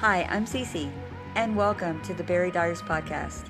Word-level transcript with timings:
Hi, 0.00 0.24
I'm 0.24 0.44
Cece, 0.44 0.92
and 1.36 1.56
welcome 1.56 2.02
to 2.02 2.12
the 2.12 2.22
Bari 2.22 2.50
Diaries 2.50 2.82
podcast, 2.82 3.48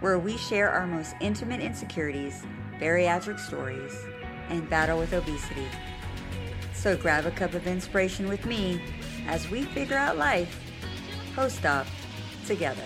where 0.00 0.18
we 0.18 0.36
share 0.36 0.70
our 0.70 0.86
most 0.86 1.14
intimate 1.22 1.60
insecurities, 1.60 2.42
bariatric 2.78 3.40
stories, 3.40 3.98
and 4.50 4.68
battle 4.68 4.98
with 4.98 5.14
obesity. 5.14 5.66
So 6.74 6.94
grab 6.94 7.24
a 7.24 7.30
cup 7.30 7.54
of 7.54 7.66
inspiration 7.66 8.28
with 8.28 8.44
me 8.44 8.82
as 9.28 9.48
we 9.48 9.62
figure 9.62 9.96
out 9.96 10.18
life 10.18 10.60
post-op 11.34 11.86
together. 12.44 12.84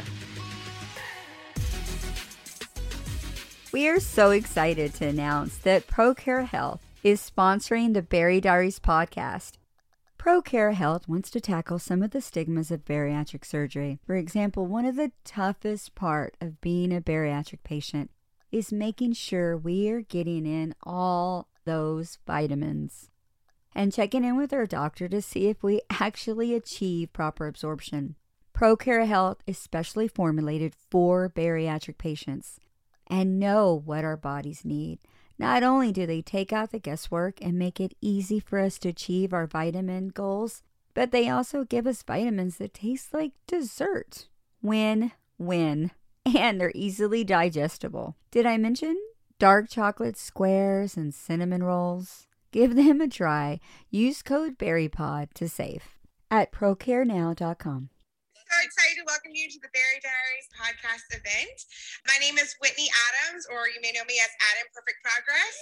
We 3.72 3.88
are 3.88 3.98
so 3.98 4.30
excited 4.30 4.94
to 4.94 5.08
announce 5.08 5.58
that 5.58 5.88
ProCare 5.88 6.46
Health 6.46 6.82
is 7.02 7.20
sponsoring 7.20 7.94
the 7.94 8.02
Bari 8.02 8.40
Diaries 8.40 8.78
podcast 8.78 9.54
ProCare 10.22 10.74
Health 10.74 11.08
wants 11.08 11.32
to 11.32 11.40
tackle 11.40 11.80
some 11.80 12.00
of 12.00 12.12
the 12.12 12.20
stigmas 12.20 12.70
of 12.70 12.84
bariatric 12.84 13.44
surgery. 13.44 13.98
For 14.06 14.14
example, 14.14 14.66
one 14.66 14.84
of 14.84 14.94
the 14.94 15.10
toughest 15.24 15.96
part 15.96 16.36
of 16.40 16.60
being 16.60 16.94
a 16.94 17.00
bariatric 17.00 17.64
patient 17.64 18.08
is 18.52 18.70
making 18.70 19.14
sure 19.14 19.56
we 19.56 19.90
are 19.90 20.00
getting 20.00 20.46
in 20.46 20.76
all 20.84 21.48
those 21.64 22.18
vitamins 22.24 23.10
and 23.74 23.92
checking 23.92 24.22
in 24.22 24.36
with 24.36 24.52
our 24.52 24.64
doctor 24.64 25.08
to 25.08 25.20
see 25.20 25.48
if 25.48 25.60
we 25.60 25.80
actually 25.90 26.54
achieve 26.54 27.12
proper 27.12 27.48
absorption. 27.48 28.14
ProCare 28.56 29.08
Health 29.08 29.38
is 29.44 29.58
specially 29.58 30.06
formulated 30.06 30.72
for 30.88 31.28
bariatric 31.30 31.98
patients 31.98 32.60
and 33.08 33.40
know 33.40 33.82
what 33.84 34.04
our 34.04 34.16
bodies 34.16 34.64
need. 34.64 35.00
Not 35.38 35.62
only 35.62 35.92
do 35.92 36.06
they 36.06 36.22
take 36.22 36.52
out 36.52 36.70
the 36.70 36.78
guesswork 36.78 37.40
and 37.40 37.58
make 37.58 37.80
it 37.80 37.96
easy 38.00 38.38
for 38.38 38.58
us 38.58 38.78
to 38.80 38.90
achieve 38.90 39.32
our 39.32 39.46
vitamin 39.46 40.08
goals, 40.08 40.62
but 40.94 41.10
they 41.10 41.28
also 41.28 41.64
give 41.64 41.86
us 41.86 42.02
vitamins 42.02 42.58
that 42.58 42.74
taste 42.74 43.14
like 43.14 43.32
dessert. 43.46 44.28
Win 44.62 45.12
win. 45.42 45.90
And 46.24 46.60
they're 46.60 46.70
easily 46.76 47.24
digestible. 47.24 48.14
Did 48.30 48.46
I 48.46 48.56
mention 48.56 48.96
dark 49.40 49.68
chocolate 49.68 50.16
squares 50.16 50.96
and 50.96 51.12
cinnamon 51.12 51.64
rolls? 51.64 52.28
Give 52.52 52.76
them 52.76 53.00
a 53.00 53.08
try. 53.08 53.58
Use 53.90 54.22
code 54.22 54.56
BARIPOD 54.56 55.32
to 55.34 55.48
save 55.48 55.82
at 56.30 56.52
procarenow.com 56.52 57.90
so 58.52 58.60
excited 58.60 59.00
to 59.00 59.04
welcome 59.08 59.32
you 59.32 59.48
to 59.48 59.56
the 59.64 59.72
Bari 59.72 59.98
Diaries 60.04 60.48
podcast 60.52 61.08
event. 61.16 61.56
My 62.04 62.20
name 62.20 62.36
is 62.36 62.52
Whitney 62.60 62.84
Adams, 63.08 63.48
or 63.48 63.64
you 63.72 63.80
may 63.80 63.96
know 63.96 64.04
me 64.04 64.20
as 64.20 64.28
Adam 64.52 64.68
Perfect 64.76 65.00
Progress. 65.00 65.56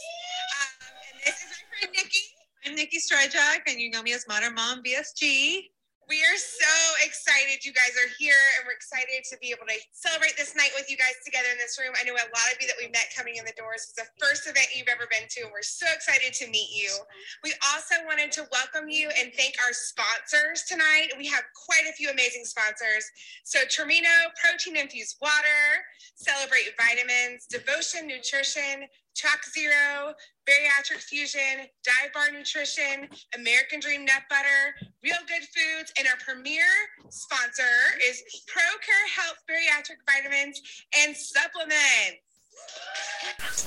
Um, 0.59 0.91
and 1.07 1.17
this 1.23 1.39
is 1.39 1.55
my 1.55 1.63
friend 1.71 1.95
Nikki. 1.95 2.25
I'm 2.67 2.75
Nikki 2.75 2.99
Stryjak, 2.99 3.71
and 3.71 3.79
you 3.79 3.95
know 3.95 4.03
me 4.03 4.11
as 4.13 4.27
Modern 4.27 4.59
Mom 4.59 4.83
BSG. 4.83 5.71
We 6.11 6.27
are 6.27 6.43
so 6.43 6.75
excited 7.07 7.63
you 7.63 7.71
guys 7.71 7.95
are 7.95 8.11
here 8.19 8.43
and 8.59 8.67
we're 8.67 8.75
excited 8.75 9.23
to 9.31 9.39
be 9.39 9.55
able 9.55 9.63
to 9.71 9.79
celebrate 9.95 10.35
this 10.35 10.59
night 10.59 10.75
with 10.75 10.91
you 10.91 10.99
guys 10.99 11.15
together 11.23 11.47
in 11.55 11.59
this 11.63 11.79
room. 11.79 11.95
I 11.95 12.03
know 12.03 12.19
a 12.19 12.27
lot 12.35 12.51
of 12.51 12.59
you 12.59 12.67
that 12.67 12.75
we 12.83 12.91
met 12.91 13.15
coming 13.15 13.39
in 13.39 13.47
the 13.47 13.55
doors. 13.55 13.87
It's 13.87 13.95
the 13.95 14.11
first 14.19 14.51
event 14.51 14.75
you've 14.75 14.91
ever 14.91 15.07
been 15.07 15.31
to, 15.31 15.47
and 15.47 15.55
we're 15.55 15.63
so 15.63 15.87
excited 15.95 16.35
to 16.35 16.51
meet 16.51 16.75
you. 16.75 16.91
We 17.47 17.55
also 17.71 18.03
wanted 18.11 18.35
to 18.43 18.51
welcome 18.51 18.91
you 18.91 19.07
and 19.15 19.31
thank 19.39 19.55
our 19.63 19.71
sponsors 19.71 20.67
tonight. 20.67 21.15
We 21.15 21.31
have 21.31 21.47
quite 21.55 21.87
a 21.87 21.95
few 21.95 22.11
amazing 22.11 22.43
sponsors. 22.43 23.07
So 23.47 23.63
Termino 23.71 24.35
Protein 24.35 24.83
Infused 24.83 25.23
Water, 25.23 25.63
Celebrate 26.19 26.75
Vitamins, 26.75 27.47
Devotion 27.47 28.11
Nutrition, 28.11 28.91
Track 29.17 29.45
Zero, 29.53 30.15
Bariatric 30.49 31.03
Fusion, 31.03 31.67
Dive 31.85 32.13
Bar 32.15 32.33
Nutrition, 32.33 33.09
American 33.35 33.81
Dream 33.81 34.05
Nut 34.05 34.23
Butter, 34.29 34.75
Real 35.03 35.21
Good 35.27 35.47
Foods, 35.49 35.93
and 35.99 36.09
our 36.09 36.17
premier 36.25 36.71
sponsor 37.09 37.63
is 38.05 38.23
ProCare 38.49 39.07
Health 39.15 39.39
Bariatric 39.49 40.01
Vitamins 40.09 40.61
and 41.03 41.17
Supplements. 41.17 42.23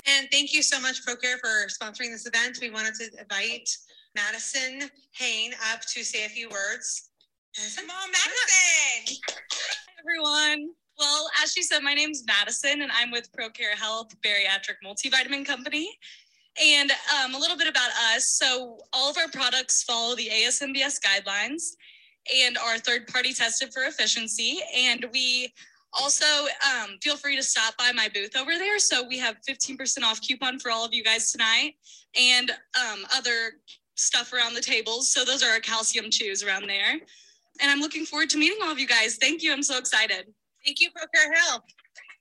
And 0.07 0.27
thank 0.31 0.53
you 0.53 0.61
so 0.61 0.79
much, 0.79 1.05
ProCare, 1.05 1.39
for 1.39 1.67
sponsoring 1.67 2.11
this 2.11 2.25
event. 2.25 2.57
We 2.61 2.69
wanted 2.69 2.95
to 2.95 3.09
invite 3.19 3.69
Madison 4.15 4.89
Hain 5.11 5.53
up 5.71 5.81
to 5.81 6.03
say 6.03 6.25
a 6.25 6.29
few 6.29 6.49
words. 6.49 7.09
Come 7.75 7.89
on, 7.89 8.09
Madison. 8.11 9.19
Hi, 9.29 9.93
everyone. 9.99 10.73
Well, 10.97 11.29
as 11.43 11.51
she 11.51 11.63
said, 11.63 11.79
my 11.79 11.93
name's 11.93 12.23
Madison, 12.27 12.81
and 12.81 12.91
I'm 12.91 13.11
with 13.11 13.31
ProCare 13.31 13.75
Health 13.75 14.15
Bariatric 14.21 14.77
Multivitamin 14.85 15.45
Company. 15.45 15.89
And 16.63 16.91
um, 16.91 17.33
a 17.33 17.39
little 17.39 17.57
bit 17.57 17.67
about 17.67 17.89
us. 18.15 18.29
So, 18.29 18.77
all 18.93 19.09
of 19.09 19.17
our 19.17 19.27
products 19.27 19.81
follow 19.81 20.15
the 20.15 20.29
ASMBS 20.29 20.99
guidelines 21.01 21.71
and 22.43 22.59
are 22.59 22.77
third 22.77 23.07
party 23.07 23.33
tested 23.33 23.73
for 23.73 23.83
efficiency. 23.83 24.59
And 24.75 25.07
we 25.11 25.51
also 25.99 26.25
um, 26.25 26.97
feel 27.01 27.17
free 27.17 27.35
to 27.37 27.43
stop 27.43 27.75
by 27.77 27.91
my 27.91 28.07
booth 28.13 28.37
over 28.37 28.51
there. 28.51 28.77
So, 28.77 29.07
we 29.07 29.17
have 29.17 29.37
15% 29.49 30.03
off 30.03 30.21
coupon 30.21 30.59
for 30.59 30.69
all 30.69 30.85
of 30.85 30.93
you 30.93 31.03
guys 31.03 31.31
tonight 31.31 31.73
and 32.19 32.51
um, 32.51 32.99
other 33.15 33.53
stuff 33.95 34.31
around 34.31 34.53
the 34.53 34.61
tables. 34.61 35.11
So, 35.11 35.25
those 35.25 35.41
are 35.41 35.49
our 35.49 35.59
calcium 35.59 36.11
chews 36.11 36.43
around 36.43 36.67
there. 36.67 36.99
And 37.61 37.71
I'm 37.71 37.79
looking 37.79 38.05
forward 38.05 38.29
to 38.29 38.37
meeting 38.37 38.59
all 38.61 38.71
of 38.71 38.77
you 38.77 38.87
guys. 38.87 39.15
Thank 39.15 39.41
you. 39.41 39.51
I'm 39.51 39.63
so 39.63 39.79
excited. 39.79 40.27
Thank 40.65 40.79
you, 40.79 40.89
ProCare 40.89 41.33
Health. 41.35 41.63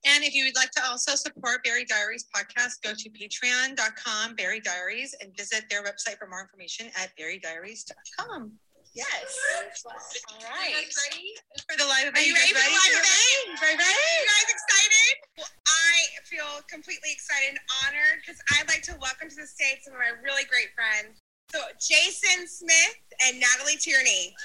And 0.05 0.25
if 0.25 0.35
you 0.35 0.45
would 0.45 0.57
like 0.57 0.71
to 0.73 0.83
also 0.83 1.15
support 1.15 1.63
Bari 1.63 1.85
Diaries 1.87 2.27
podcast, 2.35 2.83
go 2.83 2.91
to 2.91 3.07
patreon.com, 3.11 4.35
Bari 4.35 4.61
Diaries, 4.61 5.15
and 5.23 5.31
visit 5.37 5.65
their 5.71 5.83
website 5.83 6.19
for 6.19 6.27
more 6.27 6.43
information 6.43 6.91
at 6.99 7.15
baridiaries.com. 7.15 8.51
Yes. 8.93 9.39
All 9.87 10.43
right. 10.53 10.69
You 10.69 10.85
guys 10.85 10.99
ready 11.09 11.33
for 11.65 11.79
the 11.79 11.87
live 11.89 12.13
event? 12.13 12.19
Are 12.19 12.27
you 12.29 12.35
ready 12.35 12.53
for 12.53 12.61
the 12.61 12.77
live 12.77 12.93
event? 12.99 13.57
Very 13.63 13.79
ready? 13.79 13.89
Are 13.89 14.21
you 14.21 14.29
guys 14.29 14.51
excited? 14.53 15.15
Well, 15.39 15.53
I 15.65 15.95
feel 16.29 16.51
completely 16.69 17.09
excited 17.15 17.57
and 17.57 17.63
honored 17.87 18.21
because 18.21 18.37
I'd 18.59 18.69
like 18.69 18.83
to 18.91 18.99
welcome 19.01 19.33
to 19.33 19.39
the 19.39 19.49
stage 19.49 19.87
some 19.87 19.95
of 19.95 20.03
my 20.03 20.13
really 20.21 20.45
great 20.45 20.77
friends. 20.77 21.25
So 21.55 21.63
Jason 21.81 22.45
Smith 22.45 23.01
and 23.29 23.41
Natalie 23.41 23.81
Tierney. 23.81 24.37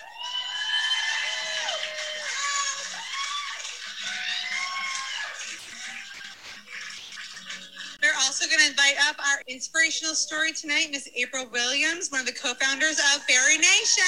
We're 8.18 8.24
also 8.24 8.48
going 8.48 8.60
to 8.60 8.70
invite 8.72 8.96
up 9.08 9.16
our 9.20 9.44
inspirational 9.48 10.16
story 10.16 10.52
tonight, 10.52 10.88
Miss 10.92 11.08
April 11.16 11.46
Williams, 11.52 12.10
one 12.10 12.20
of 12.22 12.26
the 12.26 12.34
co-founders 12.34 12.98
of 12.98 13.22
Bari 13.28 13.58
Nation. 13.58 14.04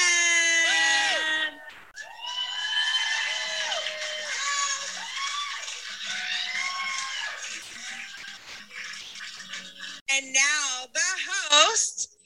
And 10.12 10.32
now 10.32 10.86
the 10.92 11.00
host 11.30 12.16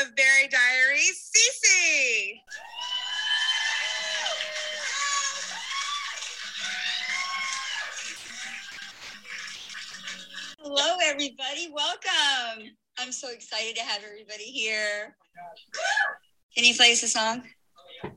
of 0.00 0.16
Bari 0.16 0.48
Diaries, 0.48 1.30
Cece. 1.30 2.40
Hello, 10.64 10.96
everybody. 11.04 11.68
Welcome. 11.74 12.72
I'm 12.98 13.12
so 13.12 13.28
excited 13.28 13.76
to 13.76 13.82
have 13.82 14.00
everybody 14.02 14.44
here. 14.44 15.14
Can 16.56 16.64
you 16.64 16.74
play 16.74 16.92
us 16.92 17.02
a 17.02 17.08
song? 17.08 17.42
I 18.02 18.08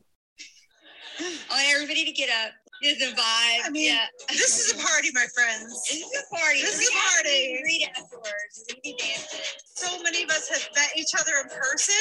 want 1.52 1.68
everybody 1.76 2.06
to 2.06 2.12
get 2.14 2.30
up. 2.30 2.54
There's 2.82 3.02
a 3.02 3.14
vibe. 3.14 3.66
I 3.66 3.70
mean, 3.70 3.92
yeah. 3.92 4.06
this 4.30 4.58
is 4.64 4.72
a 4.72 4.88
party, 4.88 5.10
my 5.14 5.26
friends. 5.36 5.74
This 5.92 5.98
is 6.00 6.24
a 6.24 6.36
party. 6.38 6.62
This 6.62 6.80
is 6.80 6.88
a 6.88 6.94
party. 6.94 7.60
Read 7.66 7.90
afterwards. 7.98 8.64
We're 8.86 8.96
dancing. 8.98 9.40
So 9.76 10.02
many 10.02 10.24
of 10.24 10.30
us 10.30 10.48
have 10.48 10.70
met 10.74 10.88
each 10.96 11.12
other 11.20 11.34
in 11.44 11.50
person. 11.50 11.96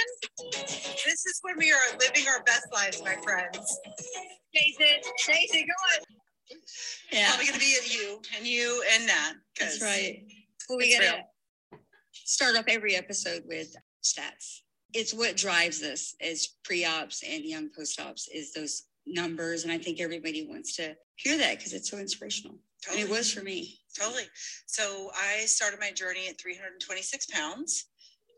This 0.53 1.27
is 1.27 1.41
when 1.43 1.59
we 1.59 1.73
are 1.73 1.99
living 1.99 2.29
our 2.29 2.45
best 2.45 2.69
lives, 2.73 3.03
my 3.03 3.17
friends. 3.17 3.81
Jason, 4.55 5.11
Jason, 5.27 5.67
go 5.67 5.75
on. 5.99 6.07
Yeah, 7.11 7.31
Probably 7.31 7.47
going 7.47 7.59
to 7.59 7.67
be 7.67 7.77
you 7.91 8.21
and 8.37 8.47
you 8.47 8.85
and 8.95 9.09
Nat. 9.09 9.33
'cause 9.59 9.81
that's 9.81 9.83
right. 9.83 10.23
Well, 10.69 10.79
we 10.79 10.97
gotta 10.97 11.25
start 12.13 12.57
off 12.57 12.65
every 12.69 12.97
episode 12.97 13.43
with 13.47 13.75
stats. 14.03 14.61
It's 14.93 15.13
what 15.13 15.37
drives 15.37 15.83
us 15.83 16.15
as 16.21 16.49
pre-ops 16.65 17.23
and 17.23 17.45
young 17.45 17.69
post-ops 17.77 18.29
is 18.29 18.53
those 18.53 18.85
numbers, 19.07 19.65
and 19.65 19.73
I 19.73 19.79
think 19.79 20.01
everybody 20.01 20.47
wants 20.49 20.77
to 20.77 20.97
hear 21.17 21.39
that 21.39 21.59
because 21.59 21.73
it's 21.73 21.91
so 21.91 21.99
inspirational. 21.99 22.59
And 22.91 23.01
it 23.01 23.09
was 23.09 23.33
for 23.33 23.43
me. 23.43 23.79
Totally. 23.99 24.29
So 24.67 25.11
I 25.15 25.45
started 25.47 25.81
my 25.81 25.91
journey 25.91 26.29
at 26.29 26.41
326 26.41 27.27
pounds. 27.27 27.87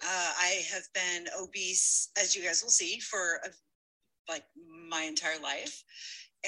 Uh, 0.02 0.32
I 0.40 0.62
have 0.72 0.84
been 0.94 1.28
obese, 1.38 2.10
as 2.20 2.34
you 2.34 2.42
guys 2.42 2.62
will 2.62 2.70
see, 2.70 3.00
for 3.00 3.40
a, 3.44 3.48
like 4.28 4.44
my 4.88 5.02
entire 5.02 5.40
life. 5.42 5.82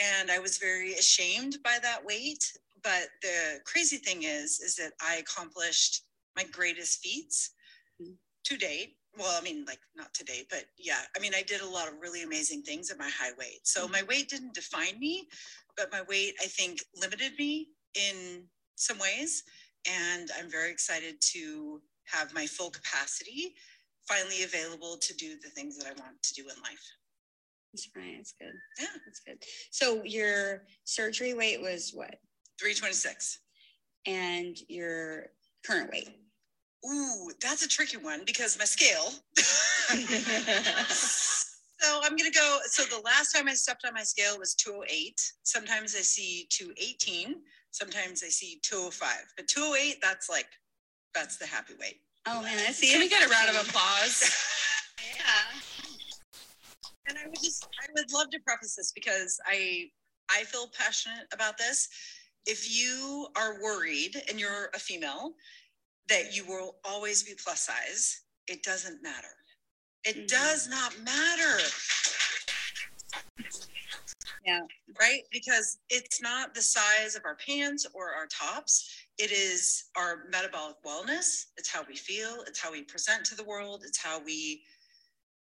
And 0.00 0.30
I 0.30 0.38
was 0.38 0.58
very 0.58 0.94
ashamed 0.94 1.58
by 1.64 1.78
that 1.82 2.04
weight. 2.04 2.44
But 2.82 3.08
the 3.22 3.60
crazy 3.64 3.98
thing 3.98 4.22
is, 4.22 4.60
is 4.60 4.76
that 4.76 4.92
I 5.00 5.16
accomplished 5.16 6.02
my 6.36 6.44
greatest 6.44 7.00
feats 7.02 7.50
Mhm. 8.00 8.16
to 8.44 8.56
date 8.56 8.96
well, 9.18 9.36
I 9.36 9.42
mean, 9.42 9.64
like 9.64 9.80
not 9.96 10.12
today, 10.14 10.46
but 10.50 10.66
yeah, 10.78 11.00
I 11.16 11.20
mean, 11.20 11.34
I 11.34 11.42
did 11.42 11.60
a 11.62 11.66
lot 11.66 11.88
of 11.88 11.94
really 12.00 12.22
amazing 12.22 12.62
things 12.62 12.90
at 12.90 12.98
my 12.98 13.08
high 13.08 13.32
weight. 13.38 13.66
So 13.66 13.82
Mm-hmm. 13.82 13.92
my 13.92 14.02
weight 14.04 14.28
didn't 14.28 14.54
define 14.54 14.98
me, 14.98 15.28
but 15.76 15.90
my 15.90 16.02
weight, 16.02 16.34
I 16.40 16.46
think, 16.46 16.80
limited 16.94 17.32
me 17.38 17.68
in 17.94 18.48
some 18.76 18.98
ways. 18.98 19.42
And 19.88 20.30
I'm 20.38 20.50
very 20.50 20.70
excited 20.70 21.20
to 21.32 21.82
have 22.04 22.32
my 22.34 22.46
full 22.46 22.70
capacity 22.70 23.54
finally 24.06 24.42
available 24.44 24.96
to 24.98 25.14
do 25.14 25.38
the 25.40 25.50
things 25.50 25.76
that 25.78 25.86
I 25.86 25.92
want 26.00 26.22
to 26.22 26.34
do 26.34 26.42
in 26.42 26.62
life. 26.62 26.84
That's 27.72 27.88
right. 27.96 28.16
That's 28.16 28.32
good. 28.32 28.52
Yeah. 28.78 28.86
That's 29.04 29.20
good. 29.20 29.44
So 29.70 30.02
your 30.04 30.64
surgery 30.84 31.34
weight 31.34 31.60
was 31.60 31.92
what? 31.92 32.16
326. 32.60 33.38
And 34.06 34.56
your 34.68 35.26
current 35.66 35.90
weight? 35.90 36.10
Ooh, 36.86 37.30
that's 37.42 37.64
a 37.64 37.68
tricky 37.68 37.96
one 37.96 38.22
because 38.24 38.58
my 38.58 38.64
scale. 38.64 39.12
so 40.88 42.00
I'm 42.02 42.16
gonna 42.16 42.30
go. 42.30 42.58
So 42.66 42.84
the 42.84 43.02
last 43.04 43.32
time 43.32 43.48
I 43.48 43.54
stepped 43.54 43.84
on 43.86 43.94
my 43.94 44.02
scale 44.02 44.38
was 44.38 44.54
208. 44.54 45.20
Sometimes 45.42 45.94
I 45.94 46.00
see 46.00 46.46
218. 46.50 47.36
Sometimes 47.70 48.22
I 48.24 48.28
see 48.28 48.60
205. 48.62 49.10
But 49.36 49.48
208, 49.48 49.96
that's 50.00 50.30
like, 50.30 50.48
that's 51.14 51.36
the 51.36 51.46
happy 51.46 51.74
weight. 51.78 52.00
Oh 52.26 52.42
man, 52.42 52.58
I 52.66 52.72
see. 52.72 52.90
Can 52.90 53.00
we 53.00 53.06
it. 53.06 53.10
get 53.10 53.26
a 53.26 53.30
round 53.30 53.50
of 53.50 53.56
applause? 53.68 54.30
Yeah. 55.16 55.60
And 57.08 57.18
I 57.18 57.26
would 57.26 57.42
just, 57.42 57.66
I 57.82 57.86
would 57.94 58.12
love 58.12 58.30
to 58.30 58.38
preface 58.46 58.76
this 58.76 58.92
because 58.92 59.38
I, 59.46 59.90
I 60.30 60.44
feel 60.44 60.70
passionate 60.78 61.26
about 61.32 61.58
this. 61.58 61.88
If 62.46 62.70
you 62.75 63.28
are 63.37 63.62
worried 63.62 64.22
and 64.28 64.40
you're 64.40 64.70
a 64.75 64.78
female 64.78 65.34
that 66.08 66.34
you 66.34 66.44
will 66.46 66.78
always 66.84 67.22
be 67.22 67.34
plus 67.34 67.60
size, 67.62 68.22
it 68.48 68.62
doesn't 68.62 69.02
matter. 69.02 69.37
It 70.04 70.16
Mhm. 70.16 70.28
does 70.28 70.66
not 70.69 70.98
matter. 71.00 71.60
Yeah. 74.44 74.62
Right? 74.98 75.22
Because 75.31 75.78
it's 75.90 76.20
not 76.20 76.54
the 76.54 76.62
size 76.62 77.14
of 77.14 77.25
our 77.25 77.37
pants 77.37 77.87
or 77.92 78.14
our 78.14 78.26
tops. 78.26 78.90
It 79.19 79.31
is 79.31 79.84
our 79.96 80.25
metabolic 80.31 80.76
wellness. 80.82 81.46
It's 81.58 81.69
how 81.69 81.82
we 81.82 81.94
feel. 81.96 82.42
It's 82.42 82.58
how 82.58 82.72
we 82.72 82.82
present 82.82 83.26
to 83.26 83.34
the 83.34 83.44
world. 83.44 83.84
It's 83.84 83.98
how 83.98 84.19
we 84.19 84.66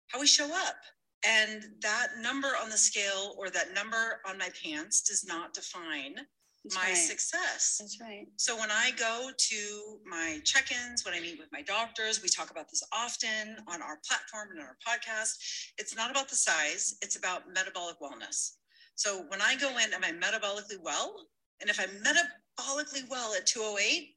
how 0.07 0.19
we 0.19 0.27
show 0.27 0.53
up. 0.53 0.83
And 1.23 1.79
that 1.81 2.17
number 2.17 2.57
on 2.57 2.69
the 2.69 2.77
scale 2.77 3.35
or 3.37 3.49
that 3.51 3.71
number 3.73 4.21
on 4.25 4.37
my 4.37 4.49
pants 4.49 5.01
does 5.01 5.23
not 5.23 5.53
define 5.53 6.27
That's 6.63 6.75
my 6.75 6.89
right. 6.89 6.95
success. 6.95 7.77
That's 7.79 7.99
right. 7.99 8.27
So 8.35 8.57
when 8.57 8.69
I 8.69 8.91
go 8.97 9.31
to 9.35 9.99
my 10.05 10.39
check-ins, 10.43 11.03
when 11.03 11.13
I 11.15 11.19
meet 11.19 11.39
with 11.39 11.49
my 11.51 11.63
doctors, 11.63 12.21
we 12.21 12.29
talk 12.29 12.51
about 12.51 12.69
this 12.69 12.83
often 12.93 13.57
on 13.67 13.81
our 13.81 13.97
platform 14.07 14.49
and 14.51 14.59
on 14.59 14.67
our 14.67 14.77
podcast. 14.87 15.37
It's 15.79 15.95
not 15.95 16.11
about 16.11 16.29
the 16.29 16.35
size, 16.35 16.95
it's 17.01 17.17
about 17.17 17.51
metabolic 17.51 17.95
wellness. 17.99 18.51
So 18.95 19.25
when 19.29 19.41
I 19.41 19.55
go 19.55 19.69
in, 19.69 19.93
am 19.93 20.03
I 20.03 20.11
metabolically 20.11 20.77
well? 20.83 21.15
And 21.61 21.69
if 21.69 21.79
I'm 21.79 21.89
metabolically 22.03 23.09
well 23.09 23.33
at 23.33 23.47
208, 23.47 24.09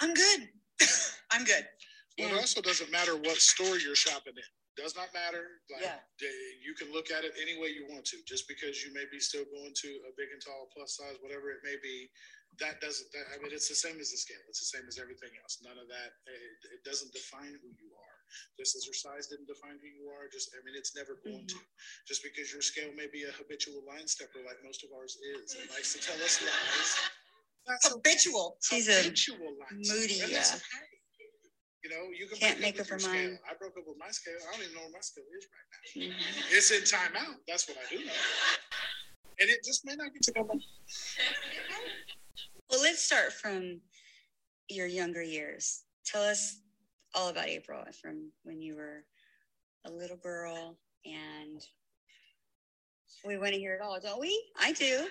I'm 0.00 0.14
good. 0.14 0.48
I'm 1.32 1.44
good. 1.44 1.66
Well, 2.18 2.28
it 2.28 2.34
also 2.34 2.60
doesn't 2.60 2.90
matter 2.92 3.16
what 3.16 3.38
store 3.38 3.78
you're 3.78 3.94
shopping 3.94 4.34
in. 4.36 4.42
Does 4.76 4.94
not 4.94 5.08
matter. 5.16 5.64
Like 5.72 5.82
Yeah. 5.82 5.98
you 6.60 6.74
can 6.76 6.92
look 6.92 7.10
at 7.10 7.24
it 7.24 7.32
any 7.40 7.56
way 7.56 7.68
you 7.72 7.88
want 7.88 8.04
to. 8.12 8.20
Just 8.28 8.46
because 8.46 8.84
you 8.84 8.92
may 8.92 9.04
be 9.10 9.18
still 9.18 9.44
going 9.48 9.72
to 9.72 9.88
a 10.04 10.12
big 10.16 10.28
and 10.32 10.40
tall 10.42 10.68
plus 10.72 10.96
size, 11.00 11.16
whatever 11.24 11.48
it 11.50 11.64
may 11.64 11.76
be, 11.82 12.10
that 12.60 12.80
doesn't. 12.80 13.08
That, 13.12 13.24
I 13.32 13.40
mean, 13.40 13.52
it's 13.56 13.68
the 13.68 13.76
same 13.76 13.96
as 14.00 14.12
the 14.12 14.20
scale. 14.20 14.40
It's 14.48 14.60
the 14.60 14.70
same 14.76 14.84
as 14.88 14.98
everything 15.00 15.32
else. 15.40 15.60
None 15.64 15.76
of 15.80 15.88
that. 15.88 16.12
It, 16.28 16.76
it 16.76 16.82
doesn't 16.84 17.12
define 17.12 17.56
who 17.56 17.68
you 17.80 17.88
are. 17.96 18.16
Just 18.60 18.76
as 18.76 18.84
your 18.84 18.96
size 18.96 19.28
didn't 19.32 19.48
define 19.48 19.80
who 19.80 19.88
you 19.88 20.12
are. 20.12 20.28
Just 20.28 20.52
I 20.52 20.60
mean, 20.64 20.76
it's 20.76 20.92
never 20.96 21.16
going 21.24 21.44
Mm-hmm. 21.48 21.56
to. 21.56 22.04
Just 22.08 22.20
because 22.22 22.52
your 22.52 22.60
scale 22.62 22.92
may 22.96 23.08
be 23.08 23.24
a 23.24 23.32
habitual 23.32 23.80
line 23.88 24.06
stepper 24.08 24.44
like 24.44 24.60
most 24.64 24.84
of 24.84 24.90
ours 24.92 25.16
is, 25.36 25.56
and 25.56 25.68
likes 25.72 25.92
to 25.96 26.00
tell 26.04 26.16
us 26.20 26.40
lies. 26.44 26.90
That's 27.66 27.88
Habitual. 27.90 28.58
She's 28.62 28.86
a 28.88 28.94
habitual 29.02 29.56
line 29.58 29.80
moody, 29.82 30.22
okay. 30.22 30.38
You 31.86 31.94
know, 31.94 32.10
you 32.10 32.26
can 32.26 32.38
Can't 32.38 32.60
make 32.60 32.80
up 32.80 32.86
up 32.86 32.90
with 32.90 33.02
your 33.04 33.12
mind. 33.12 33.38
scale. 33.38 33.38
I 33.48 33.54
broke 33.54 33.76
up 33.78 33.84
with 33.86 33.96
my 33.96 34.10
scale. 34.10 34.34
I 34.42 34.52
don't 34.56 34.62
even 34.64 34.74
know 34.74 34.80
where 34.82 34.90
my 34.90 35.00
scale 35.00 35.22
is 35.38 35.46
right 35.46 36.10
now. 36.10 36.16
Mhm. 36.16 36.52
It's 36.56 36.70
in 36.72 36.82
timeout. 36.82 37.36
That's 37.46 37.68
what 37.68 37.78
I 37.78 37.86
do 37.88 38.04
know. 38.04 38.12
And 39.38 39.48
it 39.50 39.62
just 39.64 39.84
may 39.84 39.94
not 39.94 40.12
get 40.12 40.22
to 40.22 40.32
go 40.32 40.42
back. 40.42 40.56
Well, 42.68 42.82
let's 42.82 43.00
start 43.04 43.32
from 43.34 43.82
your 44.68 44.88
younger 44.88 45.22
years. 45.22 45.84
Tell 46.04 46.24
us 46.24 46.56
all 47.14 47.28
about 47.28 47.46
April 47.46 47.84
from 48.02 48.32
when 48.42 48.60
you 48.60 48.74
were 48.74 49.04
a 49.84 49.90
little 49.90 50.16
girl, 50.16 50.80
and 51.04 51.64
we 53.24 53.38
want 53.38 53.52
to 53.52 53.60
hear 53.60 53.74
it 53.76 53.80
all, 53.80 54.00
don't 54.00 54.18
we? 54.18 54.50
I 54.58 54.72
do. 54.72 55.08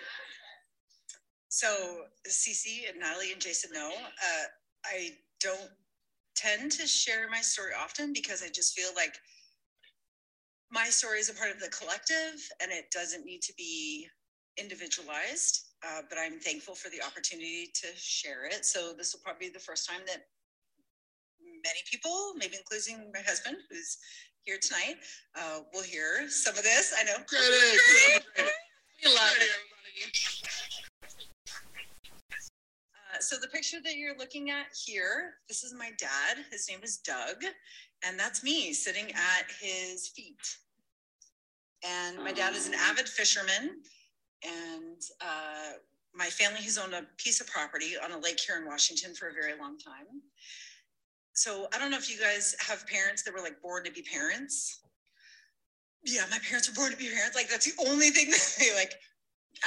So 1.47 2.09
Cece 2.27 2.89
and 2.89 2.99
Natalie 2.99 3.31
and 3.31 3.41
Jason 3.41 3.71
know, 3.71 3.93
uh, 3.95 4.43
I 4.83 5.17
don't 5.39 5.71
tend 6.35 6.71
to 6.73 6.87
share 6.87 7.29
my 7.29 7.41
story 7.41 7.71
often 7.81 8.13
because 8.13 8.43
I 8.43 8.49
just 8.49 8.77
feel 8.77 8.89
like 8.95 9.15
my 10.71 10.89
story 10.89 11.19
is 11.19 11.29
a 11.29 11.33
part 11.33 11.51
of 11.51 11.59
the 11.59 11.69
collective 11.69 12.49
and 12.61 12.71
it 12.71 12.91
doesn't 12.91 13.25
need 13.25 13.41
to 13.43 13.53
be 13.57 14.07
individualized. 14.57 15.65
Uh, 15.85 16.01
but 16.09 16.17
I'm 16.17 16.39
thankful 16.39 16.75
for 16.75 16.89
the 16.89 17.01
opportunity 17.01 17.69
to 17.75 17.87
share 17.95 18.45
it. 18.45 18.65
So 18.65 18.93
this 18.93 19.13
will 19.13 19.21
probably 19.23 19.47
be 19.47 19.53
the 19.53 19.59
first 19.59 19.87
time 19.87 20.01
that 20.07 20.25
many 21.63 21.79
people, 21.89 22.33
maybe 22.37 22.55
including 22.57 23.11
my 23.13 23.21
husband, 23.21 23.57
who's 23.69 23.97
here 24.41 24.57
tonight, 24.61 24.97
uh, 25.35 25.59
will 25.73 25.83
hear 25.83 26.29
some 26.29 26.57
of 26.57 26.63
this. 26.63 26.93
I 26.97 27.03
know. 27.03 27.17
We 29.03 29.13
love 29.13 29.33
it. 29.39 30.64
Uh, 33.15 33.19
so 33.19 33.35
the 33.41 33.47
picture 33.47 33.77
that 33.83 33.95
you're 33.95 34.17
looking 34.17 34.49
at 34.49 34.67
here, 34.85 35.35
this 35.47 35.63
is 35.63 35.73
my 35.73 35.91
dad. 35.97 36.43
His 36.51 36.67
name 36.69 36.79
is 36.83 36.97
Doug, 36.97 37.43
and 38.05 38.19
that's 38.19 38.43
me 38.43 38.73
sitting 38.73 39.11
at 39.11 39.45
his 39.61 40.07
feet. 40.09 40.57
And 41.85 42.17
my 42.17 42.31
dad 42.31 42.55
is 42.55 42.67
an 42.67 42.73
avid 42.73 43.07
fisherman, 43.07 43.81
and 44.43 45.01
uh, 45.21 45.77
my 46.13 46.25
family 46.27 46.61
has 46.61 46.77
owned 46.77 46.93
a 46.93 47.03
piece 47.17 47.41
of 47.41 47.47
property 47.47 47.93
on 48.03 48.11
a 48.11 48.17
lake 48.17 48.39
here 48.39 48.57
in 48.57 48.65
Washington 48.65 49.13
for 49.13 49.29
a 49.29 49.33
very 49.33 49.57
long 49.59 49.77
time. 49.77 50.21
So 51.33 51.67
I 51.73 51.79
don't 51.79 51.91
know 51.91 51.97
if 51.97 52.09
you 52.09 52.19
guys 52.19 52.55
have 52.59 52.87
parents 52.87 53.23
that 53.23 53.33
were 53.33 53.41
like 53.41 53.61
born 53.61 53.83
to 53.83 53.91
be 53.91 54.01
parents. 54.01 54.81
Yeah, 56.03 56.21
my 56.31 56.39
parents 56.47 56.69
were 56.69 56.75
born 56.75 56.91
to 56.91 56.97
be 56.97 57.09
parents. 57.09 57.35
Like 57.35 57.49
that's 57.49 57.65
the 57.65 57.87
only 57.87 58.09
thing 58.09 58.29
that 58.31 58.55
they 58.59 58.73
like 58.73 58.93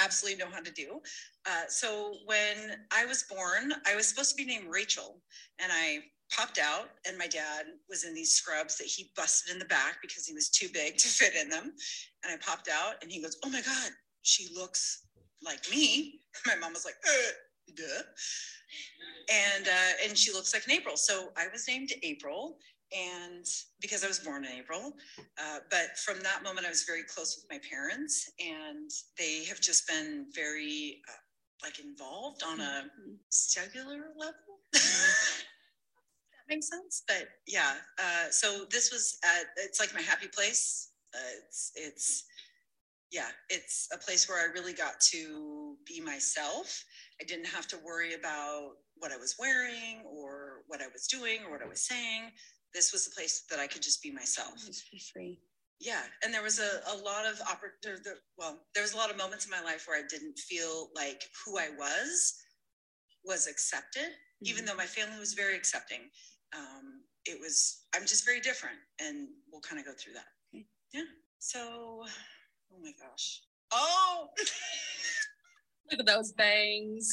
absolutely 0.02 0.42
know 0.42 0.50
how 0.50 0.60
to 0.60 0.72
do. 0.72 1.00
Uh, 1.46 1.64
so 1.68 2.14
when 2.24 2.86
I 2.92 3.04
was 3.06 3.24
born, 3.24 3.72
I 3.86 3.94
was 3.94 4.06
supposed 4.06 4.30
to 4.30 4.36
be 4.36 4.44
named 4.44 4.66
Rachel, 4.68 5.20
and 5.58 5.70
I 5.72 6.00
popped 6.30 6.58
out, 6.58 6.90
and 7.06 7.16
my 7.16 7.26
dad 7.26 7.66
was 7.88 8.04
in 8.04 8.14
these 8.14 8.32
scrubs 8.32 8.76
that 8.78 8.86
he 8.86 9.10
busted 9.16 9.52
in 9.52 9.58
the 9.58 9.64
back 9.64 9.98
because 10.02 10.26
he 10.26 10.34
was 10.34 10.48
too 10.48 10.68
big 10.72 10.96
to 10.98 11.08
fit 11.08 11.34
in 11.34 11.48
them. 11.48 11.72
And 12.24 12.32
I 12.32 12.36
popped 12.36 12.68
out, 12.68 12.94
and 13.02 13.10
he 13.10 13.22
goes, 13.22 13.36
"Oh 13.44 13.50
my 13.50 13.62
God, 13.62 13.90
she 14.22 14.48
looks 14.54 15.06
like 15.44 15.70
me." 15.70 16.20
My 16.46 16.56
mom 16.56 16.72
was 16.72 16.84
like, 16.84 16.96
uh, 17.06 17.32
"Duh," 17.74 18.02
and 19.30 19.68
uh, 19.68 19.92
and 20.06 20.16
she 20.16 20.32
looks 20.32 20.52
like 20.52 20.64
an 20.66 20.72
April. 20.72 20.96
So 20.96 21.30
I 21.36 21.46
was 21.52 21.66
named 21.66 21.92
April. 22.02 22.58
And 22.96 23.44
because 23.80 24.02
I 24.02 24.08
was 24.08 24.18
born 24.18 24.44
in 24.44 24.52
April, 24.52 24.94
uh, 25.38 25.58
but 25.70 25.98
from 25.98 26.20
that 26.22 26.42
moment, 26.42 26.66
I 26.66 26.70
was 26.70 26.84
very 26.84 27.02
close 27.02 27.36
with 27.36 27.44
my 27.50 27.60
parents, 27.68 28.30
and 28.40 28.90
they 29.18 29.44
have 29.44 29.60
just 29.60 29.86
been 29.86 30.26
very 30.34 31.00
uh, 31.08 31.12
like 31.62 31.80
involved 31.80 32.42
on 32.42 32.60
a 32.60 32.84
cellular 33.28 34.12
level. 34.16 34.34
that 34.72 34.80
makes 36.48 36.68
sense. 36.68 37.02
But 37.06 37.28
yeah, 37.46 37.74
uh, 37.98 38.30
so 38.30 38.64
this 38.70 38.90
was 38.90 39.18
at, 39.24 39.46
it's 39.56 39.80
like 39.80 39.94
my 39.94 40.02
happy 40.02 40.28
place. 40.28 40.90
Uh, 41.14 41.18
it's 41.46 41.72
it's 41.74 42.24
yeah, 43.10 43.28
it's 43.48 43.88
a 43.92 43.98
place 43.98 44.28
where 44.28 44.38
I 44.38 44.52
really 44.52 44.74
got 44.74 45.00
to 45.12 45.76
be 45.86 46.00
myself. 46.00 46.84
I 47.20 47.24
didn't 47.24 47.46
have 47.46 47.66
to 47.68 47.78
worry 47.84 48.14
about 48.14 48.72
what 48.98 49.12
I 49.12 49.16
was 49.16 49.36
wearing 49.38 50.02
or 50.04 50.62
what 50.66 50.82
I 50.82 50.88
was 50.92 51.06
doing 51.06 51.40
or 51.44 51.50
what 51.50 51.62
I 51.62 51.68
was 51.68 51.86
saying. 51.86 52.30
This 52.78 52.92
was 52.92 53.04
the 53.06 53.10
place 53.18 53.42
that 53.50 53.58
I 53.58 53.66
could 53.66 53.82
just 53.82 54.00
be 54.04 54.12
myself 54.12 54.54
Just 54.64 54.88
be 54.92 55.00
free. 55.12 55.34
yeah 55.80 56.02
and 56.22 56.32
there 56.34 56.44
was 56.50 56.58
a, 56.60 56.70
a 56.94 56.96
lot 57.10 57.24
of 57.30 57.34
oppor- 57.50 57.78
there, 57.82 57.98
there, 58.04 58.18
well 58.40 58.54
there 58.74 58.84
was 58.86 58.94
a 58.94 58.96
lot 59.02 59.10
of 59.10 59.16
moments 59.24 59.44
in 59.46 59.50
my 59.50 59.62
life 59.70 59.82
where 59.86 59.98
i 59.98 60.04
didn't 60.14 60.38
feel 60.50 60.74
like 61.02 61.20
who 61.40 61.58
i 61.58 61.68
was 61.84 62.10
was 63.30 63.42
accepted 63.52 64.10
even 64.50 64.64
though 64.64 64.76
my 64.84 64.90
family 64.98 65.18
was 65.18 65.32
very 65.42 65.56
accepting 65.56 66.02
um, 66.60 66.86
it 67.30 67.36
was 67.44 67.56
i'm 67.94 68.06
just 68.12 68.24
very 68.30 68.40
different 68.48 68.78
and 69.04 69.16
we'll 69.50 69.66
kind 69.68 69.78
of 69.80 69.84
go 69.90 69.94
through 70.00 70.14
that 70.20 70.30
Okay. 70.54 70.64
yeah 70.96 71.08
so 71.50 71.60
oh 72.72 72.78
my 72.86 72.92
gosh 73.04 73.26
oh 73.72 74.28
Look 75.90 76.00
at 76.00 76.06
those 76.14 76.32
bangs. 76.32 77.06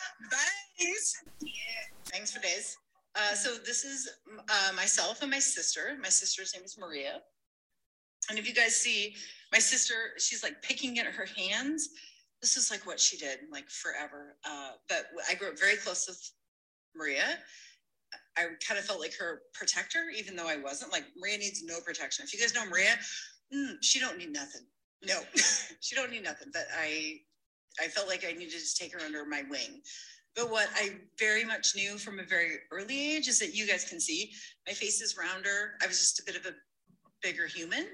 bangs 0.34 1.06
Yeah. 1.42 1.84
bangs 2.10 2.30
for 2.32 2.40
days 2.40 2.76
Uh, 3.14 3.34
so 3.34 3.56
this 3.56 3.84
is 3.84 4.08
uh, 4.48 4.72
myself 4.74 5.20
and 5.22 5.30
my 5.30 5.38
sister. 5.38 5.96
My 6.00 6.08
sister's 6.08 6.54
name 6.54 6.64
is 6.64 6.78
Maria. 6.78 7.20
And 8.30 8.38
if 8.38 8.48
you 8.48 8.54
guys 8.54 8.76
see 8.76 9.14
my 9.52 9.58
sister, 9.58 9.94
she's 10.18 10.42
like 10.42 10.62
picking 10.62 10.98
at 10.98 11.06
her 11.06 11.26
hands. 11.36 11.90
This 12.40 12.56
is 12.56 12.70
like 12.70 12.86
what 12.86 12.98
she 12.98 13.16
did 13.16 13.40
like 13.50 13.68
forever. 13.68 14.36
Uh, 14.44 14.70
but 14.88 15.06
I 15.28 15.34
grew 15.34 15.48
up 15.48 15.58
very 15.58 15.76
close 15.76 16.06
with 16.08 16.32
Maria. 16.96 17.38
I 18.36 18.46
kind 18.66 18.78
of 18.78 18.84
felt 18.84 19.00
like 19.00 19.14
her 19.18 19.42
protector, 19.52 20.04
even 20.16 20.36
though 20.36 20.48
I 20.48 20.56
wasn't. 20.56 20.92
Like 20.92 21.04
Maria 21.18 21.38
needs 21.38 21.62
no 21.64 21.80
protection. 21.80 22.24
If 22.24 22.32
you 22.32 22.40
guys 22.40 22.54
know 22.54 22.66
Maria, 22.66 22.94
mm, 23.54 23.74
she 23.82 24.00
don't 24.00 24.18
need 24.18 24.32
nothing. 24.32 24.62
No, 25.06 25.20
she 25.80 25.94
don't 25.94 26.10
need 26.10 26.24
nothing. 26.24 26.48
But 26.52 26.66
I, 26.78 27.18
I 27.80 27.88
felt 27.88 28.08
like 28.08 28.24
I 28.26 28.32
needed 28.32 28.60
to 28.60 28.74
take 28.74 28.92
her 28.94 29.00
under 29.04 29.24
my 29.26 29.42
wing. 29.50 29.82
But 30.34 30.50
what 30.50 30.68
I 30.74 30.96
very 31.18 31.44
much 31.44 31.74
knew 31.76 31.98
from 31.98 32.18
a 32.18 32.22
very 32.24 32.56
early 32.70 33.14
age 33.14 33.28
is 33.28 33.38
that 33.40 33.54
you 33.54 33.66
guys 33.66 33.84
can 33.84 34.00
see 34.00 34.32
my 34.66 34.72
face 34.72 35.00
is 35.02 35.16
rounder. 35.16 35.74
I 35.82 35.86
was 35.86 35.98
just 35.98 36.20
a 36.20 36.22
bit 36.24 36.36
of 36.36 36.46
a 36.46 36.54
bigger 37.22 37.46
human. 37.46 37.86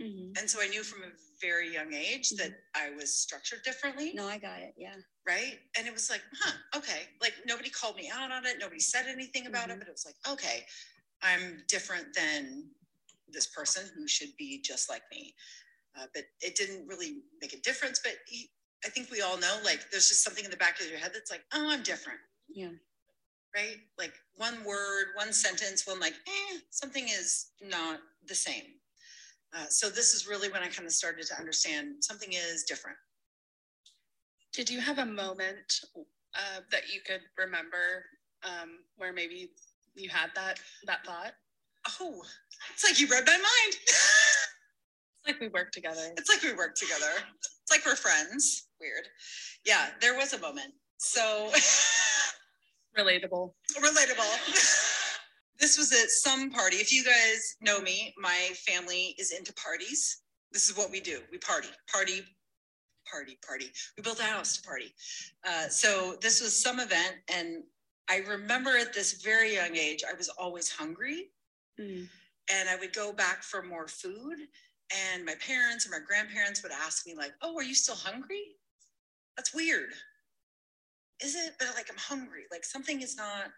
Mhm. 0.00 0.36
And 0.38 0.50
so 0.50 0.60
I 0.60 0.66
knew 0.66 0.82
from 0.82 1.04
a 1.04 1.12
very 1.40 1.72
young 1.72 1.94
age 1.94 2.30
that 2.30 2.52
I 2.74 2.90
was 2.90 3.18
structured 3.18 3.62
differently. 3.62 4.12
No, 4.12 4.26
I 4.28 4.36
got 4.38 4.60
it. 4.60 4.74
Yeah. 4.76 4.96
Right. 5.26 5.58
And 5.76 5.86
it 5.86 5.92
was 5.92 6.10
like, 6.10 6.22
huh, 6.38 6.52
okay. 6.76 7.08
Like 7.20 7.34
nobody 7.46 7.70
called 7.70 7.96
me 7.96 8.10
out 8.10 8.30
on 8.30 8.44
it. 8.46 8.58
Nobody 8.58 8.80
said 8.80 9.06
anything 9.06 9.46
about 9.46 9.70
it, 9.70 9.76
Mhm. 9.76 9.78
but 9.78 9.88
it 9.88 9.92
was 9.92 10.04
like, 10.04 10.16
okay, 10.28 10.66
I'm 11.22 11.64
different 11.68 12.14
than 12.14 12.74
this 13.28 13.46
person 13.46 13.88
who 13.94 14.06
should 14.06 14.36
be 14.36 14.60
just 14.60 14.88
like 14.90 15.02
me. 15.10 15.34
Uh, 15.94 16.06
but 16.12 16.24
it 16.42 16.56
didn't 16.56 16.86
really 16.86 17.22
make 17.40 17.54
a 17.54 17.60
difference. 17.60 18.00
But 18.00 18.18
I 18.86 18.88
think 18.88 19.10
we 19.10 19.20
all 19.20 19.36
know, 19.36 19.58
like, 19.64 19.90
there's 19.90 20.08
just 20.08 20.22
something 20.22 20.44
in 20.44 20.50
the 20.50 20.56
back 20.56 20.80
of 20.80 20.88
your 20.88 20.98
head 20.98 21.10
that's 21.12 21.30
like, 21.30 21.42
oh, 21.52 21.68
I'm 21.68 21.82
different. 21.82 22.20
Yeah. 22.48 22.70
Right. 23.54 23.78
Like 23.98 24.12
one 24.36 24.62
word, 24.64 25.06
one 25.16 25.32
sentence, 25.32 25.86
one 25.86 25.98
like, 25.98 26.12
eh, 26.12 26.58
something 26.70 27.08
is 27.08 27.48
not 27.60 27.98
the 28.28 28.34
same. 28.34 28.62
Uh, 29.56 29.66
so 29.68 29.88
this 29.88 30.14
is 30.14 30.28
really 30.28 30.50
when 30.50 30.62
I 30.62 30.68
kind 30.68 30.86
of 30.86 30.92
started 30.92 31.26
to 31.26 31.38
understand 31.38 31.96
something 32.00 32.32
is 32.32 32.64
different. 32.64 32.98
Did 34.52 34.70
you 34.70 34.80
have 34.80 34.98
a 34.98 35.06
moment 35.06 35.80
uh, 36.34 36.60
that 36.70 36.92
you 36.92 37.00
could 37.04 37.22
remember 37.36 38.04
um, 38.44 38.78
where 38.96 39.12
maybe 39.12 39.50
you 39.94 40.10
had 40.10 40.30
that 40.34 40.60
that 40.84 41.04
thought? 41.04 41.32
Oh, 42.00 42.22
it's 42.72 42.84
like 42.84 43.00
you 43.00 43.08
read 43.08 43.24
my 43.26 43.32
mind. 43.32 43.76
It's 45.26 45.32
like 45.32 45.40
we 45.40 45.48
work 45.48 45.72
together. 45.72 46.12
it's 46.16 46.28
like 46.32 46.42
we 46.42 46.56
work 46.56 46.74
together. 46.76 47.10
It's 47.62 47.70
like 47.70 47.84
we're 47.84 47.96
friends. 47.96 48.68
Weird. 48.80 49.08
Yeah, 49.64 49.88
there 50.00 50.14
was 50.16 50.32
a 50.34 50.38
moment. 50.40 50.72
So 50.98 51.50
Relatable. 52.98 53.52
relatable. 53.78 54.36
this 55.58 55.76
was 55.76 55.92
at 55.92 56.08
some 56.10 56.50
party. 56.50 56.76
If 56.76 56.92
you 56.92 57.04
guys 57.04 57.56
know 57.60 57.80
me, 57.80 58.14
my 58.18 58.50
family 58.66 59.14
is 59.18 59.32
into 59.32 59.52
parties. 59.54 60.22
This 60.52 60.68
is 60.70 60.76
what 60.76 60.90
we 60.90 61.00
do. 61.00 61.20
We 61.32 61.38
party, 61.38 61.68
party, 61.92 62.22
party, 63.10 63.36
party. 63.46 63.66
We 63.96 64.02
built 64.02 64.20
a 64.20 64.24
house 64.24 64.56
to 64.58 64.62
party. 64.66 64.94
Uh, 65.46 65.68
so 65.68 66.16
this 66.22 66.40
was 66.40 66.62
some 66.62 66.78
event, 66.80 67.16
and 67.34 67.64
I 68.08 68.18
remember 68.28 68.70
at 68.78 68.94
this 68.94 69.20
very 69.22 69.54
young 69.54 69.76
age, 69.76 70.04
I 70.08 70.14
was 70.16 70.28
always 70.28 70.70
hungry. 70.70 71.30
Mm. 71.78 72.08
and 72.50 72.70
I 72.70 72.76
would 72.76 72.94
go 72.94 73.12
back 73.12 73.42
for 73.42 73.62
more 73.62 73.86
food. 73.86 74.38
And 74.92 75.24
my 75.24 75.34
parents 75.46 75.84
and 75.84 75.92
my 75.92 75.98
grandparents 76.06 76.62
would 76.62 76.72
ask 76.72 77.06
me, 77.06 77.14
like, 77.14 77.32
"Oh, 77.42 77.56
are 77.56 77.62
you 77.62 77.74
still 77.74 77.96
hungry?" 77.96 78.56
That's 79.36 79.54
weird. 79.54 79.90
Is 81.20 81.34
it? 81.34 81.54
But 81.58 81.74
like, 81.74 81.90
I'm 81.90 81.98
hungry. 81.98 82.44
Like 82.50 82.64
something 82.64 83.02
is 83.02 83.16
not. 83.16 83.50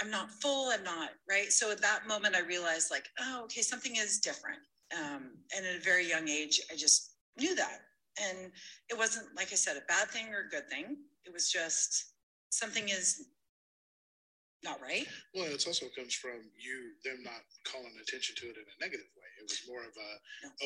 I'm 0.00 0.10
not 0.10 0.30
full. 0.30 0.70
I'm 0.70 0.84
not 0.84 1.10
right. 1.28 1.52
So 1.52 1.72
at 1.72 1.80
that 1.80 2.06
moment, 2.06 2.36
I 2.36 2.40
realized, 2.40 2.90
like, 2.90 3.08
oh, 3.18 3.42
okay, 3.44 3.62
something 3.62 3.96
is 3.96 4.20
different. 4.20 4.60
Um, 4.96 5.32
and 5.56 5.66
at 5.66 5.76
a 5.76 5.80
very 5.80 6.08
young 6.08 6.28
age, 6.28 6.60
I 6.72 6.76
just 6.76 7.16
knew 7.36 7.54
that. 7.56 7.80
And 8.22 8.52
it 8.88 8.96
wasn't, 8.96 9.26
like 9.36 9.52
I 9.52 9.56
said, 9.56 9.76
a 9.76 9.84
bad 9.88 10.08
thing 10.08 10.32
or 10.32 10.46
a 10.46 10.48
good 10.48 10.70
thing. 10.70 10.98
It 11.24 11.32
was 11.32 11.50
just 11.50 12.12
something 12.50 12.88
is 12.88 13.26
not 14.62 14.80
right. 14.80 15.06
Well, 15.34 15.46
it 15.46 15.66
also 15.66 15.86
comes 15.96 16.14
from 16.14 16.50
you 16.58 16.94
them 17.04 17.22
not 17.22 17.42
calling 17.64 17.92
attention 18.00 18.36
to 18.36 18.46
it 18.46 18.56
in 18.56 18.62
a 18.62 18.84
negative 18.84 19.06
way. 19.16 19.17
Was 19.48 19.64
more 19.64 19.80
of 19.80 19.96
a, 19.96 20.10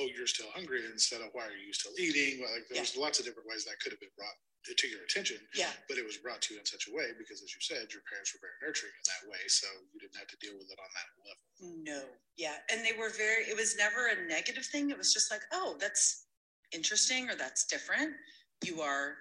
oh, 0.03 0.09
you're 0.11 0.27
still 0.27 0.51
hungry 0.51 0.83
instead 0.91 1.23
of 1.23 1.31
why 1.33 1.47
are 1.47 1.55
you 1.55 1.73
still 1.73 1.95
eating? 1.99 2.43
Well, 2.43 2.51
Like 2.51 2.67
there 2.71 2.83
was 2.83 2.97
lots 2.99 3.23
of 3.23 3.25
different 3.25 3.47
ways 3.49 3.65
that 3.65 3.79
could 3.79 3.93
have 3.95 4.01
been 4.03 4.11
brought 4.19 4.35
to 4.67 4.87
your 4.91 5.03
attention, 5.07 5.39
Yeah. 5.55 5.71
but 5.89 5.99
it 5.99 6.05
was 6.07 6.19
brought 6.19 6.43
to 6.43 6.55
you 6.55 6.61
in 6.61 6.67
such 6.67 6.87
a 6.91 6.93
way 6.95 7.11
because, 7.19 7.43
as 7.43 7.51
you 7.55 7.62
said, 7.62 7.91
your 7.95 8.03
parents 8.11 8.35
were 8.35 8.43
very 8.43 8.59
nurturing 8.62 8.91
in 8.95 9.05
that 9.07 9.23
way, 9.31 9.43
so 9.47 9.67
you 9.95 9.99
didn't 10.03 10.17
have 10.19 10.29
to 10.31 10.37
deal 10.43 10.55
with 10.59 10.67
it 10.71 10.79
on 10.79 10.91
that 10.99 11.09
level. 11.23 11.83
No, 11.87 12.03
yeah, 12.37 12.59
and 12.71 12.85
they 12.85 12.95
were 12.99 13.11
very. 13.11 13.45
It 13.47 13.57
was 13.57 13.77
never 13.77 14.11
a 14.11 14.27
negative 14.27 14.67
thing. 14.67 14.91
It 14.91 14.99
was 14.99 15.12
just 15.15 15.31
like, 15.31 15.43
oh, 15.53 15.77
that's 15.79 16.27
interesting 16.73 17.29
or 17.31 17.35
that's 17.35 17.67
different. 17.67 18.15
You 18.65 18.81
are 18.83 19.15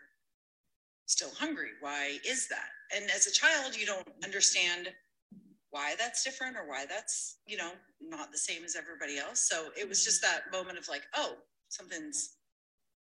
still 1.08 1.32
hungry. 1.38 1.72
Why 1.82 2.18
is 2.26 2.48
that? 2.50 2.70
And 2.96 3.10
as 3.12 3.26
a 3.28 3.32
child, 3.32 3.76
you 3.76 3.86
don't 3.86 4.08
understand 4.24 4.90
why 5.72 5.96
that's 5.98 6.24
different 6.24 6.56
or 6.56 6.68
why 6.68 6.86
that's 6.88 7.40
you 7.48 7.58
know 7.58 7.72
not 8.02 8.32
the 8.32 8.38
same 8.38 8.64
as 8.64 8.76
everybody 8.76 9.18
else. 9.18 9.48
So 9.50 9.70
it 9.80 9.88
was 9.88 10.04
just 10.04 10.22
that 10.22 10.52
moment 10.52 10.78
of 10.78 10.88
like, 10.88 11.04
oh, 11.16 11.36
something's 11.70 12.36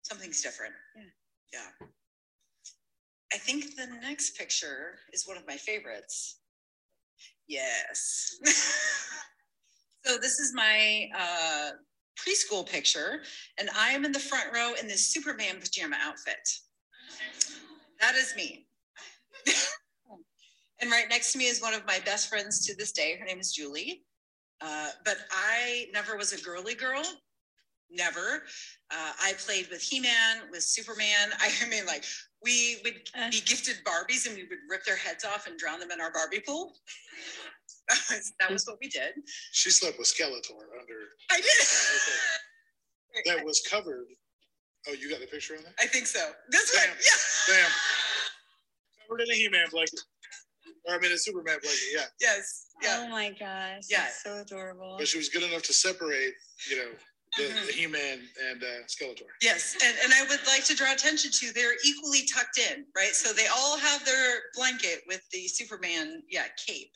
something's 0.03 0.43
different. 0.43 0.75
Yeah. 0.97 1.03
Yeah. 1.53 1.87
I 3.33 3.39
think 3.39 3.77
the 3.77 3.87
next 4.01 4.37
picture 4.37 4.99
is 5.13 5.27
one 5.27 5.37
of 5.37 5.47
my 5.47 5.57
favorites. 5.57 6.41
Yes. 7.47 8.39
so 10.05 10.17
this 10.19 10.39
is 10.39 10.55
my 10.55 11.09
uh, 11.17 11.71
preschool 12.19 12.67
picture, 12.67 13.21
and 13.59 13.69
I 13.77 13.91
am 13.91 14.05
in 14.05 14.13
the 14.13 14.19
front 14.19 14.55
row 14.55 14.73
in 14.81 14.89
this 14.89 15.13
Superman 15.13 15.61
pajama 15.61 15.97
outfit. 16.03 16.49
That 18.01 18.15
is 18.15 18.35
me. 18.37 18.67
and 20.81 20.91
right 20.91 21.07
next 21.09 21.33
to 21.33 21.39
me 21.39 21.47
is 21.47 21.61
one 21.61 21.75
of 21.75 21.85
my 21.87 21.99
best 22.05 22.29
friends 22.29 22.65
to 22.67 22.77
this 22.77 22.93
day. 22.93 23.17
Her 23.19 23.25
name 23.25 23.41
is 23.41 23.53
Julie. 23.53 24.05
Uh, 24.61 24.89
but 25.05 25.17
I 25.31 25.87
never 25.93 26.17
was 26.17 26.33
a 26.33 26.43
girly 26.43 26.75
girl. 26.75 27.03
Never. 27.91 28.43
Uh, 28.91 29.13
I 29.23 29.33
played 29.39 29.69
with 29.71 29.81
He-Man, 29.81 30.51
with 30.51 30.63
Superman. 30.63 31.31
I 31.41 31.69
mean, 31.69 31.87
like 31.87 32.05
we 32.43 32.79
would 32.85 32.95
be 33.31 33.41
gifted 33.41 33.77
Barbies 33.85 34.27
and 34.27 34.37
we 34.37 34.43
would 34.45 34.59
rip 34.69 34.85
their 34.85 34.97
heads 34.97 35.25
off 35.25 35.47
and 35.47 35.59
drown 35.59 35.81
them 35.81 35.91
in 35.91 36.01
our 36.01 36.13
Barbie 36.13 36.41
pool. 36.47 36.75
That 37.89 37.99
was, 38.11 38.33
that 38.41 38.51
was 38.51 38.67
what 38.67 38.79
we 38.81 38.89
did. 38.89 39.15
She 39.53 39.71
slept 39.71 39.99
with 39.99 40.07
Skeletor 40.07 40.63
under 40.79 40.95
I 41.31 41.41
did. 41.41 43.25
that 43.37 43.45
was 43.45 43.63
covered. 43.69 44.07
Oh, 44.89 44.93
you 44.93 45.11
got 45.11 45.21
the 45.21 45.27
picture 45.27 45.57
on 45.57 45.63
there? 45.65 45.73
I 45.81 45.87
think 45.87 46.07
so. 46.07 46.31
This 46.51 46.75
one, 46.75 46.97
yeah. 46.97 47.57
Damn. 47.57 47.71
Covered 49.09 49.23
in 49.23 49.31
a 49.31 49.35
He-Man 49.35 49.67
blanket. 49.71 50.01
Or 50.89 50.95
I 50.95 50.99
mean 50.99 51.13
a 51.13 51.19
Superman 51.19 51.59
blanket, 51.63 51.81
yeah. 51.95 52.05
Yes. 52.21 52.67
Yeah. 52.83 53.05
Oh 53.07 53.11
my 53.11 53.31
gosh. 53.31 53.85
Yeah. 53.91 54.07
so 54.09 54.39
adorable. 54.41 54.97
But 54.99 55.07
she 55.09 55.19
was 55.19 55.29
good 55.29 55.43
enough 55.43 55.63
to 55.65 55.73
separate, 55.73 56.33
you 56.71 56.77
know, 56.77 56.91
the, 57.37 57.43
Mhm. 57.43 57.67
the 57.67 57.73
He-Man 57.73 58.21
and 58.49 58.63
uh, 58.63 58.67
Skeletor. 58.87 59.27
Yes, 59.43 59.77
and, 59.85 59.97
and 60.03 60.13
I 60.15 60.23
would 60.23 60.47
like 60.47 60.65
to 60.65 60.75
draw 60.75 60.93
attention 60.93 61.31
to 61.31 61.53
they're 61.53 61.75
equally 61.85 62.25
tucked 62.33 62.59
in, 62.59 62.87
right? 62.97 63.15
So 63.15 63.33
they 63.35 63.47
all 63.49 63.77
have 63.77 64.05
their 64.07 64.41
blanket 64.55 65.03
with 65.07 65.21
the 65.31 65.47
Superman, 65.47 66.23
yeah, 66.31 66.47
cape. 66.67 66.93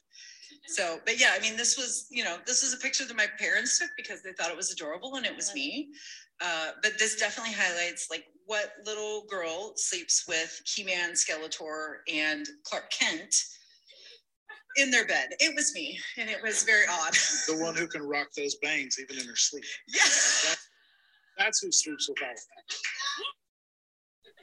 So, 0.68 1.00
but 1.04 1.18
yeah, 1.20 1.32
I 1.34 1.40
mean, 1.40 1.56
this 1.56 1.76
was, 1.76 2.06
you 2.10 2.24
know, 2.24 2.38
this 2.46 2.62
was 2.62 2.72
a 2.72 2.78
picture 2.78 3.04
that 3.04 3.16
my 3.16 3.26
parents 3.38 3.78
took 3.78 3.90
because 3.96 4.22
they 4.22 4.32
thought 4.32 4.50
it 4.50 4.56
was 4.56 4.72
adorable 4.72 5.16
and 5.16 5.26
it 5.26 5.36
was 5.36 5.52
me. 5.54 5.88
Uh, 6.40 6.70
but 6.82 6.98
this 6.98 7.16
definitely 7.16 7.52
highlights 7.54 8.08
like 8.10 8.24
what 8.46 8.72
little 8.86 9.24
girl 9.28 9.72
sleeps 9.76 10.24
with 10.26 10.60
He-Man, 10.66 11.12
Skeletor, 11.12 11.96
and 12.12 12.46
Clark 12.64 12.90
Kent 12.90 13.34
in 14.76 14.90
their 14.90 15.06
bed. 15.06 15.30
It 15.40 15.54
was 15.54 15.74
me, 15.74 15.98
and 16.18 16.28
it 16.30 16.42
was 16.42 16.62
very 16.64 16.84
odd. 16.90 17.12
The 17.48 17.56
one 17.58 17.74
who 17.74 17.86
can 17.86 18.02
rock 18.02 18.28
those 18.36 18.56
bangs 18.56 18.98
even 19.00 19.18
in 19.20 19.26
her 19.26 19.36
sleep. 19.36 19.64
yes. 19.88 20.44
That's, 20.48 20.68
that's 21.38 21.60
who 21.62 21.70
sleeps 21.72 22.08
with 22.08 22.18
all 22.22 22.30
of 22.30 22.36
that. 22.36 22.76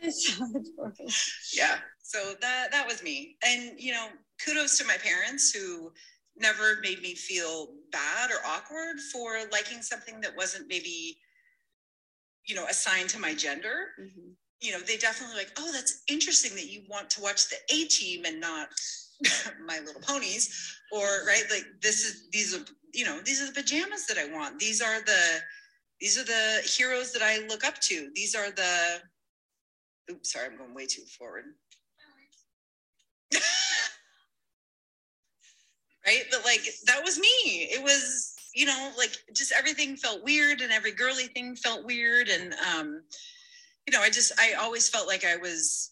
It's 0.02 0.34
so 0.38 0.44
adorable. 0.46 1.06
yeah 1.54 1.78
so 2.02 2.34
that 2.42 2.72
that 2.72 2.88
was 2.88 3.04
me 3.04 3.36
and 3.46 3.80
you 3.80 3.92
know 3.92 4.08
kudos 4.44 4.78
to 4.78 4.86
my 4.86 4.96
parents 4.98 5.52
who 5.52 5.92
never 6.38 6.80
made 6.82 7.02
me 7.02 7.16
feel 7.16 7.74
bad 7.92 8.32
or 8.32 8.38
awkward 8.46 8.98
for 9.12 9.40
liking 9.52 9.82
something 9.82 10.22
that 10.22 10.36
wasn't 10.38 10.68
maybe 10.70 11.18
you 12.48 12.56
know 12.56 12.66
assigned 12.68 13.10
to 13.10 13.20
my 13.20 13.34
gender 13.36 13.88
Mhm. 14.02 14.34
you 14.62 14.72
know 14.72 14.80
they 14.80 14.98
definitely 14.98 15.36
like 15.36 15.52
oh 15.58 15.72
that's 15.74 16.02
interesting 16.08 16.56
that 16.56 16.68
you 16.72 16.84
want 16.90 17.10
to 17.12 17.22
watch 17.22 17.50
the 17.50 17.58
a 17.74 17.86
team 17.86 18.24
and 18.26 18.40
not 18.40 18.70
my 19.66 19.80
little 19.80 20.02
ponies 20.02 20.78
or 20.92 21.26
right 21.28 21.44
like 21.52 21.66
this 21.82 22.06
is 22.06 22.30
these 22.32 22.56
are 22.56 22.64
you 22.94 23.06
know 23.06 23.20
these 23.26 23.42
are 23.42 23.48
the 23.48 23.62
pajamas 23.62 24.06
that 24.06 24.18
i 24.18 24.26
want 24.32 24.58
these 24.60 24.82
are 24.82 25.02
the 25.02 25.40
these 26.00 26.18
are 26.18 26.24
the 26.24 26.62
heroes 26.66 27.12
that 27.12 27.22
i 27.22 27.46
look 27.48 27.66
up 27.66 27.78
to 27.80 28.10
these 28.16 28.34
are 28.34 28.52
the 28.52 29.02
oops 30.12 30.32
sorry 30.32 30.48
i'm 30.48 30.58
going 30.58 30.74
way 30.74 30.86
too 30.86 31.04
forward 31.18 31.46
right? 36.06 36.24
But 36.32 36.44
like 36.46 36.62
that 36.86 37.04
was 37.04 37.20
me. 37.20 37.28
It 37.72 37.84
was, 37.84 38.36
you 38.56 38.66
know, 38.66 38.92
like 38.98 39.16
just 39.36 39.54
everything 39.58 39.96
felt 39.96 40.24
weird 40.24 40.62
and 40.62 40.72
every 40.72 40.92
girly 40.92 41.28
thing 41.28 41.56
felt 41.56 41.86
weird. 41.86 42.30
And 42.30 42.54
um, 42.76 43.04
you 43.88 43.94
know, 43.94 44.02
I 44.02 44.10
just 44.10 44.32
I 44.40 44.54
always 44.54 44.90
felt 44.90 45.08
like 45.08 45.26
I 45.26 45.36
was 45.38 45.92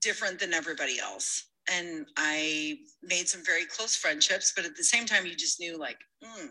different 0.00 0.38
than 0.38 0.54
everybody 0.54 0.98
else. 1.00 1.44
And 1.70 2.06
I 2.16 2.78
made 3.02 3.28
some 3.28 3.44
very 3.44 3.66
close 3.66 3.94
friendships, 3.94 4.52
but 4.54 4.64
at 4.64 4.76
the 4.76 4.84
same 4.84 5.06
time, 5.06 5.26
you 5.26 5.34
just 5.36 5.60
knew 5.60 5.78
like, 5.78 5.98
mm, 6.24 6.48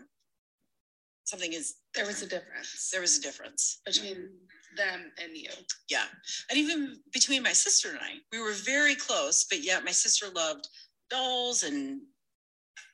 something 1.24 1.52
is 1.52 1.74
There 1.94 2.06
was 2.06 2.22
a 2.22 2.26
difference 2.26 2.90
there 2.90 3.00
was 3.00 3.18
a 3.18 3.22
difference. 3.22 3.80
between 3.84 4.28
them 4.76 5.12
and 5.22 5.36
you. 5.36 5.50
Yeah. 5.90 6.04
And 6.48 6.58
even 6.58 6.96
between 7.12 7.42
my 7.42 7.52
sister 7.52 7.90
and 7.90 7.98
I, 7.98 8.14
we 8.32 8.40
were 8.40 8.54
very 8.64 8.94
close, 8.94 9.44
but 9.48 9.62
yet 9.62 9.84
my 9.84 9.90
sister 9.90 10.26
loved 10.34 10.66
dolls 11.10 11.62
and, 11.62 12.00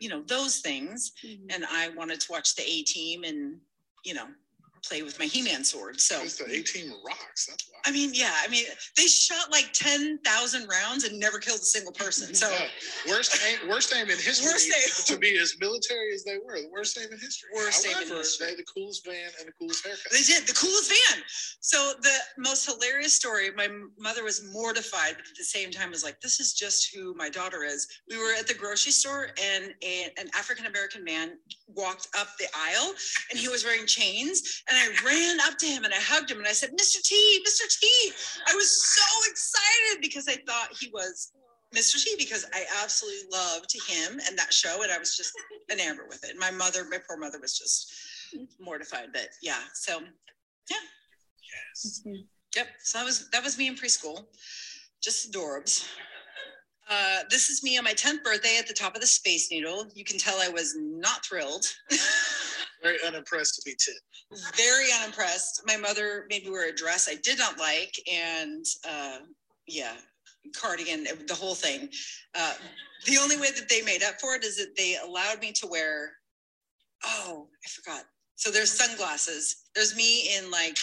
you 0.01 0.09
know, 0.09 0.23
those 0.27 0.59
things. 0.59 1.13
And 1.51 1.65
I 1.71 1.91
wanted 1.91 2.21
to 2.21 2.33
watch 2.33 2.57
the 2.57 2.63
A 2.63 2.83
team 2.83 3.23
and, 3.25 3.59
you 4.05 4.15
know, 4.15 4.27
play 4.83 5.03
with 5.03 5.19
my 5.19 5.25
He 5.27 5.43
Man 5.43 5.65
sword. 5.65 6.01
So, 6.01 6.19
the 6.25 6.51
A 6.53 6.63
team 6.63 6.93
rocks. 7.07 7.47
That's 7.47 7.69
why. 7.71 7.79
I 7.85 7.93
mean, 7.93 8.11
yeah, 8.15 8.35
I 8.43 8.49
mean, 8.49 8.65
they 8.97 9.05
shot 9.07 9.51
like 9.51 9.73
10,000 9.73 10.69
rounds 10.69 11.05
and 11.05 11.19
never 11.19 11.39
killed 11.39 11.61
a 11.61 11.65
single 11.65 11.93
person. 11.93 12.35
So, 12.35 12.51
Yeah. 12.51 12.69
worst 13.09 13.39
aim, 13.47 13.69
worst 13.69 13.93
aim 13.95 14.11
in 14.11 14.19
history 14.19 14.47
Worst 14.47 14.69
aim. 14.69 15.15
to 15.15 15.19
be 15.19 15.39
as 15.39 15.55
military 15.61 16.13
as 16.15 16.25
they 16.25 16.39
were. 16.39 16.61
The 16.61 16.69
worst 16.69 16.99
aim 16.99 17.13
in 17.13 17.19
history. 17.19 17.51
Worst 17.55 17.85
aim 17.87 17.93
in 17.93 17.97
However, 18.09 18.17
history. 18.19 18.47
They 18.47 18.51
had 18.53 18.59
the 18.59 18.65
coolest 18.65 19.05
van 19.07 19.31
and 19.39 19.49
the 19.49 19.53
coolest 19.53 19.85
haircut. 19.85 20.13
They 20.13 20.23
did 20.23 20.47
the 20.47 20.55
coolest 20.55 20.91
van. 20.91 21.23
So 21.61 21.95
the 22.03 22.17
most 22.39 22.67
hilarious 22.67 23.15
story. 23.15 23.51
My 23.53 23.69
mother 23.99 24.25
was 24.25 24.43
mortified, 24.53 25.17
but 25.17 25.27
at 25.27 25.37
the 25.37 25.45
same 25.45 25.71
time 25.71 25.91
was 25.91 26.03
like, 26.05 26.21
"This 26.21 26.41
is 26.41 26.53
just 26.53 26.93
who 26.95 27.15
my 27.15 27.29
daughter 27.29 27.65
is." 27.65 27.87
We 28.09 28.17
were 28.19 28.33
at 28.35 28.47
the 28.47 28.55
grocery 28.55 28.93
store, 28.93 29.31
and 29.41 29.75
a, 29.83 30.13
an 30.19 30.29
African 30.35 30.67
American 30.67 31.05
man 31.05 31.39
walked 31.67 32.09
up 32.19 32.29
the 32.39 32.47
aisle, 32.55 32.95
and 33.31 33.39
he 33.39 33.49
was 33.49 33.65
wearing 33.65 33.87
chains. 33.87 34.63
And 34.71 34.77
I 34.77 35.05
ran 35.05 35.41
up 35.41 35.59
to 35.59 35.67
him 35.67 35.85
and 35.85 35.95
I 35.95 35.99
hugged 35.99 36.31
him, 36.31 36.39
and 36.39 36.47
I 36.47 36.53
said, 36.53 36.71
"Mr. 36.73 37.03
T, 37.03 37.45
Mr. 37.47 37.79
T." 37.79 38.13
I 38.47 38.55
was 38.55 38.71
so 38.71 39.31
excited 39.31 40.01
because 40.01 40.29
I 40.29 40.37
thought 40.47 40.77
he 40.79 40.91
was. 40.91 41.33
Mr. 41.77 42.03
T, 42.03 42.15
because 42.17 42.47
I 42.55 42.65
absolutely 42.83 43.29
loved 43.31 43.71
him 43.91 44.19
and 44.27 44.39
that 44.39 44.55
show, 44.55 44.83
and 44.83 44.91
I 44.91 44.97
was 44.97 45.15
just 45.15 45.35
enamored 45.71 46.09
with 46.09 46.25
it. 46.25 46.35
My 46.39 46.51
mother, 46.51 46.87
my 46.91 46.97
poor 47.07 47.19
mother, 47.19 47.39
was 47.39 47.59
just 47.59 47.93
mortified, 48.59 49.09
but 49.13 49.29
yeah. 49.43 49.61
So 49.75 50.01
yeah. 50.71 50.77
Yes. 51.75 52.03
Yep. 52.57 52.69
So 52.81 52.99
that 52.99 53.05
was 53.05 53.29
that 53.31 53.45
was 53.45 53.59
me 53.59 53.69
in 53.69 53.75
preschool. 53.75 54.25
Just 55.03 55.31
adorbs. 55.31 55.87
Uh, 56.91 57.21
this 57.31 57.51
is 57.51 57.63
me 57.63 57.77
on 57.77 57.85
my 57.85 57.93
10th 57.93 58.25
birthday 58.25 58.57
at 58.59 58.67
the 58.67 58.73
top 58.73 58.95
of 58.95 59.03
the 59.03 59.07
Space 59.07 59.51
Needle. 59.51 59.87
You 59.95 60.05
can 60.05 60.17
tell 60.17 60.41
I 60.41 60.49
was 60.49 60.75
not 60.79 61.25
thrilled. 61.25 61.67
Very 62.83 62.99
unimpressed 63.07 63.57
to 63.57 63.63
be 63.65 63.77
10. 63.79 63.95
Very 64.57 64.87
unimpressed. 65.01 65.63
My 65.67 65.77
mother 65.77 66.27
made 66.31 66.45
me 66.45 66.51
wear 66.51 66.69
a 66.69 66.75
dress 66.75 67.09
I 67.11 67.17
did 67.17 67.39
not 67.39 67.59
like, 67.59 67.95
and 68.13 68.65
uh, 68.89 69.19
yeah, 69.67 69.95
cardigan, 70.55 71.05
the 71.27 71.35
whole 71.35 71.55
thing. 71.55 71.89
Uh, 72.35 72.55
the 73.07 73.19
only 73.19 73.37
way 73.37 73.51
that 73.51 73.69
they 73.69 73.83
made 73.83 74.03
up 74.03 74.21
for 74.21 74.35
it 74.35 74.45
is 74.45 74.57
that 74.57 74.77
they 74.77 74.97
allowed 74.97 75.41
me 75.41 75.53
to 75.53 75.67
wear. 75.67 76.13
Oh, 77.05 77.49
I 77.65 77.69
forgot. 77.69 78.05
So 78.37 78.51
there's 78.51 78.73
sunglasses. 78.73 79.65
There's 79.75 79.97
me 79.97 80.37
in 80.37 80.51
like 80.51 80.79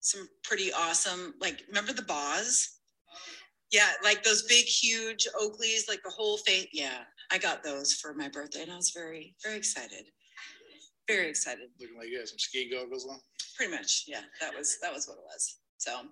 some 0.00 0.28
pretty 0.42 0.72
awesome, 0.72 1.34
like 1.40 1.62
remember 1.68 1.92
the 1.92 2.02
Boz? 2.02 2.78
Yeah, 3.70 3.88
like 4.02 4.24
those 4.24 4.42
big, 4.42 4.64
huge 4.64 5.28
Oakleys, 5.40 5.88
like 5.88 6.02
the 6.02 6.10
whole 6.10 6.38
face. 6.38 6.68
Yeah, 6.72 7.04
I 7.30 7.38
got 7.38 7.62
those 7.62 7.94
for 7.94 8.14
my 8.14 8.28
birthday, 8.28 8.62
and 8.62 8.72
I 8.72 8.76
was 8.76 8.90
very, 8.90 9.34
very 9.44 9.56
excited. 9.56 10.06
Very 11.08 11.28
excited. 11.28 11.70
Looking 11.80 11.98
like 11.98 12.08
you 12.08 12.18
had 12.18 12.28
some 12.28 12.38
ski 12.38 12.70
goggles 12.70 13.06
on. 13.06 13.18
Pretty 13.56 13.72
much, 13.72 14.04
yeah. 14.06 14.22
That 14.40 14.56
was 14.56 14.78
that 14.82 14.92
was 14.92 15.08
what 15.08 15.14
it 15.14 15.24
was. 15.24 15.58
So, 15.78 16.02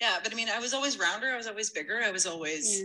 yeah, 0.00 0.18
but 0.22 0.32
I 0.32 0.36
mean, 0.36 0.48
I 0.48 0.58
was 0.58 0.74
always 0.74 0.98
rounder. 0.98 1.28
I 1.28 1.36
was 1.36 1.46
always 1.46 1.70
bigger. 1.70 2.00
I 2.04 2.10
was 2.10 2.26
always 2.26 2.82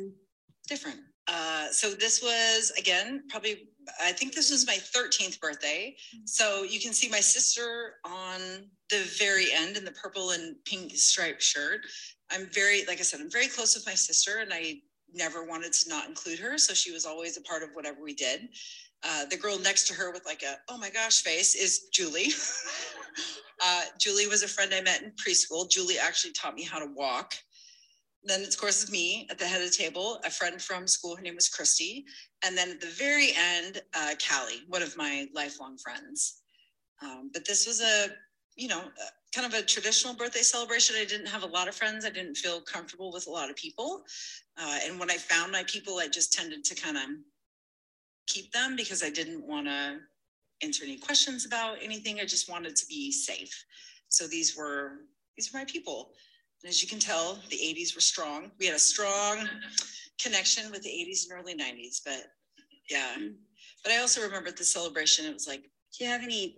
different. 0.67 0.99
Uh, 1.27 1.67
so 1.71 1.91
this 1.91 2.21
was 2.21 2.71
again 2.77 3.23
probably 3.29 3.67
I 4.01 4.11
think 4.11 4.33
this 4.33 4.51
was 4.51 4.65
my 4.67 4.75
13th 4.75 5.39
birthday. 5.39 5.95
So 6.25 6.63
you 6.63 6.79
can 6.79 6.93
see 6.93 7.09
my 7.09 7.19
sister 7.19 7.95
on 8.03 8.69
the 8.89 9.09
very 9.17 9.47
end 9.53 9.77
in 9.77 9.85
the 9.85 9.91
purple 9.91 10.31
and 10.31 10.55
pink 10.65 10.95
striped 10.95 11.41
shirt. 11.41 11.81
I'm 12.31 12.47
very, 12.47 12.85
like 12.85 12.99
I 12.99 13.03
said, 13.03 13.21
I'm 13.21 13.31
very 13.31 13.47
close 13.47 13.75
with 13.75 13.85
my 13.85 13.93
sister, 13.93 14.39
and 14.39 14.53
I 14.53 14.81
never 15.13 15.45
wanted 15.45 15.73
to 15.73 15.89
not 15.89 16.07
include 16.07 16.39
her. 16.39 16.57
So 16.57 16.73
she 16.73 16.91
was 16.91 17.05
always 17.05 17.37
a 17.37 17.41
part 17.41 17.63
of 17.63 17.69
whatever 17.73 18.01
we 18.03 18.13
did. 18.13 18.49
Uh, 19.03 19.25
the 19.25 19.37
girl 19.37 19.59
next 19.59 19.87
to 19.87 19.93
her 19.93 20.11
with 20.11 20.25
like 20.25 20.43
a 20.43 20.55
oh 20.69 20.77
my 20.77 20.89
gosh 20.89 21.21
face 21.21 21.55
is 21.55 21.87
Julie. 21.93 22.29
uh, 23.63 23.81
Julie 23.99 24.27
was 24.27 24.43
a 24.43 24.47
friend 24.47 24.73
I 24.73 24.81
met 24.81 25.03
in 25.03 25.11
preschool. 25.11 25.69
Julie 25.69 25.99
actually 25.99 26.33
taught 26.33 26.55
me 26.55 26.63
how 26.63 26.79
to 26.79 26.91
walk. 26.95 27.33
Then, 28.23 28.43
of 28.43 28.57
course, 28.57 28.83
it's 28.83 28.91
me 28.91 29.27
at 29.29 29.39
the 29.39 29.45
head 29.45 29.61
of 29.61 29.69
the 29.69 29.75
table, 29.75 30.19
a 30.25 30.29
friend 30.29 30.61
from 30.61 30.85
school. 30.85 31.15
Her 31.15 31.21
name 31.21 31.35
was 31.35 31.47
Christy. 31.47 32.05
And 32.43 32.57
then 32.57 32.71
at 32.71 32.81
the 32.81 32.87
very 32.87 33.31
end, 33.37 33.81
uh, 33.95 34.15
Callie, 34.27 34.63
one 34.67 34.81
of 34.81 34.97
my 34.97 35.27
lifelong 35.33 35.77
friends. 35.77 36.41
Um, 37.01 37.29
but 37.31 37.45
this 37.45 37.65
was 37.65 37.81
a, 37.81 38.07
you 38.55 38.67
know, 38.67 38.79
uh, 38.79 39.09
kind 39.33 39.45
of 39.45 39.57
a 39.57 39.63
traditional 39.63 40.13
birthday 40.13 40.41
celebration. 40.41 40.95
I 40.99 41.05
didn't 41.05 41.27
have 41.27 41.43
a 41.43 41.47
lot 41.47 41.67
of 41.67 41.75
friends. 41.75 42.05
I 42.05 42.09
didn't 42.09 42.35
feel 42.35 42.59
comfortable 42.59 43.13
with 43.13 43.27
a 43.27 43.31
lot 43.31 43.49
of 43.49 43.55
people. 43.55 44.03
Uh, 44.57 44.79
and 44.83 44.99
when 44.99 45.11
I 45.11 45.17
found 45.17 45.51
my 45.51 45.63
people, 45.63 45.99
I 45.99 46.07
just 46.07 46.33
tended 46.33 46.65
to 46.65 46.75
kind 46.75 46.97
of 46.97 47.03
keep 48.27 48.51
them 48.51 48.75
because 48.75 49.03
I 49.03 49.09
didn't 49.09 49.45
want 49.45 49.67
to 49.67 49.97
answer 50.61 50.83
any 50.83 50.97
questions 50.97 51.45
about 51.45 51.77
anything. 51.81 52.19
I 52.19 52.25
just 52.25 52.49
wanted 52.49 52.75
to 52.75 52.85
be 52.87 53.11
safe. 53.11 53.65
So 54.09 54.27
these 54.27 54.55
were 54.55 54.99
these 55.35 55.51
were 55.51 55.59
my 55.59 55.65
people. 55.65 56.11
And 56.63 56.69
as 56.69 56.81
you 56.81 56.87
can 56.87 56.99
tell, 56.99 57.39
the 57.49 57.57
80s 57.57 57.93
were 57.93 58.01
strong. 58.01 58.51
We 58.59 58.65
had 58.65 58.75
a 58.75 58.79
strong 58.79 59.47
connection 60.19 60.71
with 60.71 60.81
the 60.81 60.89
80s 60.89 61.29
and 61.29 61.39
early 61.39 61.55
90s. 61.55 62.01
But 62.03 62.23
yeah. 62.89 63.13
Mm-hmm. 63.17 63.33
But 63.83 63.93
I 63.93 63.99
also 63.99 64.21
remember 64.21 64.49
at 64.49 64.57
the 64.57 64.63
celebration, 64.63 65.25
it 65.25 65.33
was 65.33 65.47
like, 65.47 65.63
Do 65.97 66.03
you 66.03 66.09
have 66.09 66.23
any 66.23 66.55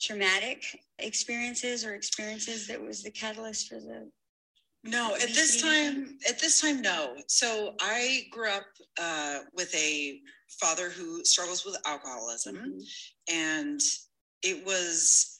traumatic 0.00 0.64
experiences 0.98 1.84
or 1.84 1.94
experiences 1.94 2.66
that 2.66 2.80
was 2.80 3.02
the 3.02 3.10
catalyst 3.10 3.68
for 3.68 3.76
the? 3.76 4.10
No, 4.82 5.14
at 5.14 5.28
this 5.34 5.60
time, 5.60 6.18
at 6.28 6.38
this 6.38 6.60
time, 6.60 6.80
no. 6.80 7.16
So 7.28 7.74
I 7.80 8.26
grew 8.30 8.48
up 8.48 8.64
uh, 9.00 9.40
with 9.52 9.74
a 9.74 10.20
father 10.60 10.88
who 10.88 11.24
struggles 11.24 11.64
with 11.64 11.76
alcoholism, 11.86 12.56
Mhm. 12.56 12.82
and 13.28 13.80
it 14.42 14.64
was 14.64 15.36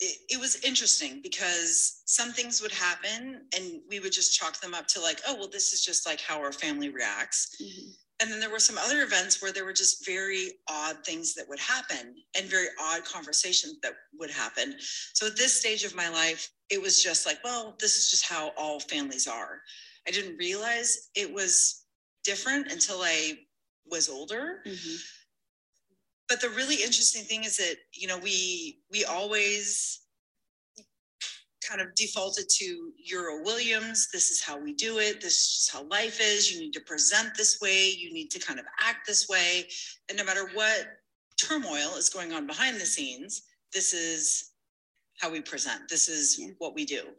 it, 0.00 0.18
it 0.30 0.40
was 0.40 0.56
interesting 0.64 1.20
because 1.22 2.02
some 2.06 2.32
things 2.32 2.60
would 2.60 2.72
happen 2.72 3.46
and 3.54 3.80
we 3.88 4.00
would 4.00 4.10
just 4.12 4.36
chalk 4.36 4.60
them 4.60 4.74
up 4.74 4.88
to 4.88 5.00
like 5.00 5.20
oh 5.28 5.34
well 5.36 5.48
this 5.48 5.72
is 5.72 5.84
just 5.84 6.06
like 6.06 6.20
how 6.20 6.38
our 6.40 6.52
family 6.52 6.88
reacts 6.88 7.54
Mhm. 7.60 7.94
and 8.18 8.32
then 8.32 8.40
there 8.40 8.50
were 8.50 8.58
some 8.58 8.78
other 8.78 9.02
events 9.02 9.40
where 9.40 9.52
there 9.52 9.64
were 9.64 9.72
just 9.72 10.04
very 10.04 10.58
odd 10.68 11.04
things 11.04 11.34
that 11.34 11.48
would 11.48 11.60
happen 11.60 12.16
and 12.36 12.46
very 12.46 12.68
odd 12.80 13.04
conversations 13.04 13.76
that 13.82 13.94
would 14.14 14.30
happen. 14.30 14.78
So 15.14 15.26
at 15.26 15.36
this 15.36 15.58
stage 15.58 15.82
of 15.84 15.94
my 15.94 16.08
life, 16.08 16.48
it 16.72 16.80
was 16.80 17.02
just 17.02 17.26
like, 17.26 17.38
well, 17.44 17.76
this 17.78 17.96
is 17.96 18.10
just 18.10 18.24
how 18.24 18.52
all 18.56 18.80
families 18.80 19.28
are. 19.28 19.60
I 20.08 20.10
didn't 20.10 20.38
realize 20.38 21.10
it 21.14 21.32
was 21.32 21.84
different 22.24 22.72
until 22.72 23.02
I 23.02 23.38
was 23.84 24.08
older. 24.08 24.62
Mhm. 24.66 24.96
But 26.28 26.40
the 26.40 26.48
really 26.48 26.76
interesting 26.76 27.24
thing 27.24 27.44
is 27.44 27.58
that, 27.58 27.76
you 27.92 28.08
know, 28.08 28.16
we 28.16 28.82
we 28.90 29.04
always 29.04 30.00
kind 31.68 31.82
of 31.82 31.94
defaulted 31.94 32.48
to 32.48 32.92
Euro 33.04 33.42
Williams. 33.42 34.08
This 34.10 34.30
is 34.30 34.40
how 34.42 34.56
we 34.56 34.72
do 34.72 34.98
it. 34.98 35.20
This 35.20 35.34
is 35.34 35.68
how 35.70 35.82
life 35.84 36.20
is. 36.20 36.50
You 36.50 36.58
need 36.58 36.72
to 36.72 36.80
present 36.80 37.36
this 37.36 37.60
way. 37.60 37.90
You 37.90 38.12
need 38.14 38.30
to 38.30 38.38
kind 38.38 38.58
of 38.58 38.66
act 38.80 39.06
this 39.06 39.28
way. 39.28 39.68
And 40.08 40.16
no 40.16 40.24
matter 40.24 40.48
what 40.54 41.02
turmoil 41.36 41.96
is 41.96 42.08
going 42.08 42.32
on 42.32 42.46
behind 42.46 42.80
the 42.80 42.86
scenes, 42.86 43.42
this 43.72 43.92
is 43.92 44.51
how 45.22 45.30
we 45.30 45.40
present. 45.40 45.88
This 45.88 46.08
is 46.08 46.36
Yeah. 46.38 46.48
what 46.58 46.74
we 46.74 46.84
do. 46.84 47.16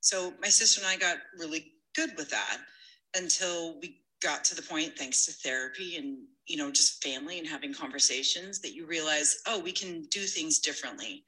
So 0.00 0.34
my 0.40 0.48
sister 0.48 0.80
and 0.80 0.88
I 0.88 0.96
got 0.96 1.18
really 1.36 1.74
good 1.94 2.16
with 2.16 2.30
that 2.30 2.60
until 3.14 3.78
we 3.80 4.02
got 4.20 4.44
to 4.46 4.54
the 4.54 4.62
point, 4.62 4.96
thanks 4.98 5.26
to 5.26 5.32
therapy 5.32 5.96
and 5.96 6.26
you 6.46 6.56
know 6.56 6.70
just 6.70 7.02
family 7.02 7.38
and 7.38 7.46
having 7.46 7.72
conversations, 7.74 8.60
that 8.60 8.74
you 8.74 8.86
realize, 8.86 9.42
oh, 9.46 9.58
we 9.58 9.72
can 9.72 10.04
do 10.06 10.24
things 10.24 10.58
differently. 10.58 11.24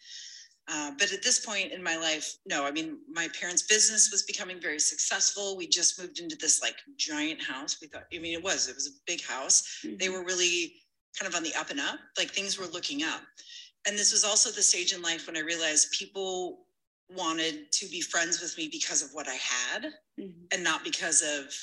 Uh, 0.69 0.91
but 0.99 1.13
at 1.13 1.23
this 1.23 1.45
point 1.45 1.71
in 1.73 1.81
my 1.83 1.97
life, 1.97 2.35
no, 2.47 2.65
I 2.65 2.73
mean, 2.73 2.99
my 3.09 3.29
parents' 3.39 3.63
business 3.63 4.11
was 4.11 4.25
becoming 4.25 4.61
very 4.61 4.81
successful. 4.81 5.57
We 5.57 5.69
just 5.69 5.99
moved 6.01 6.19
into 6.19 6.35
this 6.37 6.61
like 6.61 6.77
giant 6.97 7.41
house. 7.41 7.77
We 7.81 7.87
thought, 7.87 8.07
I 8.13 8.19
mean, 8.19 8.33
it 8.37 8.43
was, 8.43 8.67
it 8.69 8.75
was 8.75 8.89
a 8.89 8.99
big 9.07 9.23
house. 9.23 9.63
They 9.85 10.09
Mhm. 10.09 10.13
were 10.15 10.25
really 10.25 10.83
kind 11.17 11.29
of 11.31 11.37
on 11.37 11.45
the 11.45 11.55
up 11.55 11.71
and 11.71 11.79
up, 11.81 12.01
like 12.19 12.33
things 12.33 12.59
were 12.59 12.67
looking 12.67 13.05
up. 13.05 13.23
And 13.87 13.97
this 13.97 14.13
was 14.13 14.25
also 14.25 14.51
the 14.51 14.63
stage 14.63 14.93
in 14.93 15.01
life 15.03 15.27
when 15.27 15.37
I 15.37 15.41
realized 15.41 15.93
people 15.93 16.67
wanted 17.09 17.71
to 17.73 17.87
be 17.89 18.01
friends 18.01 18.41
with 18.41 18.57
me 18.59 18.69
because 18.71 19.03
of 19.03 19.11
what 19.13 19.29
I 19.29 19.35
had 19.37 19.95
Mhm. 20.19 20.49
and 20.53 20.65
not 20.65 20.83
because 20.85 21.23
of 21.23 21.55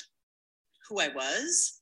who 0.88 1.00
I 1.00 1.08
was. 1.08 1.80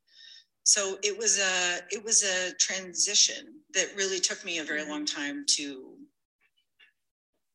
so 0.64 0.98
it 1.02 1.16
was 1.18 1.38
a 1.40 1.80
it 1.90 2.04
was 2.04 2.22
a 2.22 2.54
transition 2.54 3.64
that 3.74 3.94
really 3.96 4.20
took 4.20 4.44
me 4.44 4.58
a 4.58 4.64
very 4.64 4.84
long 4.84 5.04
time 5.04 5.44
to 5.56 5.98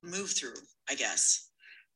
move 0.03 0.31
through, 0.31 0.55
I 0.89 0.95
guess. 0.95 1.46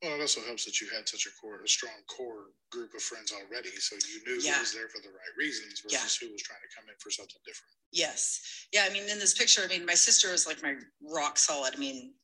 Well, 0.02 0.16
it 0.16 0.22
also 0.22 0.42
helps 0.42 0.66
that 0.66 0.82
you 0.82 0.88
had 0.90 1.08
such 1.08 1.28
a 1.28 1.30
core, 1.40 1.62
a 1.64 1.68
strong 1.68 1.94
core 2.08 2.50
group 2.72 2.94
of 2.96 3.04
friends 3.04 3.32
already, 3.32 3.70
so 3.70 3.96
you 4.10 4.24
knew 4.26 4.42
Yeah. 4.42 4.56
who 4.56 4.60
was 4.62 4.74
there 4.74 4.90
for 4.90 5.00
the 5.00 5.10
right 5.10 5.36
reasons 5.38 5.84
Yeah. 5.88 6.00
versus 6.00 6.16
who 6.18 6.32
was 6.32 6.42
trying 6.42 6.62
to 6.62 6.76
come 6.76 6.90
in 6.90 6.98
for 6.98 7.12
something 7.12 7.40
different. 7.46 7.76
Yes. 7.92 8.42
Yeah. 8.72 8.86
I 8.86 8.90
mean, 8.90 9.08
in 9.10 9.20
this 9.20 9.36
picture, 9.36 9.62
I 9.64 9.68
mean, 9.68 9.86
my 9.86 9.94
sister 9.94 10.34
is 10.34 10.48
like 10.48 10.64
my 10.64 10.76
rock 11.02 11.38
solid. 11.38 11.76
I 11.76 11.78
mean, 11.78 12.16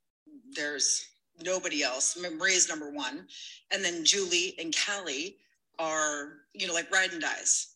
there's 0.52 1.06
nobody 1.40 1.84
else. 1.84 2.18
Maria's 2.18 2.68
number 2.68 2.90
one. 2.92 3.28
And 3.70 3.86
then 3.86 4.04
Julie 4.04 4.58
and 4.58 4.76
Callie 4.76 5.40
are, 5.78 6.48
you 6.54 6.66
know, 6.66 6.74
like 6.74 6.90
ride 6.92 7.12
and 7.12 7.22
dies. 7.22 7.76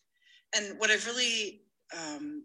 And 0.54 0.80
what 0.80 0.90
I've 0.90 1.06
really 1.06 1.68
um, 1.94 2.44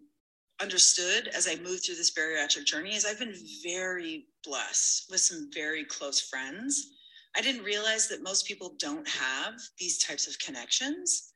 understood 0.59 1.27
as 1.29 1.47
I 1.47 1.55
moved 1.55 1.85
through 1.85 1.95
this 1.95 2.11
bariatric 2.11 2.65
journey 2.65 2.95
is 2.95 3.03
I've 3.05 3.17
been 3.19 3.35
very 3.63 4.27
blessed 4.43 5.09
with 5.09 5.21
some 5.21 5.49
very 5.51 5.83
close 5.85 6.21
friends. 6.21 6.91
I 7.35 7.41
didn't 7.41 7.63
realize 7.63 8.07
that 8.07 8.23
most 8.23 8.47
people 8.47 8.75
don't 8.79 9.07
have 9.07 9.53
these 9.79 9.97
types 10.03 10.27
of 10.27 10.39
connections. 10.39 11.33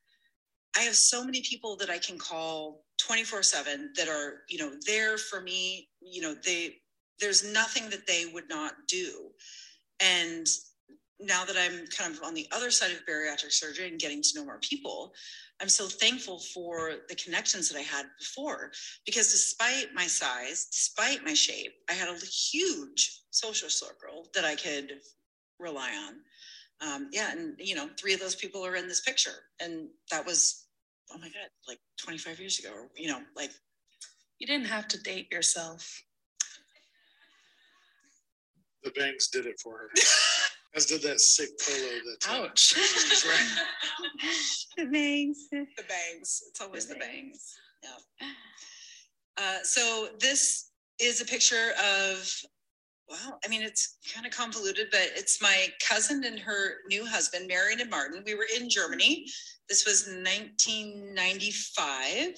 I 0.75 0.82
have 0.82 0.95
so 0.95 1.23
many 1.23 1.41
people 1.41 1.75
that 1.77 1.89
I 1.89 1.97
can 1.97 2.17
call 2.17 2.86
24 2.99 3.43
7 3.43 3.93
that 3.97 4.08
are, 4.08 4.43
you 4.49 4.58
know, 4.58 4.71
there 4.86 5.17
for 5.17 5.41
me. 5.41 5.89
You 6.01 6.21
know, 6.21 6.36
they, 6.45 6.77
there's 7.19 7.43
nothing 7.43 7.89
that 7.89 8.08
they 8.08 8.25
would 8.34 8.49
not 8.49 8.73
do. 8.88 9.32
And 10.01 10.47
now 11.19 11.45
that 11.45 11.56
I'm 11.58 11.86
kind 11.88 12.15
of 12.15 12.23
on 12.23 12.34
the 12.34 12.47
other 12.51 12.71
side 12.71 12.91
of 12.91 13.06
bariatric 13.06 13.51
surgery 13.51 13.88
and 13.88 13.99
getting 13.99 14.21
to 14.23 14.30
know 14.36 14.45
more 14.45 14.60
people, 14.60 15.13
I'm 15.62 15.69
so 15.69 15.86
thankful 15.86 16.39
for 16.39 16.93
the 17.08 17.15
connections 17.15 17.69
that 17.69 17.77
I 17.77 17.84
had 17.84 18.08
before 18.17 18.71
because 19.06 19.32
despite 19.32 19.93
my 19.93 20.08
size, 20.08 20.67
despite 20.71 21.23
my 21.23 21.36
shape, 21.36 21.73
I 21.89 21.93
had 21.93 22.10
a 22.10 22.17
huge 22.25 23.21
social 23.30 23.69
circle 23.69 24.27
that 24.34 24.43
I 24.43 24.56
could 24.56 24.93
rely 25.62 25.91
on. 25.91 26.13
Um, 26.88 27.10
yeah, 27.12 27.32
and 27.32 27.54
you 27.60 27.76
know, 27.76 27.89
three 28.00 28.13
of 28.13 28.19
those 28.19 28.36
people 28.36 28.65
are 28.65 28.76
in 28.76 28.88
this 28.88 29.02
picture, 29.02 29.45
and 29.62 29.88
that 30.10 30.26
was, 30.26 30.65
oh 31.12 31.17
my 31.19 31.28
god, 31.28 31.50
like 31.67 31.80
25 32.04 32.39
years 32.39 32.60
ago. 32.60 32.69
Or, 32.74 32.89
you 32.97 33.08
know, 33.08 33.19
like 33.36 33.52
You 34.39 34.47
didn't 34.47 34.65
have 34.67 34.88
to 34.89 35.02
date 35.02 35.32
yourself. 35.32 36.04
The 38.84 38.91
banks 38.91 39.28
did 39.30 39.45
it 39.45 39.60
for 39.62 39.78
her. 39.78 39.89
As 40.76 40.86
did 40.86 41.02
that 41.04 41.19
sick 41.19 41.50
polo 41.60 41.78
that. 41.78 42.30
uh, 42.30 42.43
Ouch. 42.45 42.60
she's 42.60 43.26
wearing. 43.26 44.91
Thanks. 44.91 45.47
the 45.52 45.84
bangs. 45.88 46.41
It's 46.50 46.62
always 46.62 46.88
The 46.88 46.93
the 46.95 47.00
bangs. 47.02 47.54
Yeah. 47.84 48.28
Uh, 49.38 49.63
so 49.63 50.08
this 50.19 50.71
is 51.00 51.19
a 51.21 51.26
picture 51.26 51.71
of, 51.84 52.34
well, 53.12 53.38
I 53.43 53.47
mean, 53.50 53.62
it's 53.62 53.97
kind 54.13 54.26
of 54.26 54.32
convoluted, 54.32 54.88
but 54.89 55.12
it's 55.15 55.41
my 55.41 55.67
cousin 55.86 56.24
and 56.24 56.39
her 56.39 56.76
new 56.88 57.06
husband, 57.06 57.45
Marion 57.47 57.82
and 57.82 57.89
Martin. 57.89 58.24
We 58.26 58.36
were 58.36 58.47
in 58.58 58.69
Germany. 58.69 59.26
This 59.67 59.86
was 59.86 60.08
1995. 60.08 62.36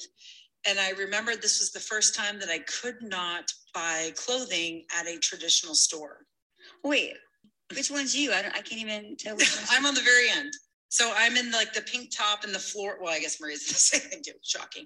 And 0.65 0.79
I 0.79 0.91
remember 0.91 1.35
this 1.35 1.59
was 1.59 1.71
the 1.71 1.79
first 1.79 2.15
time 2.15 2.39
that 2.39 2.49
I 2.49 2.59
could 2.59 2.95
not 3.01 3.51
buy 3.73 4.13
clothing 4.15 4.85
at 4.97 5.07
a 5.07 5.19
traditional 5.19 5.75
store. 5.75 6.25
Wait, 6.83 7.13
which 7.75 7.91
one's 7.91 8.15
you? 8.15 8.31
I 8.33 8.41
don't. 8.41 8.55
I 8.55 8.61
can't 8.61 8.81
even 8.81 9.15
tell. 9.17 9.35
Which 9.35 9.53
one's 9.55 9.69
I'm 9.71 9.85
on 9.85 9.93
the 9.93 10.01
very 10.01 10.29
end. 10.31 10.53
So 10.89 11.13
I'm 11.15 11.37
in 11.37 11.51
like 11.51 11.73
the 11.73 11.81
pink 11.81 12.09
top 12.15 12.45
and 12.45 12.53
the 12.53 12.59
floor. 12.59 12.97
Well, 13.01 13.13
I 13.13 13.19
guess 13.19 13.39
Maria's 13.39 13.67
the 13.67 13.73
same 13.73 14.01
thing 14.01 14.21
too. 14.23 14.33
Shocking. 14.41 14.85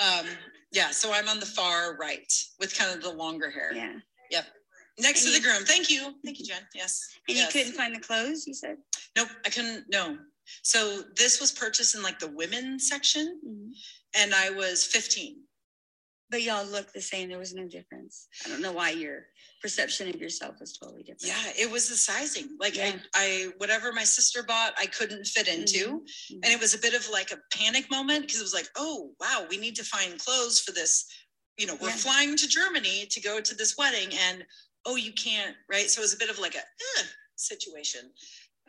Um, 0.00 0.26
yeah. 0.72 0.90
So 0.90 1.12
I'm 1.12 1.28
on 1.28 1.40
the 1.40 1.46
far 1.46 1.96
right 1.96 2.32
with 2.60 2.78
kind 2.78 2.94
of 2.94 3.02
the 3.02 3.12
longer 3.12 3.50
hair. 3.50 3.72
yeah. 3.74 3.94
Yep. 4.30 4.44
Next 4.98 5.24
And 5.24 5.32
to 5.34 5.36
you- 5.36 5.40
the 5.40 5.48
groom. 5.48 5.64
Thank 5.64 5.90
you. 5.90 6.14
Thank 6.24 6.38
you, 6.38 6.44
Jen. 6.46 6.62
Yes. 6.74 7.08
And 7.28 7.36
yes. 7.36 7.54
you 7.54 7.60
couldn't 7.60 7.76
find 7.76 7.94
the 7.94 8.00
clothes. 8.00 8.46
You 8.46 8.54
said. 8.54 8.76
Nope. 9.16 9.28
I 9.44 9.50
couldn't. 9.50 9.86
No. 9.90 10.18
So 10.62 11.02
this 11.16 11.40
was 11.40 11.52
purchased 11.52 11.94
in 11.94 12.02
like 12.02 12.18
the 12.18 12.28
women's 12.30 12.88
section, 12.88 13.40
Mhm. 13.46 13.70
and 14.14 14.34
I 14.34 14.50
was 14.50 14.84
15. 14.84 15.42
But 16.30 16.42
y'all 16.42 16.64
look 16.66 16.92
the 16.92 17.00
same. 17.02 17.28
There 17.28 17.38
was 17.38 17.54
no 17.54 17.66
difference. 17.68 18.28
I 18.44 18.48
don't 18.48 18.60
know 18.60 18.72
why 18.72 18.90
your 18.90 19.28
perception 19.62 20.08
of 20.08 20.16
yourself 20.20 20.56
was 20.60 20.76
totally 20.76 21.02
different. 21.02 21.22
Yeah, 21.34 21.52
it 21.56 21.70
was 21.70 21.88
the 21.88 21.96
sizing. 21.96 22.56
Like 22.60 22.76
Yeah. 22.76 22.98
I, 23.14 23.24
I, 23.24 23.44
whatever 23.56 23.92
my 23.92 24.04
sister 24.04 24.42
bought, 24.42 24.74
I 24.78 24.86
couldn't 24.86 25.26
fit 25.26 25.48
into. 25.48 26.00
Mhm. 26.30 26.40
And 26.42 26.46
it 26.46 26.60
was 26.60 26.74
a 26.74 26.78
bit 26.78 26.94
of 26.94 27.08
like 27.08 27.30
a 27.32 27.40
panic 27.50 27.90
moment 27.90 28.22
because 28.26 28.40
it 28.40 28.44
was 28.44 28.54
like, 28.54 28.68
oh, 28.76 29.14
wow, 29.20 29.46
we 29.50 29.56
need 29.56 29.76
to 29.76 29.84
find 29.84 30.18
clothes 30.20 30.60
for 30.60 30.72
this. 30.72 31.04
You 31.56 31.66
know, 31.66 31.74
we're 31.76 31.88
Yeah. 31.90 31.96
flying 31.96 32.36
to 32.36 32.46
Germany 32.46 33.06
to 33.06 33.20
go 33.20 33.40
to 33.40 33.54
this 33.54 33.76
wedding, 33.76 34.14
and 34.16 34.46
oh, 34.88 34.96
you 34.96 35.12
can't, 35.12 35.54
right? 35.70 35.88
So 35.90 36.00
it 36.00 36.04
was 36.04 36.14
a 36.14 36.18
bit 36.18 36.30
of 36.30 36.38
like 36.38 36.54
a 36.54 36.64
eh, 36.98 37.04
situation. 37.36 38.10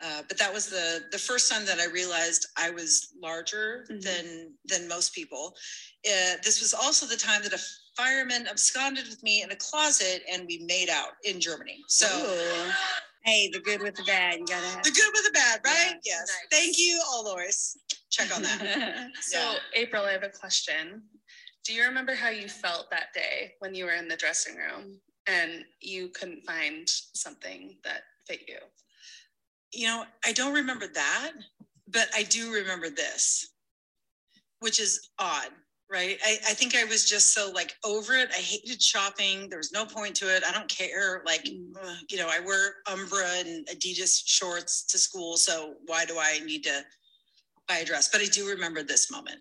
Uh, 0.02 0.22
but 0.28 0.38
that 0.38 0.52
was 0.52 0.66
the 0.66 1.00
the 1.12 1.18
first 1.18 1.50
time 1.50 1.66
that 1.66 1.78
I 1.78 1.86
realized 1.86 2.46
I 2.56 2.70
was 2.70 3.08
larger 3.22 3.86
Mhm. 3.90 4.02
than 4.02 4.54
than 4.66 4.88
most 4.88 5.14
people. 5.14 5.56
Uh, 6.06 6.36
this 6.42 6.60
was 6.60 6.72
also 6.72 7.04
the 7.06 7.16
time 7.16 7.42
that 7.42 7.52
a 7.52 7.60
fireman 7.96 8.46
absconded 8.46 9.06
with 9.08 9.22
me 9.22 9.42
in 9.42 9.50
a 9.50 9.56
closet, 9.56 10.22
and 10.30 10.46
we 10.46 10.58
made 10.58 10.88
out 10.88 11.12
in 11.24 11.40
Germany. 11.40 11.78
So. 11.88 12.06
Ooh. 12.06 12.72
Hey, 13.26 13.50
the 13.52 13.60
good 13.60 13.82
with 13.82 13.94
the 13.96 14.04
bad. 14.04 14.38
You 14.38 14.46
gotta 14.46 14.66
have. 14.66 14.82
The 14.82 14.90
good 14.92 15.12
with 15.12 15.24
the 15.26 15.32
bad, 15.32 15.60
right? 15.62 15.96
Yeah. 16.04 16.14
Yes. 16.14 16.28
Nice. 16.28 16.58
Thank 16.58 16.78
you, 16.78 17.02
all 17.06 17.22
Lois. 17.24 17.76
Check 18.08 18.34
on 18.34 18.40
that. 18.42 19.10
So, 19.20 19.38
Yeah. 19.38 19.58
April, 19.74 20.04
I 20.04 20.12
have 20.12 20.22
a 20.22 20.30
question. 20.30 21.02
Do 21.64 21.74
you 21.74 21.82
remember 21.84 22.14
how 22.14 22.30
you 22.30 22.48
felt 22.48 22.88
that 22.90 23.12
day 23.12 23.56
when 23.58 23.74
you 23.74 23.84
were 23.84 23.92
in 23.92 24.08
the 24.08 24.16
dressing 24.16 24.56
room 24.56 24.98
and 25.26 25.64
you 25.80 26.08
couldn't 26.08 26.44
find 26.44 26.88
something 26.88 27.76
that 27.84 28.02
fit 28.26 28.40
you? 28.48 28.58
You 29.72 29.86
know, 29.86 30.04
I 30.24 30.32
don't 30.32 30.54
remember 30.54 30.86
that, 30.86 31.32
but 31.88 32.08
I 32.14 32.24
do 32.24 32.52
remember 32.52 32.90
this, 32.90 33.52
which 34.60 34.80
is 34.80 35.10
odd, 35.18 35.48
right? 35.90 36.18
I, 36.24 36.38
I 36.48 36.54
think 36.54 36.74
I 36.74 36.84
was 36.84 37.08
just 37.08 37.34
so 37.34 37.50
like 37.54 37.76
over 37.84 38.14
it. 38.14 38.30
I 38.30 38.40
hated 38.40 38.82
shopping. 38.82 39.48
There 39.48 39.58
was 39.58 39.72
no 39.72 39.84
point 39.84 40.16
to 40.16 40.34
it. 40.34 40.42
I 40.46 40.52
don't 40.52 40.68
care. 40.68 41.22
Like, 41.24 41.44
mm. 41.44 41.70
ugh, 41.80 41.96
you 42.08 42.18
know, 42.18 42.28
I 42.28 42.40
wear 42.40 42.74
Umbro 42.88 43.40
and 43.40 43.66
Adidas 43.68 44.22
shorts 44.24 44.84
to 44.86 44.98
school. 44.98 45.36
So 45.36 45.74
why 45.86 46.04
do 46.04 46.18
I 46.18 46.40
need 46.44 46.64
to 46.64 46.82
buy 47.68 47.78
a 47.78 47.84
dress? 47.84 48.08
But 48.08 48.22
I 48.22 48.26
do 48.26 48.48
remember 48.48 48.82
this 48.82 49.10
moment. 49.10 49.38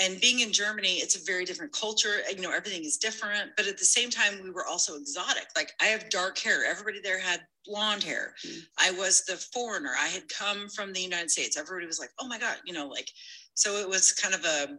And 0.00 0.20
being 0.20 0.40
in 0.40 0.52
Germany, 0.52 0.94
it's 0.96 1.14
a 1.14 1.24
very 1.24 1.44
different 1.44 1.72
culture. 1.72 2.16
You 2.28 2.42
know, 2.42 2.50
everything 2.52 2.84
is 2.84 2.96
different, 2.96 3.52
but 3.56 3.68
at 3.68 3.78
the 3.78 3.84
same 3.84 4.10
time, 4.10 4.40
we 4.42 4.50
were 4.50 4.66
also 4.66 4.96
exotic. 4.96 5.46
Like 5.54 5.72
I 5.80 5.86
have 5.86 6.10
dark 6.10 6.38
hair. 6.38 6.64
Everybody 6.66 7.00
there 7.00 7.18
had 7.18 7.42
blonde 7.64 8.02
hair. 8.02 8.34
I 8.78 8.90
was 8.90 9.24
the 9.24 9.36
foreigner. 9.36 9.92
I 9.98 10.08
had 10.08 10.28
come 10.28 10.68
from 10.68 10.92
the 10.92 11.00
United 11.00 11.30
States. 11.30 11.56
Everybody 11.56 11.86
was 11.86 12.00
like, 12.00 12.10
"Oh 12.18 12.26
my 12.26 12.38
god," 12.38 12.56
you 12.64 12.72
know, 12.72 12.88
like. 12.88 13.08
So 13.54 13.76
it 13.76 13.88
was 13.88 14.12
kind 14.12 14.34
of 14.34 14.44
a 14.44 14.78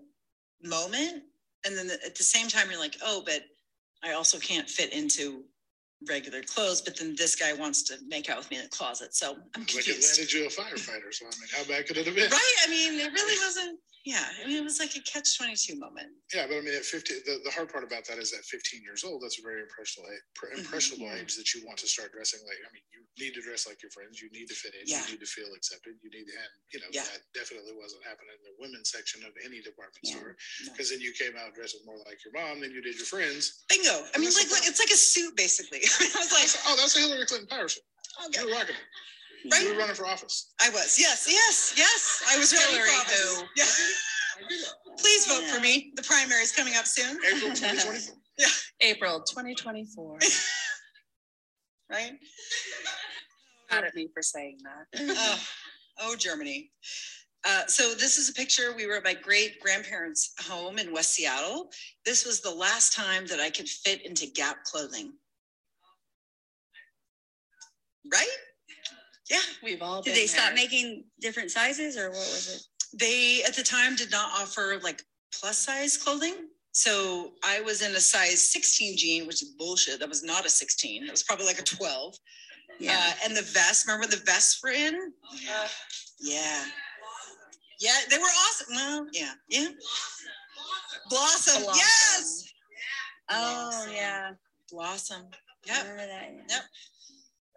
moment, 0.61 1.23
and 1.65 1.77
then 1.77 1.89
at 1.89 2.15
the 2.15 2.23
same 2.23 2.49
time, 2.49 2.69
you're 2.69 2.79
like, 2.79 2.97
"Oh, 3.01 3.23
but 3.25 3.43
I 4.03 4.11
also 4.11 4.37
can't 4.37 4.69
fit 4.69 4.91
into 4.91 5.45
regular 6.09 6.41
clothes." 6.43 6.81
But 6.81 6.97
then 6.97 7.15
this 7.17 7.35
guy 7.35 7.53
wants 7.53 7.83
to 7.83 7.97
make 8.07 8.29
out 8.29 8.37
with 8.37 8.49
me 8.51 8.57
in 8.57 8.63
the 8.63 8.69
closet, 8.69 9.15
so 9.15 9.33
I'm 9.55 9.61
Like 9.61 9.69
it 9.69 9.85
confused. 9.85 10.17
landed 10.19 10.33
you 10.33 10.45
a 10.45 10.49
firefighter. 10.49 11.13
So 11.13 11.25
I 11.25 11.29
mean, 11.39 11.49
how 11.55 11.63
bad 11.65 11.87
could 11.87 11.97
it 11.97 12.05
have 12.05 12.15
been? 12.15 12.29
Right? 12.31 12.55
I 12.65 12.69
mean, 12.69 12.99
it 12.99 13.11
really 13.11 13.37
wasn't. 13.45 13.79
Yeah, 14.05 14.21
I 14.21 14.45
mean, 14.45 14.57
it 14.57 14.63
was 14.63 14.77
like 14.77 14.93
a 14.95 15.01
catch 15.01 15.33
twenty 15.35 15.55
two 15.57 15.79
moment. 15.81 16.13
Yeah, 16.29 16.45
but 16.45 16.57
I 16.57 16.61
mean, 16.61 16.75
at 16.77 16.85
50, 16.85 17.25
the, 17.25 17.41
the 17.43 17.49
hard 17.49 17.73
part 17.73 17.81
about 17.83 18.05
that 18.05 18.19
is 18.21 18.33
at 18.37 18.45
15 18.45 18.83
years 18.85 19.01
old, 19.03 19.23
that's 19.25 19.39
a 19.39 19.41
very 19.41 19.61
impressionable, 19.65 20.13
Mhm, 20.13 20.57
impressionable 20.61 21.07
yeah. 21.09 21.25
age 21.25 21.33
that 21.41 21.49
you 21.57 21.65
want 21.65 21.79
to 21.81 21.87
start 21.89 22.13
dressing 22.13 22.37
like. 22.45 22.61
I 22.61 22.69
mean, 22.69 22.85
you 22.93 23.01
need 23.17 23.33
to 23.33 23.41
dress 23.41 23.65
like 23.65 23.81
your 23.81 23.89
friends. 23.89 24.21
You 24.21 24.29
need 24.29 24.45
to 24.49 24.53
fit 24.53 24.75
in. 24.77 24.85
Yeah. 24.85 25.01
You 25.09 25.17
need 25.17 25.21
to 25.25 25.25
feel 25.25 25.49
accepted. 25.57 25.97
You 26.05 26.11
need, 26.13 26.29
to, 26.29 26.33
and 26.37 26.51
you 26.69 26.79
know, 26.85 26.89
Yeah. 26.93 27.01
that 27.09 27.25
definitely 27.33 27.73
wasn't 27.73 28.03
happening 28.05 28.37
in 28.37 28.45
the 28.45 28.53
women's 28.61 28.91
section 28.93 29.23
of 29.25 29.33
any 29.41 29.57
department 29.65 30.05
store. 30.05 30.37
No. 30.37 30.69
Because 30.73 30.91
then 30.93 31.01
you 31.01 31.09
came 31.13 31.33
out 31.41 31.55
dressing 31.57 31.81
more 31.85 31.97
like 32.05 32.21
your 32.21 32.33
mom 32.37 32.61
than 32.61 32.69
you 32.77 32.81
did 32.85 32.97
your 33.01 33.09
friends. 33.09 33.65
Bingo. 33.73 34.05
I 34.13 34.21
mean, 34.21 34.29
like, 34.37 34.51
like 34.53 34.67
it's 34.69 34.77
like 34.77 34.93
a 34.93 35.01
suit 35.01 35.33
basically. 35.35 35.81
I 36.15 36.19
was 36.19 36.31
like, 36.31 36.49
Oh, 36.67 36.75
that's 36.77 36.95
a 36.95 36.99
Hillary 36.99 37.25
Clinton 37.25 37.47
power 37.47 37.67
suit. 37.67 37.83
okay. 38.27 38.41
You 38.41 38.47
were 38.47 38.53
rocking 38.53 38.75
it. 38.75 39.51
Right. 39.51 39.61
You 39.63 39.73
were 39.73 39.79
running 39.79 39.95
for 39.95 40.07
office. 40.07 40.53
I 40.59 40.69
was. 40.69 40.97
Yes, 40.99 41.27
yes, 41.29 41.73
yes. 41.77 42.23
I 42.31 42.37
was 42.37 42.51
running 42.53 42.69
Hillary 42.71 42.89
for 42.89 43.01
office. 43.01 43.41
who? 43.41 43.47
Yeah. 43.55 44.55
Please 44.97 45.27
vote 45.27 45.43
for 45.43 45.59
me. 45.61 45.91
The 45.95 46.03
primary 46.03 46.41
is 46.41 46.51
coming 46.51 46.75
up 46.75 46.85
soon, 46.85 47.17
April 47.25 47.51
2024. 47.55 48.15
April 48.81 49.19
2024. 49.21 50.19
right? 51.89 52.11
Mad 53.71 53.83
at 53.83 53.95
me 53.95 54.09
for 54.13 54.21
saying 54.21 54.57
that. 54.63 55.15
oh, 55.17 55.39
oh, 56.01 56.15
Germany. 56.15 56.71
Uh, 57.47 57.65
so 57.67 57.93
this 57.93 58.17
is 58.17 58.29
a 58.29 58.33
picture. 58.33 58.73
We 58.75 58.87
were 58.87 58.95
at 58.97 59.03
my 59.03 59.13
great 59.13 59.59
grandparents' 59.61 60.33
home 60.47 60.79
in 60.79 60.91
West 60.91 61.13
Seattle. 61.13 61.69
This 62.03 62.25
was 62.25 62.41
the 62.41 62.49
last 62.53 62.93
time 62.93 63.27
that 63.27 63.39
I 63.39 63.49
could 63.51 63.69
fit 63.69 64.05
into 64.05 64.25
Gap 64.27 64.63
clothing. 64.63 65.13
Right? 68.11 68.27
Yeah. 69.29 69.39
We've 69.63 69.81
all 69.81 70.01
Did 70.01 70.15
they 70.15 70.27
stop 70.27 70.47
there. 70.47 70.55
making 70.55 71.05
different 71.19 71.51
sizes, 71.51 71.97
or 71.97 72.09
what 72.09 72.17
was 72.17 72.55
it? 72.55 72.99
They 72.99 73.43
at 73.43 73.55
the 73.55 73.63
time 73.63 73.95
did 73.95 74.11
not 74.11 74.29
offer 74.39 74.79
like 74.83 75.01
plus 75.33 75.57
size 75.57 75.97
clothing. 75.97 76.35
So 76.71 77.33
I 77.43 77.61
was 77.61 77.81
in 77.81 77.95
a 77.95 77.99
size 77.99 78.51
16 78.51 78.97
jean, 78.97 79.27
which 79.27 79.41
is 79.41 79.49
bullshit. 79.57 79.99
That 79.99 80.09
was 80.09 80.23
not 80.23 80.45
a 80.45 80.49
16. 80.49 81.05
That 81.05 81.11
was 81.11 81.23
probably 81.23 81.45
like 81.45 81.59
a 81.59 81.63
12. 81.63 82.15
Yeah. 82.79 82.97
Uh, 82.99 83.13
and 83.25 83.35
the 83.35 83.41
vest, 83.41 83.87
remember 83.87 84.07
the 84.07 84.21
vests 84.25 84.61
were 84.61 84.71
in? 84.71 84.93
Uh, 85.33 85.67
Yeah. 86.19 86.63
Yeah, 87.79 87.91
they 88.09 88.17
were 88.17 88.23
awesome. 88.23 88.67
Well, 88.71 89.07
yeah, 89.13 89.33
yeah. 89.49 89.67
Blossom. 91.09 91.63
Blossom. 91.63 91.75
Yes. 91.75 92.53
oh 93.29 93.87
yeah. 93.93 94.31
Blossom. 94.71 95.23
Yep. 95.65 95.77
Remember 95.83 96.07
that? 96.07 96.29
yeah. 96.33 96.41
Yep. 96.55 96.61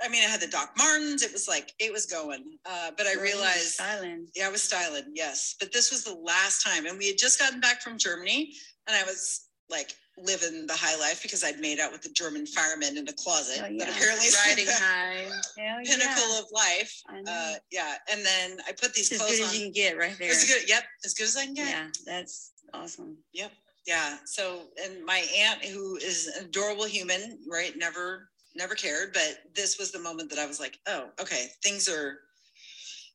I 0.03 0.09
mean, 0.09 0.23
I 0.25 0.29
had 0.29 0.41
the 0.41 0.47
Doc 0.47 0.71
Martens. 0.79 1.23
It 1.23 1.33
was 1.33 1.49
like, 1.49 1.73
it 1.79 1.93
was 1.93 2.07
going. 2.07 2.45
Uh, 2.65 2.91
but 2.97 3.07
I 3.07 3.15
realized 3.21 3.75
styling. 3.75 4.27
Yeah, 4.35 4.47
I 4.47 4.51
was 4.51 4.63
styling, 4.63 5.05
yes. 5.13 5.57
But 5.59 5.73
this 5.73 5.91
was 5.91 6.05
the 6.05 6.15
last 6.15 6.63
time. 6.65 6.87
And 6.87 6.97
we 6.99 7.09
had 7.09 7.19
just 7.19 7.39
gotten 7.39 7.61
back 7.61 7.83
from 7.83 7.99
Germany 7.99 8.53
and 8.87 8.97
I 8.97 9.03
was 9.05 9.49
like 9.71 9.93
living 10.17 10.67
the 10.67 10.75
high 10.75 10.97
life 10.99 11.23
because 11.23 11.45
I'd 11.45 11.59
made 11.61 11.79
out 11.81 11.93
with 11.93 12.03
the 12.03 12.09
German 12.11 12.47
fireman 12.47 12.97
in 12.97 13.07
a 13.09 13.13
closet 13.13 13.59
Oh, 13.59 13.63
that 13.63 13.73
yeah. 13.73 13.91
apparently 13.91 14.27
is 14.27 14.39
riding 14.49 14.67
high. 14.69 15.27
Hell 15.59 15.79
pinnacle 15.85 16.33
yeah. 16.33 16.39
of 16.39 16.45
life. 16.53 17.03
Uh, 17.27 17.55
yeah. 17.71 17.95
And 18.11 18.25
then 18.25 18.59
I 18.67 18.73
put 18.73 18.95
these 18.95 19.11
It's 19.13 19.21
as 19.21 19.27
clothes 19.27 19.39
good 19.39 19.43
on. 19.45 19.49
as 19.51 19.59
you 19.59 19.65
can 19.67 19.73
get 19.73 19.99
right 19.99 20.17
there. 20.19 20.31
As 20.31 20.45
good, 20.45 20.69
yep, 20.69 20.85
as 21.05 21.15
good 21.15 21.25
as 21.25 21.37
I 21.37 21.45
can 21.45 21.55
get. 21.55 21.69
Yeah, 21.69 21.87
that's 22.07 22.53
awesome. 22.73 23.17
Yep. 23.33 23.53
Yeah. 23.87 24.17
So, 24.27 24.63
and 24.85 25.05
my 25.05 25.25
aunt, 25.37 25.65
who 25.65 25.97
is 25.97 26.27
an 26.39 26.47
adorable 26.47 26.85
human, 26.85 27.39
right? 27.51 27.73
Never, 27.77 28.29
never 28.59 28.75
cared. 28.75 29.15
But 29.15 29.39
this 29.55 29.79
was 29.79 29.93
the 29.93 29.99
moment 30.01 30.31
that 30.31 30.39
I 30.39 30.47
was 30.47 30.61
like, 30.61 30.79
oh, 30.87 31.11
okay, 31.21 31.47
things 31.63 31.89
are, 31.89 32.19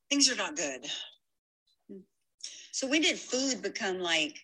things 0.09 0.31
are 0.31 0.35
not 0.35 0.55
good. 0.55 0.85
So 2.71 2.87
when 2.87 3.01
did 3.01 3.19
food 3.19 3.61
become 3.61 3.99
like 3.99 4.39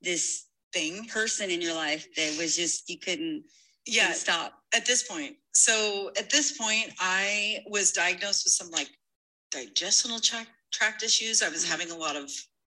this 0.00 0.46
Thing. 0.72 1.04
person 1.04 1.50
in 1.50 1.60
your 1.60 1.74
life 1.74 2.06
that 2.16 2.36
was 2.38 2.56
just 2.56 2.88
you 2.88 2.98
couldn't, 2.98 3.44
Yeah. 3.86 4.06
couldn't 4.06 4.18
stop? 4.20 4.54
at 4.74 4.86
this 4.86 5.02
point. 5.02 5.36
So 5.54 6.10
at 6.18 6.30
this 6.30 6.56
point, 6.56 6.94
I 6.98 7.62
was 7.66 7.92
diagnosed 7.92 8.46
with 8.46 8.54
some 8.54 8.70
like 8.70 8.88
digestional 9.54 10.22
tract, 10.22 10.48
tract 10.72 11.02
issues. 11.02 11.42
I 11.42 11.50
was 11.50 11.62
Mhm. 11.64 11.68
having 11.68 11.90
a 11.90 11.96
lot 11.96 12.16
of 12.16 12.32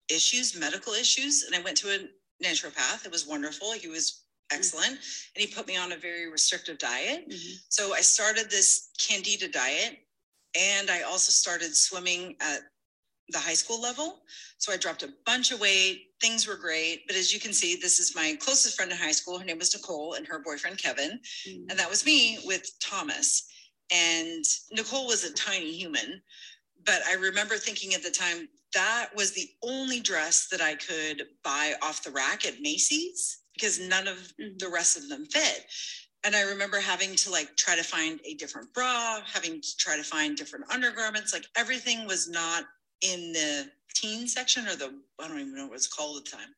issues, 0.08 0.54
medical 0.54 0.92
issues, 0.94 1.42
and 1.42 1.56
I 1.56 1.58
went 1.58 1.76
to 1.78 1.92
a 1.92 2.08
naturopath. 2.44 3.04
It 3.04 3.10
was 3.10 3.26
wonderful. 3.26 3.72
He 3.72 3.88
was 3.88 4.22
excellent, 4.50 4.90
and 4.90 4.98
he 5.36 5.46
put 5.46 5.66
me 5.66 5.76
on 5.76 5.92
a 5.92 5.96
very 5.96 6.30
restrictive 6.30 6.78
diet. 6.78 7.28
Mhm. 7.28 7.60
So 7.68 7.92
I 7.94 8.00
started 8.00 8.50
this 8.50 8.88
candida 8.98 9.48
diet, 9.48 9.98
and 10.54 10.90
I 10.90 11.02
also 11.02 11.32
started 11.32 11.76
swimming 11.76 12.36
at 12.40 12.62
the 13.30 13.38
high 13.38 13.54
school 13.54 13.80
level. 13.80 14.24
So 14.56 14.72
I 14.72 14.76
dropped 14.78 15.02
a 15.02 15.14
bunch 15.26 15.50
of 15.50 15.60
weight. 15.60 16.14
Things 16.20 16.46
were 16.46 16.56
great. 16.56 17.06
But 17.06 17.16
as 17.16 17.32
you 17.32 17.38
can 17.38 17.52
see, 17.52 17.76
this 17.76 18.00
is 18.00 18.14
my 18.14 18.36
closest 18.40 18.76
friend 18.76 18.90
in 18.90 18.96
high 18.96 19.12
school. 19.12 19.38
Her 19.38 19.44
name 19.44 19.58
was 19.58 19.74
Nicole, 19.74 20.14
and 20.14 20.26
her 20.26 20.38
boyfriend 20.38 20.78
Kevin. 20.78 21.20
Mhm. 21.46 21.66
And 21.70 21.78
that 21.78 21.90
was 21.90 22.04
me 22.04 22.38
with 22.44 22.78
Thomas. 22.80 23.42
And 23.90 24.44
Nicole 24.70 25.06
was 25.06 25.24
a 25.24 25.32
tiny 25.32 25.76
human. 25.76 26.22
But 26.84 27.02
I 27.04 27.14
remember 27.14 27.58
thinking 27.58 27.94
at 27.94 28.02
the 28.02 28.10
time 28.10 28.48
that 28.72 29.14
was 29.14 29.32
the 29.32 29.50
only 29.62 30.00
dress 30.00 30.46
that 30.48 30.60
I 30.60 30.74
could 30.74 31.26
buy 31.42 31.76
off 31.82 32.02
the 32.02 32.10
rack 32.10 32.44
at 32.46 32.60
Macy's 32.60 33.38
because 33.58 33.80
none 33.80 34.06
of 34.06 34.36
Mhm. 34.38 34.58
the 34.58 34.68
rest 34.68 34.96
of 34.96 35.08
them 35.08 35.26
fit. 35.26 35.66
And 36.24 36.34
I 36.36 36.42
remember 36.42 36.78
having 36.80 37.14
to 37.16 37.30
like 37.30 37.56
try 37.56 37.76
to 37.76 37.82
find 37.82 38.20
a 38.24 38.34
different 38.34 38.72
bra, 38.72 39.20
having 39.22 39.60
to 39.60 39.76
try 39.76 39.96
to 39.96 40.04
find 40.04 40.36
different 40.36 40.70
undergarments. 40.70 41.32
Like 41.32 41.46
everything 41.56 42.06
was 42.06 42.28
not 42.28 42.64
in 43.00 43.32
the 43.32 43.72
teen 43.94 44.26
section 44.28 44.66
or 44.68 44.76
the, 44.76 45.00
I 45.18 45.28
don't 45.28 45.40
even 45.40 45.54
know 45.56 45.66
what 45.66 45.76
it's 45.76 45.86
called 45.88 46.18
at 46.18 46.24
the 46.24 46.30
time. 46.30 46.54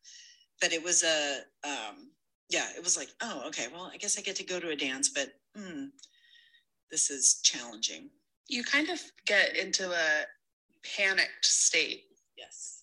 But 0.60 0.72
it 0.72 0.82
was 0.82 1.02
a, 1.02 1.44
um, 1.64 2.10
yeah, 2.48 2.70
it 2.76 2.82
was 2.82 2.96
like, 2.96 3.10
oh, 3.22 3.42
okay, 3.48 3.68
well, 3.68 3.90
I 3.92 3.96
guess 3.96 4.18
I 4.18 4.22
get 4.22 4.36
to 4.36 4.44
go 4.44 4.60
to 4.60 4.70
a 4.70 4.76
dance, 4.76 5.08
but 5.08 5.38
hmm, 5.56 5.86
this 6.90 7.10
is 7.10 7.40
challenging. 7.42 8.10
You 8.48 8.64
kind 8.64 8.90
of 8.90 9.00
get 9.26 9.56
into 9.56 9.90
a 9.92 10.26
panicked 10.96 11.44
state. 11.46 12.06
Yes. 12.36 12.79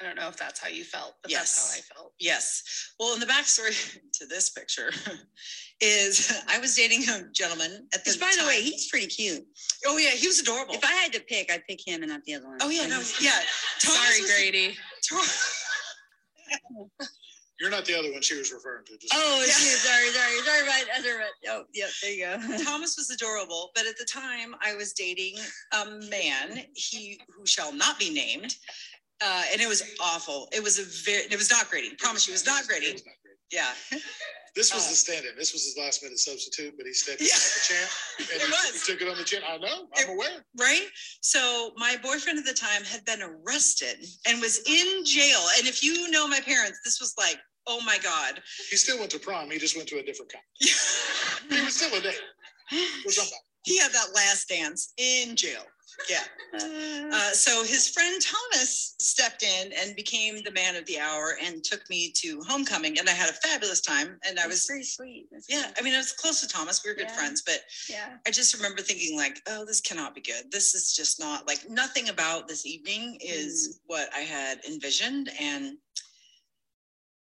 I 0.00 0.04
don't 0.04 0.16
know 0.16 0.28
if 0.28 0.36
that's 0.36 0.58
how 0.58 0.68
you 0.68 0.82
felt, 0.84 1.16
but 1.22 1.30
that's 1.30 1.58
how 1.58 1.78
I 1.78 1.80
felt. 1.94 2.14
Yes. 2.18 2.62
Well, 2.98 3.12
and 3.12 3.20
the 3.22 3.26
backstory 3.26 3.98
to 4.14 4.26
this 4.26 4.50
picture 4.50 4.90
is 5.80 6.32
I 6.48 6.58
was 6.58 6.74
dating 6.74 7.02
a 7.08 7.24
gentleman 7.32 7.86
at 7.92 8.04
the 8.04 8.12
Which, 8.12 8.20
by 8.20 8.32
the 8.40 8.46
way, 8.46 8.62
he's 8.62 8.88
pretty 8.88 9.06
cute. 9.08 9.44
oh 9.86 9.98
yeah, 9.98 10.10
he 10.10 10.26
was 10.26 10.38
adorable. 10.40 10.74
If 10.74 10.84
I 10.84 10.92
had 10.92 11.12
to 11.12 11.20
pick, 11.20 11.50
I'd 11.52 11.66
pick 11.68 11.86
him 11.86 12.02
and 12.02 12.10
not 12.10 12.24
the 12.24 12.34
other 12.34 12.46
one. 12.48 12.58
oh 12.62 12.70
yeah, 12.70 12.82
Like, 12.82 12.90
no, 12.90 13.02
yeah. 13.20 13.40
Thomas 13.80 14.16
Sorry, 14.16 14.20
was- 14.22 14.30
Grady. 14.32 14.76
You're 17.60 17.70
not 17.70 17.84
the 17.84 17.94
other 17.98 18.10
one 18.10 18.22
she 18.22 18.38
was 18.38 18.50
referring 18.50 18.86
to. 18.86 18.96
Just 18.96 19.12
Oh, 19.14 19.36
Yeah. 19.40 19.44
it's. 19.44 19.82
Sorry, 19.82 20.08
sorry, 20.08 20.38
sorry 20.38 20.62
about 20.62 20.98
other. 20.98 21.20
Oh, 21.48 21.64
yep. 21.74 21.90
There 22.00 22.10
you 22.10 22.24
go. 22.24 22.64
Thomas 22.64 22.96
was 22.96 23.10
adorable, 23.10 23.70
but 23.74 23.86
at 23.86 23.98
the 23.98 24.06
time 24.06 24.54
I 24.62 24.74
was 24.74 24.94
dating 24.94 25.36
a 25.72 25.84
man, 26.08 26.64
he 26.74 27.20
who 27.28 27.44
shall 27.44 27.70
not 27.74 27.98
be 27.98 28.08
named. 28.08 28.56
Uh, 29.22 29.42
and 29.52 29.60
it 29.60 29.68
was 29.68 29.82
awful. 30.00 30.48
It 30.52 30.62
was 30.62 30.78
a 30.78 30.84
very, 31.04 31.24
it 31.24 31.36
was 31.36 31.50
not 31.50 31.68
Grady. 31.70 31.94
Promise 31.96 32.26
you, 32.26 32.32
it 32.32 32.36
was 32.40 32.46
not 32.46 32.62
It 32.62 32.68
Grady. 32.68 32.92
was 32.92 33.04
not 33.04 33.14
great. 33.22 33.36
Yeah. 33.50 33.98
This 34.56 34.74
was 34.74 34.84
Uh, 34.86 34.90
the 34.90 34.96
stand-in. 34.96 35.36
This 35.38 35.52
was 35.52 35.62
his 35.64 35.76
last 35.78 36.02
minute 36.02 36.18
substitute, 36.18 36.74
but 36.76 36.84
he 36.84 36.92
stepped 36.92 37.20
Yeah. 37.20 37.28
like 37.34 37.56
a 37.56 37.60
champ. 37.70 37.90
And 38.32 38.42
he 38.42 38.50
was. 38.50 38.84
took 38.84 39.00
it 39.00 39.06
on 39.08 39.16
the 39.16 39.22
chin. 39.22 39.42
I 39.46 39.58
know. 39.58 39.88
I'm 39.96 40.08
It- 40.08 40.10
aware. 40.10 40.44
right? 40.56 40.88
So 41.20 41.72
my 41.76 41.96
boyfriend 41.98 42.36
at 42.40 42.44
the 42.44 42.52
time 42.52 42.82
had 42.82 43.04
been 43.04 43.22
arrested 43.22 44.04
and 44.26 44.40
was 44.40 44.58
in 44.66 45.04
jail. 45.04 45.48
And 45.56 45.68
if 45.68 45.84
you 45.84 46.10
know 46.10 46.26
my 46.26 46.40
parents, 46.40 46.80
this 46.84 46.98
was 46.98 47.14
like, 47.16 47.38
oh 47.68 47.80
my 47.82 47.98
God. 47.98 48.42
He 48.70 48.76
still 48.76 48.98
went 48.98 49.12
to 49.12 49.20
prom. 49.20 49.52
He 49.52 49.58
just 49.60 49.76
went 49.76 49.88
to 49.90 49.98
a 49.98 50.02
different 50.02 50.32
kind. 50.32 50.44
He 51.48 51.62
was 51.64 51.76
still 51.76 51.94
a 51.94 52.00
date 52.00 52.20
for 53.04 53.12
somebody. 53.12 53.36
he 53.64 53.78
had 53.78 53.92
that 53.92 54.08
last 54.16 54.48
dance 54.48 54.92
in 54.96 55.36
jail. 55.36 55.64
Yeah. 56.08 56.22
Uh, 56.54 57.30
so 57.32 57.62
his 57.62 57.88
friend 57.88 58.20
Thomas 58.20 58.94
stepped 58.98 59.42
in 59.42 59.72
and 59.72 59.94
became 59.94 60.42
the 60.42 60.50
man 60.50 60.76
of 60.76 60.84
the 60.86 60.98
hour 60.98 61.36
and 61.42 61.62
took 61.62 61.88
me 61.90 62.12
to 62.16 62.42
homecoming. 62.48 62.98
And 62.98 63.08
I 63.08 63.12
had 63.12 63.28
a 63.28 63.32
fabulous 63.32 63.80
time. 63.80 64.18
And 64.26 64.38
I 64.38 64.46
was, 64.46 64.66
pretty 64.66 64.84
sweet. 64.84 65.28
That's 65.30 65.46
yeah, 65.48 65.68
good. 65.68 65.74
I 65.78 65.82
mean, 65.82 65.94
I 65.94 65.98
was 65.98 66.12
close 66.12 66.40
to 66.40 66.48
Thomas. 66.48 66.82
We 66.84 66.90
were 66.90 66.96
good 66.96 67.06
Yeah. 67.08 67.16
friends, 67.16 67.42
but 67.42 67.60
yeah. 67.88 68.16
I 68.26 68.30
just 68.30 68.54
remember 68.54 68.82
thinking 68.82 69.16
like, 69.16 69.40
oh, 69.48 69.64
this 69.64 69.80
cannot 69.80 70.14
be 70.14 70.20
good. 70.20 70.50
This 70.50 70.74
is 70.74 70.94
just 70.94 71.20
not 71.20 71.46
like 71.46 71.68
nothing 71.68 72.08
about 72.08 72.48
this 72.48 72.66
evening 72.66 73.18
is 73.20 73.80
what 73.86 74.08
I 74.14 74.20
had 74.20 74.64
envisioned. 74.64 75.30
And 75.40 75.76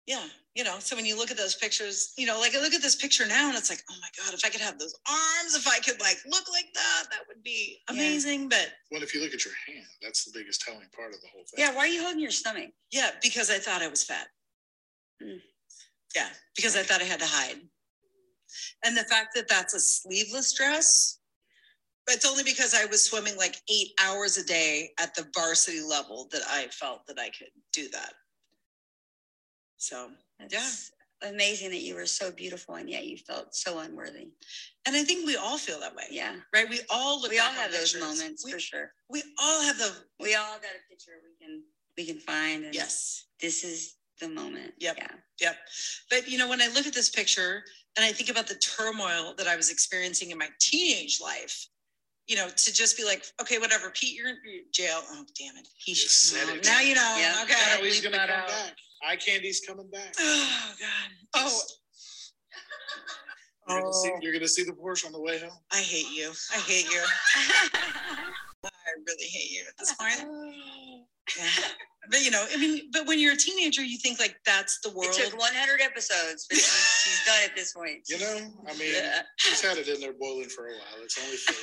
yeah, 0.07 0.27
you 0.55 0.65
know, 0.65 0.77
so 0.81 0.97
when 0.97 1.05
you 1.07 1.17
look 1.17 1.31
at 1.31 1.37
those 1.37 1.55
pictures, 1.55 2.13
you 2.19 2.27
know, 2.27 2.41
like 2.41 2.57
I 2.57 2.61
look 2.61 2.75
at 2.75 2.83
this 2.83 2.97
picture 2.97 3.27
now 3.27 3.49
and 3.49 3.57
it's 3.57 3.71
like, 3.71 3.83
oh 3.91 3.95
my 4.01 4.09
God, 4.25 4.35
if 4.35 4.45
I 4.45 4.49
could 4.49 4.61
have 4.61 4.79
those 4.79 4.95
arms, 5.09 5.55
if 5.55 5.67
I 5.69 5.79
could 5.79 6.01
like 6.01 6.19
look 6.27 6.45
like 6.53 6.67
that, 6.75 7.05
that 7.11 7.21
would 7.29 7.43
be 7.43 7.79
Yeah. 7.89 7.95
amazing. 7.95 8.49
But 8.49 8.73
Well, 8.91 9.03
if 9.03 9.15
you 9.15 9.21
look 9.23 9.33
at 9.33 9.45
your 9.45 9.55
hand, 9.67 9.87
that's 10.03 10.25
the 10.25 10.33
biggest 10.37 10.61
telling 10.63 10.89
part 10.95 11.15
of 11.15 11.21
the 11.21 11.29
whole 11.29 11.45
thing. 11.45 11.65
Yeah. 11.65 11.73
Why 11.73 11.83
are 11.83 11.87
you 11.87 12.03
holding 12.03 12.21
your 12.21 12.31
stomach? 12.33 12.71
yeah, 12.91 13.11
because 13.23 13.51
I 13.51 13.59
thought 13.59 13.81
I 13.83 13.89
was 13.89 14.03
fat. 14.03 14.27
Mm. 15.23 15.41
Yeah, 16.17 16.29
because 16.57 16.77
I 16.77 16.83
thought 16.83 17.01
I 17.01 17.05
had 17.05 17.21
to 17.21 17.27
hide. 17.27 17.61
And 18.85 18.97
the 18.97 19.05
fact 19.05 19.35
that 19.37 19.49
that's 19.49 19.75
a 19.75 19.81
sleeveless 19.81 20.53
dress, 20.55 21.19
but 22.07 22.17
it's 22.17 22.27
only 22.29 22.43
because 22.43 22.75
I 22.75 22.87
was 22.87 23.05
swimming 23.05 23.37
like 23.37 23.57
eight 23.71 23.91
hours 24.03 24.37
a 24.37 24.45
day 24.45 24.91
at 24.99 25.15
the 25.15 25.29
varsity 25.37 25.81
level 25.81 26.27
that 26.33 26.43
I 26.49 26.67
felt 26.73 27.07
that 27.07 27.21
I 27.21 27.27
could 27.31 27.51
do 27.73 27.89
that. 27.91 28.15
So, 29.81 30.11
That's 30.39 30.93
amazing 31.23 31.71
that 31.71 31.81
you 31.81 31.95
were 31.95 32.07
so 32.07 32.31
beautiful 32.31 32.75
and 32.77 32.89
yet 32.89 33.07
you 33.07 33.17
felt 33.17 33.55
so 33.55 33.79
unworthy. 33.79 34.29
and 34.87 34.95
I 34.97 35.03
think 35.05 35.27
we 35.27 35.37
all 35.37 35.57
feel 35.59 35.81
that 35.81 35.95
way, 35.95 36.05
Yeah. 36.11 36.37
right? 36.55 36.69
We 36.69 36.81
all 36.91 37.21
look. 37.21 37.31
We 37.31 37.39
all 37.39 37.51
have 37.51 37.73
those 37.73 37.93
pictures. 37.93 38.01
moments 38.19 38.45
We, 38.45 38.53
for 38.53 38.61
sure. 38.61 38.93
we 39.09 39.23
all 39.39 39.63
have 39.63 39.79
the 39.79 39.93
We 40.19 40.35
all 40.35 40.57
got 40.59 40.71
a 40.77 40.83
picture 40.91 41.13
we 41.25 41.45
can 41.45 41.63
we 41.97 42.07
can 42.07 42.19
find 42.19 42.65
and 42.67 42.75
yes. 42.75 43.25
this 43.41 43.65
is 43.65 43.97
the 44.21 44.29
moment. 44.29 44.75
Yep. 44.79 44.97
Yeah. 44.99 45.13
Yep. 45.41 45.57
But 46.11 46.29
you 46.29 46.37
know, 46.39 46.49
when 46.49 46.61
I 46.63 46.69
look 46.69 46.87
at 46.87 46.93
this 46.95 47.09
picture 47.11 47.65
and 47.97 48.05
I 48.05 48.13
think 48.13 48.29
about 48.31 48.47
the 48.47 48.55
turmoil 48.57 49.35
that 49.39 49.47
I 49.47 49.57
was 49.57 49.71
experiencing 49.71 50.31
in 50.31 50.39
my 50.39 50.49
teenage 50.61 51.21
life, 51.23 51.67
you 52.27 52.37
know, 52.37 52.49
to 52.49 52.73
just 52.73 52.97
be 52.97 53.05
like, 53.05 53.25
okay, 53.41 53.59
whatever, 53.59 53.91
Pete, 53.91 54.15
you're 54.17 54.29
in 54.29 54.37
jail. 54.73 55.01
Oh, 55.11 55.25
damn 55.39 55.57
it. 55.57 55.67
He 55.77 55.93
You 55.93 55.97
should 55.97 56.11
said 56.11 56.49
it. 56.55 56.65
Now 56.65 56.81
you 56.81 56.95
know. 56.95 57.17
Yeah. 57.19 57.41
Okay. 57.45 57.55
Now 57.55 57.83
he's 57.83 58.01
Bleep 58.01 58.05
gonna 58.05 58.19
come 58.27 58.31
out. 58.31 58.49
back. 58.49 58.77
Eye 59.03 59.17
candy's 59.17 59.61
coming 59.67 59.89
back. 59.91 60.15
Oh 60.21 60.75
God. 60.81 61.51
Oh, 63.69 63.75
You're 63.75 63.81
gonna, 63.83 63.93
see, 63.93 64.11
Oh. 64.13 64.19
you're 64.23 64.33
gonna 64.33 64.49
see 64.49 64.65
the 64.65 64.73
Porsche 64.73 65.07
on 65.07 65.13
the 65.13 65.21
way 65.21 65.39
home. 65.39 65.51
I 65.73 65.79
hate 65.79 66.11
you. 66.11 66.33
I 66.53 66.59
hate 66.59 66.87
you. 66.91 67.03
I 68.65 68.71
really 69.07 69.27
hate 69.27 69.51
you 69.51 69.63
at 69.69 69.77
this 69.79 69.95
point. 69.95 70.27
Yeah. 71.39 71.45
But 72.11 72.25
you 72.25 72.31
know, 72.33 72.45
I 72.53 72.57
mean, 72.57 72.89
but 72.93 73.07
when 73.07 73.21
you're 73.21 73.35
a 73.35 73.37
teenager, 73.37 73.83
you 73.85 73.99
think 73.99 74.19
like 74.19 74.35
that's 74.47 74.81
the 74.81 74.89
It 74.89 74.97
world. 74.97 75.13
took 75.13 75.39
100 75.39 75.81
episodes, 75.83 76.47
but 76.49 76.57
she's, 76.57 77.03
she's 77.05 77.25
done 77.27 77.39
at 77.45 77.55
this 77.55 77.75
point. 77.75 77.99
You 78.09 78.19
know, 78.19 78.51
I 78.67 78.73
mean, 78.79 78.95
Yeah. 78.95 79.23
she's 79.37 79.61
had 79.61 79.77
it 79.77 79.87
in 79.87 80.01
there 80.01 80.15
boiling 80.15 80.49
for 80.49 80.67
a 80.67 80.71
while. 80.73 81.05
It's 81.05 81.19
only 81.23 81.37
fair 81.37 81.55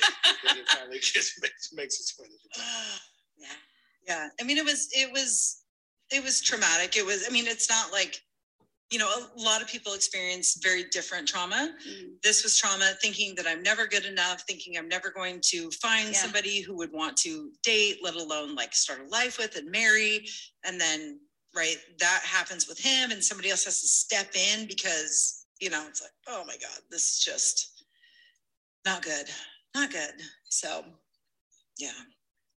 that 0.44 0.56
it 0.56 0.68
finally 0.68 1.00
gets, 1.00 1.38
makes, 1.42 1.72
makes 1.74 2.00
its 2.00 2.14
way 2.18 2.26
to 2.26 2.32
the 2.32 2.48
top. 2.60 2.64
yeah. 3.36 3.46
Yeah. 4.06 4.28
I 4.40 4.44
mean, 4.44 4.56
it 4.58 4.64
was, 4.64 4.88
it 4.92 5.12
was, 5.12 5.64
it 6.10 6.22
was 6.22 6.40
traumatic. 6.40 6.96
It 6.96 7.04
was, 7.04 7.24
I 7.28 7.32
mean, 7.32 7.46
it's 7.46 7.68
not 7.68 7.92
like, 7.92 8.22
you 8.90 8.98
know, 8.98 9.06
a 9.08 9.40
lot 9.40 9.60
of 9.60 9.68
people 9.68 9.92
experience 9.92 10.58
very 10.62 10.84
different 10.84 11.28
trauma. 11.28 11.74
Mm. 11.86 12.08
This 12.22 12.42
was 12.42 12.56
trauma, 12.56 12.92
thinking 13.02 13.34
that 13.34 13.46
I'm 13.46 13.62
never 13.62 13.86
good 13.86 14.06
enough, 14.06 14.44
thinking 14.48 14.78
I'm 14.78 14.88
never 14.88 15.10
going 15.10 15.40
to 15.48 15.70
find 15.72 16.08
Yeah. 16.08 16.14
somebody 16.14 16.62
who 16.62 16.74
would 16.78 16.92
want 16.92 17.16
to 17.18 17.50
date, 17.62 17.98
let 18.02 18.14
alone 18.14 18.54
like 18.54 18.74
start 18.74 19.00
a 19.00 19.08
life 19.10 19.36
with 19.38 19.56
and 19.56 19.70
marry. 19.70 20.26
And 20.64 20.80
then, 20.80 21.20
right, 21.54 21.76
that 21.98 22.22
happens 22.24 22.66
with 22.66 22.78
him, 22.78 23.10
and 23.10 23.22
somebody 23.22 23.50
else 23.50 23.64
has 23.64 23.80
to 23.82 23.86
step 23.86 24.34
in 24.34 24.66
because, 24.66 25.44
you 25.60 25.68
know, 25.68 25.84
it's 25.86 26.00
like, 26.00 26.12
oh 26.26 26.44
my 26.46 26.56
God, 26.56 26.80
this 26.90 27.02
is 27.02 27.24
just 27.24 27.84
not 28.86 29.02
good, 29.02 29.26
not 29.74 29.90
good. 29.90 30.14
So, 30.44 30.82
yeah. 31.78 31.90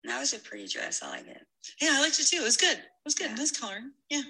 That 0.06 0.20
was 0.20 0.34
a 0.34 0.40
pretty 0.40 0.66
dress. 0.68 1.04
I 1.04 1.10
like 1.10 1.28
it. 1.28 1.46
Yeah, 1.80 1.90
I 1.94 2.02
liked 2.02 2.20
it 2.20 2.26
too. 2.26 2.38
It 2.38 2.44
was 2.44 2.58
good. 2.58 2.82
It 3.04 3.08
was 3.08 3.16
good. 3.16 3.30
Yeah. 3.32 3.36
Nice 3.36 3.52
coloring. 3.52 3.92
Yeah. 4.10 4.22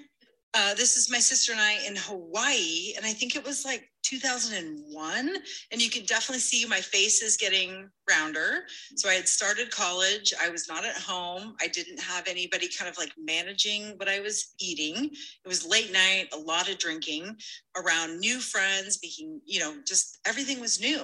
Uh, 0.54 0.74
this 0.74 0.96
is 0.98 1.10
my 1.10 1.18
sister 1.18 1.52
and 1.52 1.60
I 1.60 1.78
in 1.86 1.96
Hawaii, 1.96 2.92
and 2.96 3.06
I 3.06 3.12
think 3.14 3.36
it 3.36 3.44
was 3.44 3.64
like 3.64 3.88
2001. 4.02 5.30
And 5.70 5.80
you 5.82 5.88
can 5.88 6.04
definitely 6.04 6.40
see 6.40 6.66
my 6.66 6.80
face 6.80 7.22
is 7.22 7.38
getting 7.38 7.88
rounder. 8.08 8.64
So 8.96 9.08
I 9.08 9.14
had 9.14 9.26
started 9.28 9.70
college. 9.70 10.34
I 10.42 10.50
was 10.50 10.68
not 10.68 10.84
at 10.84 10.96
home. 10.96 11.54
I 11.60 11.68
didn't 11.68 11.98
have 12.00 12.26
anybody 12.28 12.68
kind 12.68 12.90
of 12.90 12.98
like 12.98 13.12
managing 13.18 13.94
what 13.96 14.08
I 14.10 14.20
was 14.20 14.52
eating. 14.60 15.06
It 15.06 15.48
was 15.48 15.64
late 15.66 15.90
night, 15.90 16.28
a 16.34 16.38
lot 16.38 16.68
of 16.70 16.76
drinking 16.76 17.34
around 17.76 18.20
new 18.20 18.38
friends, 18.38 18.98
making, 19.02 19.40
you 19.46 19.60
know, 19.60 19.76
just 19.86 20.18
everything 20.26 20.60
was 20.60 20.80
new. 20.80 21.02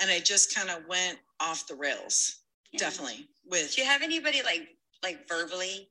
And 0.00 0.10
I 0.10 0.18
just 0.18 0.54
kind 0.54 0.70
of 0.70 0.82
went 0.88 1.18
off 1.40 1.68
the 1.68 1.76
rails, 1.76 2.42
Yeah. 2.72 2.80
definitely. 2.80 3.28
With 3.44 3.76
Do 3.76 3.80
you 3.82 3.86
have 3.86 4.02
anybody 4.02 4.42
like 4.42 4.68
like 5.04 5.28
verbally, 5.28 5.88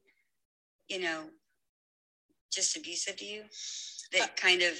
you 0.87 0.99
know, 0.99 1.23
just 2.51 2.77
abusive 2.77 3.17
to 3.17 3.25
you 3.25 3.43
that 4.13 4.29
Uh, 4.29 4.33
kind 4.35 4.61
of 4.61 4.73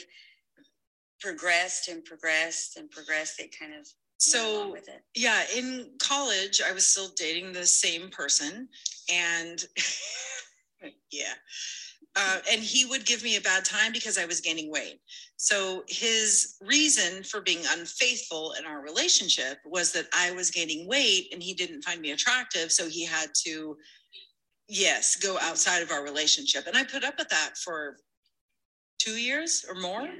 progressed 1.19 1.87
and 1.89 2.03
progressed 2.05 2.77
and 2.77 2.89
progressed 2.91 3.37
that 3.37 3.57
kind 3.57 3.73
of 3.73 3.87
so 4.19 4.71
with 4.71 4.87
it? 4.87 5.03
yeah 5.15 5.43
in 5.55 5.91
college 5.99 6.61
i 6.61 6.71
was 6.71 6.87
still 6.87 7.09
dating 7.15 7.51
the 7.51 7.65
same 7.65 8.09
person 8.09 8.67
and 9.11 9.65
yeah 11.11 11.33
uh, 12.15 12.39
and 12.51 12.63
he 12.63 12.83
would 12.85 13.05
give 13.05 13.21
me 13.23 13.35
a 13.35 13.41
bad 13.41 13.63
time 13.65 13.91
because 13.91 14.17
i 14.17 14.25
was 14.25 14.41
gaining 14.41 14.71
weight 14.71 14.99
so 15.35 15.83
his 15.87 16.55
reason 16.61 17.23
for 17.23 17.41
being 17.41 17.61
unfaithful 17.77 18.53
in 18.59 18.65
our 18.65 18.81
relationship 18.81 19.57
was 19.65 19.91
that 19.91 20.07
i 20.13 20.31
was 20.31 20.49
gaining 20.51 20.87
weight 20.87 21.27
and 21.31 21.43
he 21.43 21.53
didn't 21.53 21.83
find 21.83 22.01
me 22.01 22.11
attractive 22.11 22.71
so 22.71 22.87
he 22.87 23.03
had 23.05 23.29
to 23.35 23.77
yes 24.67 25.15
go 25.15 25.37
outside 25.41 25.81
of 25.81 25.91
our 25.91 26.03
relationship 26.03 26.67
and 26.67 26.75
i 26.77 26.83
put 26.83 27.03
up 27.03 27.17
with 27.17 27.29
that 27.29 27.57
for 27.57 27.97
two 28.99 29.17
years 29.17 29.65
or 29.67 29.75
more 29.75 30.03
Yeah. 30.03 30.15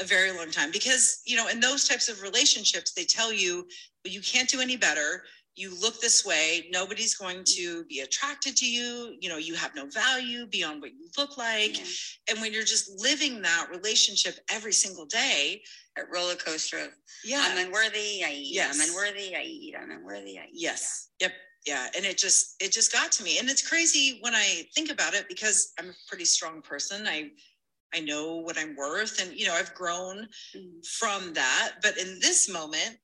a 0.00 0.04
very 0.04 0.30
long 0.32 0.50
time 0.50 0.70
because 0.70 1.20
you 1.26 1.36
know 1.36 1.48
in 1.48 1.60
those 1.60 1.86
types 1.88 2.08
of 2.08 2.22
relationships 2.22 2.92
they 2.92 3.04
tell 3.04 3.32
you 3.32 3.66
well, 4.04 4.12
you 4.12 4.20
can't 4.20 4.48
do 4.48 4.60
any 4.60 4.76
better 4.76 5.24
you 5.54 5.78
look 5.80 6.00
this 6.00 6.24
way 6.24 6.66
nobody's 6.72 7.14
going 7.14 7.38
mm-hmm. 7.38 7.62
to 7.62 7.84
be 7.84 8.00
attracted 8.00 8.56
to 8.56 8.66
you 8.66 9.16
you 9.20 9.28
know 9.28 9.36
you 9.36 9.54
have 9.54 9.74
no 9.74 9.86
value 9.86 10.46
beyond 10.46 10.80
what 10.80 10.92
you 10.92 11.08
look 11.18 11.36
like 11.36 11.78
Yeah. 11.78 11.84
and 12.30 12.40
when 12.40 12.52
you're 12.52 12.64
just 12.64 13.00
living 13.00 13.42
that 13.42 13.68
relationship 13.70 14.36
every 14.50 14.72
single 14.72 15.04
day 15.06 15.62
A 15.98 16.02
roller 16.12 16.36
coaster 16.36 16.78
of 16.78 16.88
yeah 17.24 17.44
I'm 17.46 17.66
unworthy, 17.66 18.24
I 18.24 18.32
eat. 18.32 18.54
Yes. 18.54 18.80
I'm 18.80 18.88
unworthy, 18.88 19.36
I 19.36 19.42
eat. 19.42 19.74
I'm 19.78 19.90
unworthy, 19.90 20.38
I 20.38 20.44
eat. 20.44 20.50
yes 20.54 21.08
yep 21.20 21.32
yeah 21.66 21.88
and 21.96 22.04
it 22.04 22.18
just 22.18 22.56
it 22.60 22.72
just 22.72 22.92
got 22.92 23.12
to 23.12 23.22
me 23.24 23.38
and 23.38 23.48
it's 23.48 23.66
crazy 23.66 24.18
when 24.22 24.34
i 24.34 24.62
think 24.74 24.90
about 24.90 25.14
it 25.14 25.26
because 25.28 25.72
i'm 25.78 25.90
a 25.90 25.94
pretty 26.08 26.24
strong 26.24 26.60
person 26.62 27.06
i 27.06 27.30
i 27.94 28.00
know 28.00 28.36
what 28.36 28.58
i'm 28.58 28.74
worth 28.76 29.20
and 29.22 29.32
you 29.38 29.46
know 29.46 29.54
i've 29.54 29.74
grown 29.74 30.28
Mm. 30.56 30.86
from 30.86 31.32
that 31.34 31.72
but 31.82 31.96
in 31.98 32.18
this 32.20 32.48
moment 32.48 32.98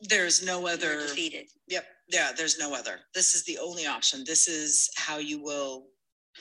there's 0.00 0.44
no 0.44 0.60
You're 0.60 0.70
other 0.70 1.00
defeated. 1.02 1.46
Yep. 1.68 1.84
Yeah, 2.08 2.32
there's 2.36 2.58
no 2.58 2.74
other. 2.74 2.98
This 3.14 3.34
is 3.34 3.44
the 3.44 3.56
only 3.58 3.86
option. 3.86 4.22
This 4.26 4.48
is 4.48 4.90
how 4.96 5.18
you 5.18 5.42
will 5.42 5.86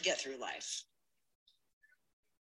get 0.02 0.20
through 0.20 0.38
life. 0.38 0.84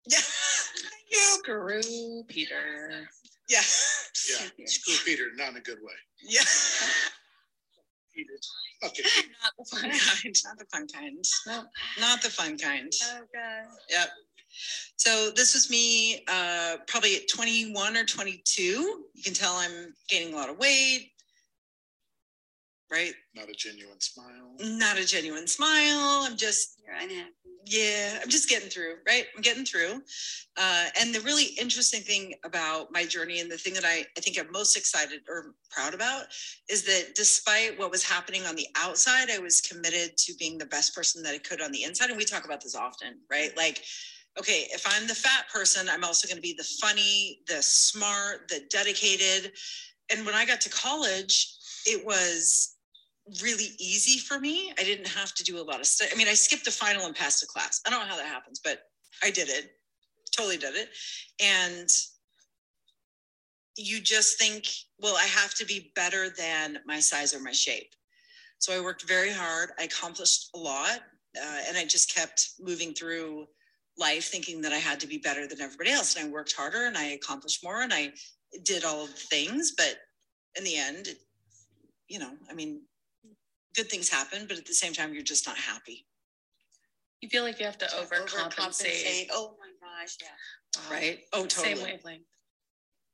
Yeah. 0.10 0.18
Thank 0.18 1.04
you. 1.10 1.18
Screw 1.18 2.24
Peter. 2.28 3.08
Yeah. 3.48 3.58
Yeah, 3.58 4.66
screw 4.66 4.94
Peter, 5.04 5.24
not 5.36 5.50
in 5.50 5.56
a 5.56 5.60
good 5.60 5.78
way. 5.82 5.92
Yeah. 6.22 6.40
Peter. 8.14 8.32
Okay. 8.84 9.02
Not 9.42 9.52
the 9.58 9.76
fun 9.76 9.90
kind. 9.90 10.36
Not 10.44 10.58
the 10.58 10.66
fun 10.72 10.86
kind. 10.88 11.24
No, 11.46 11.64
not 12.00 12.22
the 12.22 12.30
fun 12.30 12.58
kind. 12.58 12.92
Oh 13.12 13.20
god. 13.32 13.66
Yep. 13.90 14.08
So 14.96 15.30
this 15.30 15.54
was 15.54 15.70
me 15.70 16.24
uh, 16.28 16.76
probably 16.86 17.16
at 17.16 17.28
21 17.28 17.96
or 17.96 18.04
22. 18.04 18.62
You 18.62 19.22
can 19.22 19.34
tell 19.34 19.54
I'm 19.54 19.94
gaining 20.08 20.34
a 20.34 20.36
lot 20.36 20.48
of 20.48 20.58
weight. 20.58 21.10
Right? 22.90 23.14
Not 23.34 23.48
a 23.48 23.54
genuine 23.54 24.00
smile. 24.00 24.54
Not 24.60 24.98
a 24.98 25.04
genuine 25.04 25.48
smile. 25.48 26.26
I'm 26.26 26.36
just 26.36 26.80
You're 26.84 26.94
unhappy. 26.94 27.43
Yeah 27.66 28.18
i'm 28.22 28.28
just 28.28 28.48
getting 28.48 28.68
through 28.68 28.94
right? 29.06 29.26
I'm 29.34 29.42
getting 29.42 29.64
through. 29.64 30.02
Uh, 30.56 30.86
and 31.00 31.14
the 31.14 31.20
really 31.20 31.46
interesting 31.58 32.00
thing 32.00 32.34
about 32.44 32.92
my 32.92 33.04
journey 33.04 33.40
and 33.40 33.50
the 33.50 33.58
thing 33.58 33.74
that 33.74 33.84
I, 33.84 34.04
I 34.16 34.20
think 34.20 34.38
i'm 34.38 34.50
most 34.52 34.76
excited 34.76 35.20
or 35.28 35.54
proud 35.70 35.94
about 35.94 36.26
is 36.68 36.84
that 36.84 37.14
despite 37.14 37.78
what 37.78 37.90
was 37.90 38.04
happening 38.04 38.44
on 38.46 38.56
the 38.56 38.66
outside 38.76 39.30
i 39.30 39.38
was 39.38 39.60
committed 39.60 40.16
to 40.18 40.34
being 40.38 40.58
the 40.58 40.66
best 40.66 40.94
person 40.94 41.22
that 41.22 41.34
i 41.34 41.38
could 41.38 41.60
on 41.60 41.72
the 41.72 41.84
inside. 41.84 42.10
And 42.10 42.18
we 42.18 42.24
talk 42.24 42.44
about 42.44 42.60
this 42.60 42.76
often 42.76 43.18
right? 43.30 43.56
Like 43.56 43.82
okay 44.38 44.66
if 44.72 44.84
i'm 44.86 45.06
the 45.06 45.14
fat 45.14 45.44
person 45.52 45.88
i'm 45.88 46.02
also 46.02 46.26
going 46.26 46.36
to 46.36 46.42
be 46.42 46.54
the 46.58 46.68
funny 46.80 47.40
the 47.46 47.62
smart 47.62 48.48
the 48.48 48.62
dedicated. 48.70 49.52
And 50.10 50.26
when 50.26 50.34
i 50.34 50.44
got 50.44 50.60
to 50.62 50.70
college 50.70 51.54
it 51.86 52.04
was 52.04 52.73
really 53.42 53.70
easy 53.78 54.18
for 54.18 54.38
me. 54.38 54.72
I 54.78 54.84
didn't 54.84 55.08
have 55.08 55.34
to 55.34 55.44
do 55.44 55.60
a 55.60 55.62
lot 55.62 55.80
of 55.80 55.86
stuff. 55.86 56.10
I 56.12 56.16
mean, 56.16 56.28
I 56.28 56.34
skipped 56.34 56.66
a 56.66 56.70
final 56.70 57.06
and 57.06 57.14
passed 57.14 57.42
a 57.42 57.46
class. 57.46 57.80
I 57.86 57.90
don't 57.90 58.00
know 58.00 58.06
how 58.06 58.16
that 58.16 58.26
happens, 58.26 58.60
but 58.62 58.82
I 59.22 59.30
did 59.30 59.48
it. 59.48 59.72
Totally 60.32 60.56
did 60.56 60.74
it. 60.74 60.90
And 61.40 61.88
you 63.76 64.00
just 64.00 64.38
think, 64.38 64.68
well, 64.98 65.16
I 65.16 65.24
have 65.24 65.54
to 65.54 65.64
be 65.64 65.92
better 65.94 66.30
than 66.30 66.78
my 66.86 67.00
size 67.00 67.34
or 67.34 67.40
my 67.40 67.52
shape. 67.52 67.94
So 68.58 68.76
I 68.76 68.80
worked 68.80 69.08
very 69.08 69.32
hard. 69.32 69.70
I 69.78 69.84
accomplished 69.84 70.50
a 70.54 70.58
lot. 70.58 71.00
Uh, 71.36 71.58
and 71.68 71.76
I 71.76 71.84
just 71.84 72.14
kept 72.14 72.50
moving 72.60 72.94
through 72.94 73.46
life 73.98 74.24
thinking 74.24 74.60
that 74.62 74.72
I 74.72 74.78
had 74.78 75.00
to 75.00 75.06
be 75.06 75.18
better 75.18 75.46
than 75.46 75.60
everybody 75.60 75.90
else. 75.90 76.16
And 76.16 76.26
I 76.26 76.30
worked 76.30 76.52
harder 76.52 76.86
and 76.86 76.96
I 76.96 77.04
accomplished 77.04 77.64
more 77.64 77.82
and 77.82 77.92
I 77.92 78.12
did 78.62 78.84
all 78.84 79.04
of 79.04 79.10
the 79.10 79.20
things. 79.20 79.72
But 79.76 79.96
in 80.56 80.64
the 80.64 80.76
end, 80.76 81.08
you 82.08 82.18
know, 82.18 82.32
I 82.48 82.54
mean, 82.54 82.82
good 83.74 83.90
things 83.90 84.08
happen, 84.08 84.46
but 84.48 84.58
at 84.58 84.66
the 84.66 84.74
same 84.74 84.92
time, 84.92 85.12
you're 85.14 85.22
just 85.22 85.46
not 85.46 85.56
happy, 85.56 86.06
You 87.20 87.28
feel 87.28 87.42
like 87.42 87.58
you 87.58 87.66
have 87.66 87.78
to 87.78 87.86
overcompensate. 87.86 88.50
Overcompensate. 88.50 89.26
Oh 89.32 89.56
my 89.58 89.70
gosh, 90.02 90.16
yeah. 90.20 90.90
Right? 90.90 91.20
Oh, 91.32 91.46
totally. 91.46 91.74
Same 91.76 91.84
wavelength. 91.84 92.24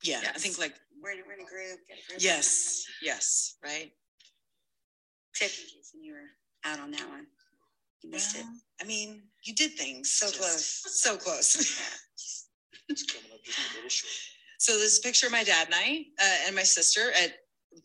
Yeah, 0.02 0.20
I 0.34 0.38
think 0.38 0.58
like 0.58 0.74
We're, 1.02 1.12
we're 1.26 1.34
in 1.34 1.40
a 1.40 1.48
group. 1.48 1.78
get 1.88 1.98
a 1.98 2.08
group. 2.08 2.22
yes, 2.22 2.84
yes, 3.02 3.56
right. 3.62 3.92
Except 5.32 5.52
for 5.52 5.62
Jason, 5.62 6.02
you 6.02 6.14
were 6.14 6.28
out 6.70 6.80
on 6.80 6.90
that 6.92 7.08
one. 7.08 7.26
You 8.02 8.10
missed 8.10 8.36
it. 8.36 8.46
I 8.80 8.84
mean, 8.84 9.22
you 9.44 9.54
did 9.54 9.72
things 9.72 10.10
So 10.10 10.26
just 10.26 10.38
close. 10.40 11.00
so 11.00 11.16
close. 11.16 11.56
It's 12.88 13.04
coming 13.04 13.30
up 13.32 13.44
just 13.44 13.58
a 13.58 13.74
little 13.76 13.88
short. 13.90 14.10
so 14.58 14.72
this 14.78 14.98
picture 14.98 15.26
of 15.26 15.32
my 15.32 15.44
dad 15.44 15.66
and 15.66 15.74
I 15.76 16.04
uh, 16.20 16.46
and 16.46 16.56
my 16.56 16.62
sister 16.64 17.12
at 17.12 17.34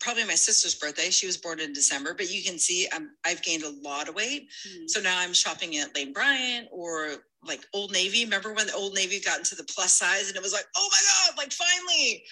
probably 0.00 0.24
my 0.24 0.34
sister's 0.34 0.74
birthday. 0.74 1.10
She 1.10 1.26
was 1.26 1.36
born 1.36 1.60
in 1.60 1.72
December, 1.72 2.14
but 2.14 2.30
you 2.30 2.42
can 2.42 2.58
see 2.58 2.88
I'm, 2.92 3.10
I've 3.24 3.42
gained 3.42 3.62
a 3.62 3.70
lot 3.82 4.08
of 4.08 4.14
weight. 4.14 4.48
Mhm. 4.68 4.88
So 4.90 5.00
now 5.00 5.18
I'm 5.18 5.32
shopping 5.32 5.76
at 5.76 5.94
Lane 5.94 6.12
Bryant 6.12 6.68
or 6.70 7.24
like 7.44 7.64
Old 7.72 7.92
Navy. 7.92 8.24
Remember 8.24 8.52
when 8.52 8.66
the 8.66 8.74
Old 8.74 8.94
Navy 8.94 9.20
got 9.20 9.38
into 9.38 9.54
the 9.54 9.64
plus 9.64 9.94
size 9.94 10.28
and 10.28 10.36
it 10.36 10.42
was 10.42 10.52
like, 10.52 10.66
oh 10.76 10.88
my 10.90 11.30
God, 11.30 11.38
like 11.38 11.52
finally. 11.52 12.24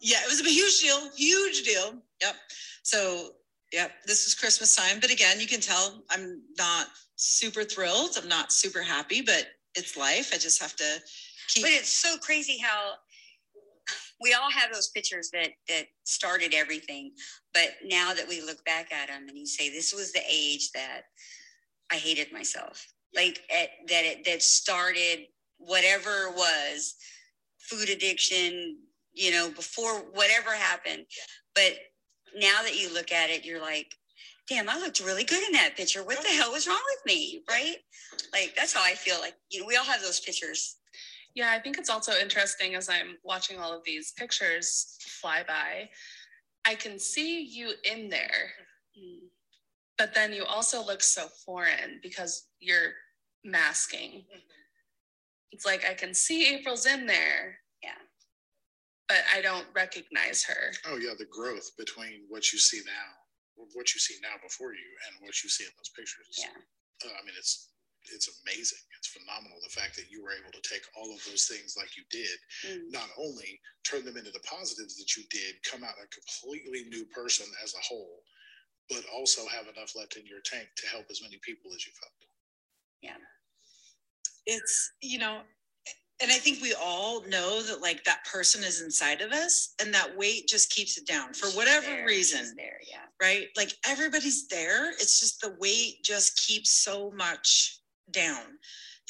Yeah, 0.00 0.18
it 0.22 0.28
was 0.28 0.40
a 0.40 0.48
huge 0.48 0.80
deal, 0.80 1.10
huge 1.16 1.62
deal. 1.62 2.02
Yep. 2.20 2.34
So, 2.82 3.30
yep, 3.72 3.92
this 4.06 4.26
is 4.26 4.34
Christmas 4.34 4.76
time. 4.76 5.00
But 5.00 5.10
again, 5.10 5.40
you 5.40 5.46
can 5.46 5.60
tell 5.60 6.04
I'm 6.10 6.42
not 6.58 6.88
super 7.16 7.64
thrilled. 7.64 8.18
I'm 8.20 8.28
not 8.28 8.52
super 8.52 8.82
happy, 8.82 9.22
but 9.22 9.46
it's 9.74 9.96
life. 9.96 10.30
I 10.32 10.38
just 10.38 10.60
have 10.60 10.76
to 10.76 11.00
keep. 11.48 11.64
But 11.64 11.72
it's 11.72 11.92
so 11.92 12.16
crazy 12.18 12.58
how 12.58 12.94
we 14.24 14.32
all 14.32 14.50
have 14.50 14.72
those 14.72 14.88
pictures 14.88 15.28
that 15.32 15.50
that 15.68 15.84
started 16.04 16.54
everything. 16.54 17.12
But 17.52 17.74
now 17.84 18.14
that 18.14 18.26
we 18.26 18.40
look 18.40 18.64
back 18.64 18.90
at 18.90 19.08
them 19.08 19.28
and 19.28 19.36
you 19.36 19.46
say, 19.46 19.68
this 19.68 19.92
was 19.92 20.12
the 20.12 20.22
age 20.28 20.70
that 20.72 21.02
I 21.92 21.96
hated 21.96 22.32
myself. 22.32 22.84
Like 23.14 23.42
at, 23.54 23.68
that 23.88 24.04
it 24.04 24.24
that 24.24 24.42
started 24.42 25.26
whatever 25.58 26.30
was, 26.30 26.94
food 27.60 27.90
addiction, 27.90 28.78
you 29.12 29.30
know, 29.30 29.50
before 29.50 29.98
whatever 30.12 30.50
happened. 30.52 31.04
But 31.54 31.74
now 32.34 32.62
that 32.62 32.80
you 32.80 32.92
look 32.92 33.12
at 33.12 33.30
it, 33.30 33.44
you're 33.44 33.60
like, 33.60 33.94
damn, 34.48 34.70
I 34.70 34.78
looked 34.78 35.00
really 35.00 35.24
good 35.24 35.46
in 35.46 35.52
that 35.52 35.76
picture. 35.76 36.02
What 36.02 36.22
the 36.22 36.28
hell 36.28 36.50
was 36.50 36.66
wrong 36.66 36.82
with 36.96 37.14
me? 37.14 37.42
Right? 37.48 37.76
Like 38.32 38.54
that's 38.56 38.72
how 38.72 38.82
I 38.82 38.94
feel. 38.94 39.20
Like 39.20 39.34
you 39.50 39.60
know, 39.60 39.66
we 39.66 39.76
all 39.76 39.84
have 39.84 40.00
those 40.00 40.20
pictures. 40.20 40.78
Yeah, 41.34 41.50
I 41.50 41.58
think 41.58 41.78
it's 41.78 41.90
also 41.90 42.12
interesting 42.20 42.76
as 42.76 42.88
I'm 42.88 43.18
watching 43.24 43.58
all 43.58 43.72
of 43.72 43.84
these 43.84 44.12
pictures 44.12 44.96
fly 45.00 45.42
by. 45.46 45.88
I 46.64 46.76
can 46.76 46.98
see 46.98 47.42
you 47.42 47.72
in 47.84 48.08
there, 48.08 48.52
but 49.98 50.14
then 50.14 50.32
you 50.32 50.44
also 50.44 50.84
look 50.84 51.02
so 51.02 51.26
foreign 51.44 52.00
because 52.02 52.46
you're 52.60 52.92
masking. 53.44 54.24
It's 55.50 55.66
like 55.66 55.84
I 55.88 55.94
can 55.94 56.14
see 56.14 56.54
April's 56.54 56.86
in 56.86 57.06
there. 57.06 57.58
Yeah. 57.82 57.90
But 59.08 59.18
I 59.34 59.42
don't 59.42 59.66
recognize 59.74 60.42
her. 60.44 60.72
Oh 60.86 60.96
yeah, 60.96 61.12
the 61.18 61.26
growth 61.26 61.70
between 61.76 62.22
what 62.28 62.52
you 62.52 62.58
see 62.58 62.80
now, 62.86 63.64
what 63.74 63.92
you 63.92 64.00
see 64.00 64.14
now 64.22 64.34
before 64.42 64.72
you, 64.72 64.88
and 65.06 65.26
what 65.26 65.42
you 65.42 65.50
see 65.50 65.64
in 65.64 65.70
those 65.76 65.90
pictures. 65.90 66.38
Yeah. 66.38 66.46
Uh, 67.04 67.12
I 67.12 67.26
mean, 67.26 67.34
it's 67.36 67.68
it's 68.12 68.28
amazing. 68.44 68.78
It's 68.98 69.08
phenomenal 69.08 69.58
the 69.62 69.68
fact 69.72 69.96
that 69.96 70.10
you 70.10 70.22
were 70.22 70.32
able 70.32 70.52
to 70.52 70.60
take 70.68 70.82
all 70.96 71.12
of 71.14 71.22
those 71.24 71.46
things 71.46 71.76
like 71.76 71.96
you 71.96 72.04
did, 72.10 72.38
Mm. 72.64 72.90
not 72.90 73.08
only 73.16 73.60
turn 73.84 74.04
them 74.04 74.16
into 74.16 74.30
the 74.30 74.40
positives 74.40 74.96
that 74.96 75.16
you 75.16 75.24
did, 75.30 75.62
come 75.62 75.84
out 75.84 75.94
a 76.02 76.06
completely 76.08 76.84
new 76.84 77.04
person 77.06 77.46
as 77.62 77.74
a 77.74 77.80
whole, 77.80 78.24
but 78.88 79.04
also 79.12 79.46
have 79.48 79.68
enough 79.68 79.94
left 79.96 80.16
in 80.16 80.26
your 80.26 80.40
tank 80.40 80.68
to 80.76 80.86
help 80.88 81.06
as 81.10 81.22
many 81.22 81.38
people 81.38 81.72
as 81.74 81.86
you 81.86 81.92
felt. 81.92 82.12
Yeah. 83.00 83.16
It's 84.46 84.92
you 85.00 85.18
know 85.18 85.42
and 86.20 86.30
i 86.30 86.34
think 86.36 86.60
we 86.62 86.74
all 86.74 87.22
know 87.28 87.62
that 87.62 87.80
like 87.80 88.04
that 88.04 88.24
person 88.24 88.62
is 88.62 88.80
inside 88.80 89.20
of 89.20 89.32
us 89.32 89.74
and 89.80 89.92
that 89.92 90.16
weight 90.16 90.46
just 90.48 90.70
keeps 90.70 90.96
it 90.96 91.06
down 91.06 91.32
for 91.34 91.48
whatever 91.56 91.86
there, 91.86 92.06
reason 92.06 92.54
there, 92.56 92.78
yeah. 92.90 93.04
right 93.20 93.48
like 93.56 93.72
everybody's 93.86 94.46
there 94.48 94.90
it's 94.92 95.20
just 95.20 95.40
the 95.40 95.56
weight 95.58 95.96
just 96.04 96.36
keeps 96.46 96.70
so 96.70 97.10
much 97.16 97.80
down. 98.10 98.58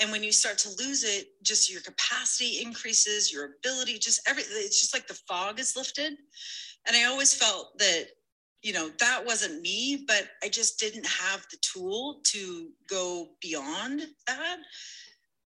And 0.01 0.11
when 0.11 0.25
you 0.25 0.33
start 0.33 0.59
to 0.59 0.71
lose 0.71 1.05
it 1.05 1.27
just 1.43 1.71
your 1.71 1.81
capacity 1.83 2.61
increases 2.63 3.33
your 3.33 3.51
ability 3.59 3.99
just 3.99 4.21
everything 4.29 4.57
it's 4.57 4.81
just 4.81 4.95
like 4.95 5.07
the 5.07 5.19
fog 5.29 5.61
is 5.61 5.77
lifted. 5.77 6.15
And 6.87 6.97
i 6.97 7.05
always 7.05 7.35
felt 7.35 7.79
that 7.79 8.07
you 8.63 8.73
know 8.73 8.91
that 8.99 9.25
wasn't 9.25 9.61
me 9.61 10.05
but 10.09 10.29
i 10.43 10.49
just 10.49 10.79
didn't 10.81 11.07
have 11.07 11.47
the 11.51 11.59
tool 11.61 12.21
to 12.25 12.69
go 12.89 13.29
beyond 13.41 14.03
that. 14.27 14.59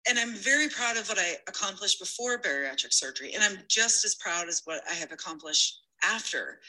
And 0.09 0.19
I'm 0.21 0.35
very 0.35 0.69
proud 0.69 0.97
of 0.97 1.09
what 1.09 1.19
I 1.19 1.35
accomplished 1.49 1.99
before 1.99 2.39
bariatric 2.39 2.93
surgery, 2.93 3.33
and 3.35 3.43
I'm 3.43 3.59
just 3.69 4.05
as 4.05 4.15
proud 4.15 4.49
as 4.49 4.63
what 4.65 4.81
I 4.89 4.95
have 4.95 5.11
accomplished 5.11 5.81
after. 6.03 6.61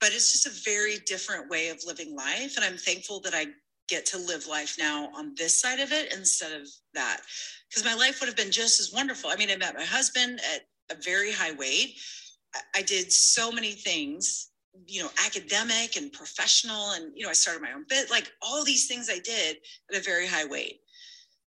But 0.00 0.14
it's 0.14 0.32
just 0.32 0.46
a 0.46 0.64
very 0.64 0.96
different 1.04 1.50
way 1.50 1.68
of 1.68 1.84
living 1.86 2.16
life, 2.16 2.56
and 2.56 2.64
I'm 2.64 2.78
thankful 2.78 3.20
that 3.20 3.34
I 3.34 3.48
get 3.90 4.06
to 4.06 4.18
live 4.18 4.46
life 4.46 4.76
now 4.78 5.10
on 5.14 5.34
this 5.36 5.60
side 5.60 5.80
of 5.80 5.92
it 5.92 6.14
instead 6.14 6.52
of 6.52 6.66
that, 6.94 7.20
because 7.68 7.84
my 7.84 7.94
life 7.94 8.20
would 8.20 8.28
have 8.28 8.36
been 8.36 8.50
just 8.50 8.80
as 8.80 8.92
wonderful. 8.92 9.30
I 9.30 9.36
mean, 9.36 9.50
I 9.50 9.56
met 9.56 9.74
my 9.74 9.84
husband 9.84 10.40
at 10.54 10.62
a 10.96 11.00
very 11.02 11.32
high 11.32 11.52
weight. 11.52 11.96
I- 12.74 12.82
did 12.82 13.12
so 13.12 13.52
many 13.52 13.72
things 13.72 14.48
you 14.86 15.02
know 15.02 15.10
academic 15.26 15.96
and 15.96 16.12
professional 16.12 16.92
and 16.92 17.12
you 17.14 17.24
know 17.24 17.28
i 17.28 17.32
started 17.32 17.60
my 17.60 17.72
own 17.72 17.84
bit 17.88 18.08
like 18.08 18.30
all 18.40 18.64
these 18.64 18.86
things 18.86 19.10
i 19.10 19.18
did 19.18 19.56
at 19.90 19.98
a 19.98 20.02
very 20.02 20.26
high 20.26 20.46
weight 20.46 20.80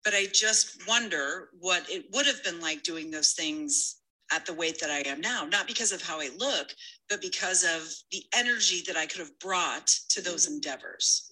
but 0.05 0.14
I 0.14 0.26
just 0.32 0.86
wonder 0.88 1.51
what 1.59 1.88
it 1.91 2.07
would 2.12 2.26
have 2.26 2.43
been 2.43 2.61
like 2.61 2.82
doing 2.82 3.11
those 3.11 3.32
things 3.32 3.97
at 4.32 4.47
the 4.47 4.55
weight 4.55 4.80
that 4.80 4.91
I 4.91 5.01
am 5.09 5.20
now, 5.20 5.45
not 5.45 5.66
because 5.66 5.93
of 5.93 6.01
how 6.01 6.20
I 6.20 6.30
look, 6.38 6.72
but 7.09 7.20
because 7.20 7.64
of 7.64 7.93
the 8.12 8.22
energy 8.34 8.82
that 8.86 8.97
I 8.97 9.07
could 9.07 9.20
have 9.20 9.38
brought 9.41 9.88
to 10.11 10.22
those 10.22 10.47
mm-hmm. 10.47 10.55
endeavors. 10.55 11.30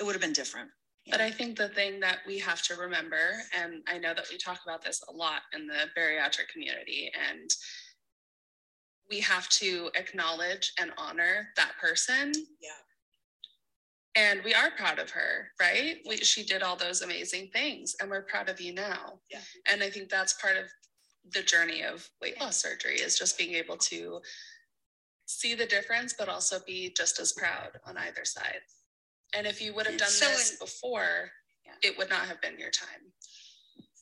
It 0.00 0.04
would 0.04 0.14
have 0.14 0.22
been 0.22 0.32
different. 0.32 0.70
But 1.10 1.20
I 1.20 1.30
think 1.30 1.56
the 1.56 1.68
thing 1.68 2.00
that 2.00 2.20
we 2.26 2.38
have 2.38 2.62
to 2.62 2.76
remember, 2.76 3.34
and 3.58 3.82
I 3.86 3.98
know 3.98 4.14
that 4.14 4.26
we 4.30 4.38
talk 4.38 4.60
about 4.64 4.82
this 4.82 5.02
a 5.08 5.12
lot 5.12 5.42
in 5.52 5.66
the 5.66 5.86
bariatric 5.96 6.48
community, 6.50 7.10
and 7.30 7.50
we 9.10 9.20
have 9.20 9.48
to 9.50 9.90
acknowledge 9.96 10.72
and 10.80 10.92
honor 10.96 11.48
that 11.56 11.72
person. 11.78 12.32
Yeah. 12.60 12.70
And 14.16 14.42
we 14.44 14.54
are 14.54 14.70
proud 14.78 14.98
of 14.98 15.10
her, 15.10 15.48
right? 15.60 15.96
We, 16.08 16.16
she 16.18 16.42
did 16.42 16.62
all 16.62 16.76
those 16.76 17.02
amazing 17.02 17.50
things, 17.52 17.96
and 18.00 18.08
we're 18.08 18.22
proud 18.22 18.48
of 18.48 18.60
you 18.60 18.72
now. 18.72 19.20
Yeah. 19.30 19.40
And 19.70 19.82
I 19.82 19.90
think 19.90 20.08
that's 20.08 20.40
part 20.40 20.56
of 20.56 20.64
the 21.32 21.42
journey 21.42 21.82
of 21.82 22.08
weight 22.22 22.40
loss 22.40 22.62
surgery 22.62 22.96
is 22.96 23.18
just 23.18 23.36
being 23.36 23.54
able 23.54 23.76
to 23.76 24.20
see 25.26 25.54
the 25.54 25.66
difference, 25.66 26.14
but 26.16 26.28
also 26.28 26.60
be 26.66 26.94
just 26.96 27.18
as 27.20 27.32
proud 27.32 27.70
on 27.86 27.96
either 27.98 28.24
side. 28.24 28.60
And 29.34 29.46
if 29.46 29.60
you 29.60 29.74
would 29.74 29.86
have 29.86 29.96
done 29.96 30.08
So 30.08 30.26
this 30.28 30.52
in- 30.52 30.58
before, 30.58 31.30
Yeah. 31.64 31.74
it 31.82 31.98
would 31.98 32.08
not 32.08 32.26
have 32.26 32.40
been 32.40 32.58
your 32.58 32.70
time. 32.70 33.12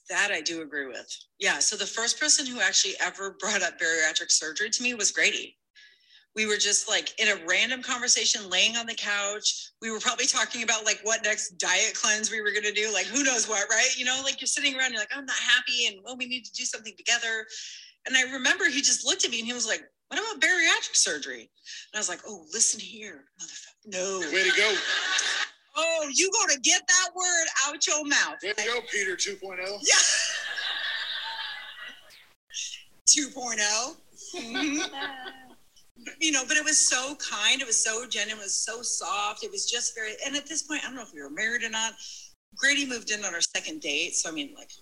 That 0.09 0.31
I 0.31 0.41
do 0.41 0.63
agree 0.63 0.87
with. 0.87 1.09
Yeah. 1.39 1.59
So 1.61 1.77
the 1.77 1.87
first 1.87 2.21
person 2.21 2.45
who 2.47 2.61
actually 2.61 2.99
ever 3.01 3.31
brought 3.41 3.63
up 3.63 3.79
bariatric 3.79 4.31
surgery 4.31 4.71
to 4.71 4.83
me 4.83 4.95
was 4.95 5.11
Grady. 5.11 5.59
We 6.35 6.47
were 6.47 6.57
just 6.57 6.89
like 6.89 7.19
in 7.21 7.29
a 7.29 7.45
random 7.47 7.83
conversation 7.83 8.49
laying 8.49 8.77
on 8.77 8.87
the 8.87 8.95
couch. 8.95 9.71
We 9.83 9.91
were 9.91 10.01
probably 10.01 10.27
talking 10.27 10.63
about 10.63 10.85
like 10.87 11.01
what 11.03 11.23
next 11.23 11.59
diet 11.59 11.95
cleanse 11.95 12.31
we 12.31 12.41
were 12.41 12.53
going 12.53 12.63
to 12.65 12.73
do, 12.73 12.91
like 12.93 13.05
who 13.07 13.23
knows 13.23 13.47
what, 13.49 13.69
right? 13.69 13.91
You 13.99 14.07
know, 14.07 14.21
like 14.25 14.41
you're 14.41 14.47
sitting 14.47 14.75
around, 14.77 14.93
you're 14.93 15.01
like, 15.01 15.15
I'm 15.15 15.27
not 15.27 15.37
happy, 15.37 15.89
and 15.89 15.99
well, 16.03 16.17
we 16.17 16.25
need 16.27 16.45
to 16.47 16.53
do 16.53 16.65
something 16.65 16.95
together. 16.97 17.47
And 18.07 18.17
I 18.17 18.23
remember 18.33 18.65
he 18.69 18.81
just 18.81 19.05
looked 19.05 19.25
at 19.27 19.31
me 19.31 19.39
and 19.41 19.47
he 19.47 19.53
was 19.53 19.67
like, 19.67 19.83
What 20.09 20.21
about 20.21 20.41
bariatric 20.41 20.97
surgery? 20.97 21.41
And 21.43 21.95
I 21.95 21.99
was 21.99 22.09
like, 22.09 22.21
Oh, 22.27 22.47
listen 22.53 22.81
here, 22.81 23.27
motherfucker. 23.41 23.72
No. 23.87 24.21
Way 24.33 24.49
to 24.49 24.57
go. 24.57 24.75
Oh, 25.77 26.09
you 26.13 26.31
gonna 26.41 26.61
get 26.61 26.83
that 26.87 27.09
word 27.15 27.47
out 27.67 27.87
your 27.87 28.05
mouth. 28.05 28.37
Way 28.43 28.53
to 28.53 28.65
go, 28.65 28.81
Peter 28.91 29.13
oh. 29.13 29.17
2.0. 29.17 29.81
Yeah. 29.83 29.95
2.0. 33.07 33.97
Mhm. 34.35 34.91
You 36.21 36.33
know, 36.33 36.45
but 36.47 36.57
it 36.57 36.65
was 36.65 36.79
so 36.79 37.15
kind. 37.17 37.61
It 37.61 37.67
was 37.67 37.83
so 37.83 38.07
genuine. 38.07 38.41
It 38.41 38.45
was 38.45 38.55
so 38.55 38.83
soft. 38.83 39.45
It 39.45 39.51
was 39.51 39.71
just 39.71 39.95
very, 39.95 40.15
and 40.27 40.35
at 40.37 40.47
this 40.47 40.63
point, 40.63 40.83
I 40.83 40.87
don't 40.87 40.97
know 40.97 41.03
if 41.03 41.13
we 41.13 41.23
were 41.23 41.31
married 41.31 41.63
or 41.63 41.71
not. 41.71 41.95
Grady 42.57 42.87
moved 42.87 43.11
in 43.11 43.25
on 43.25 43.35
our 43.35 43.41
second 43.41 43.81
date. 43.81 44.15
So, 44.17 44.29
I 44.29 44.33
mean, 44.33 44.55
like 44.57 44.73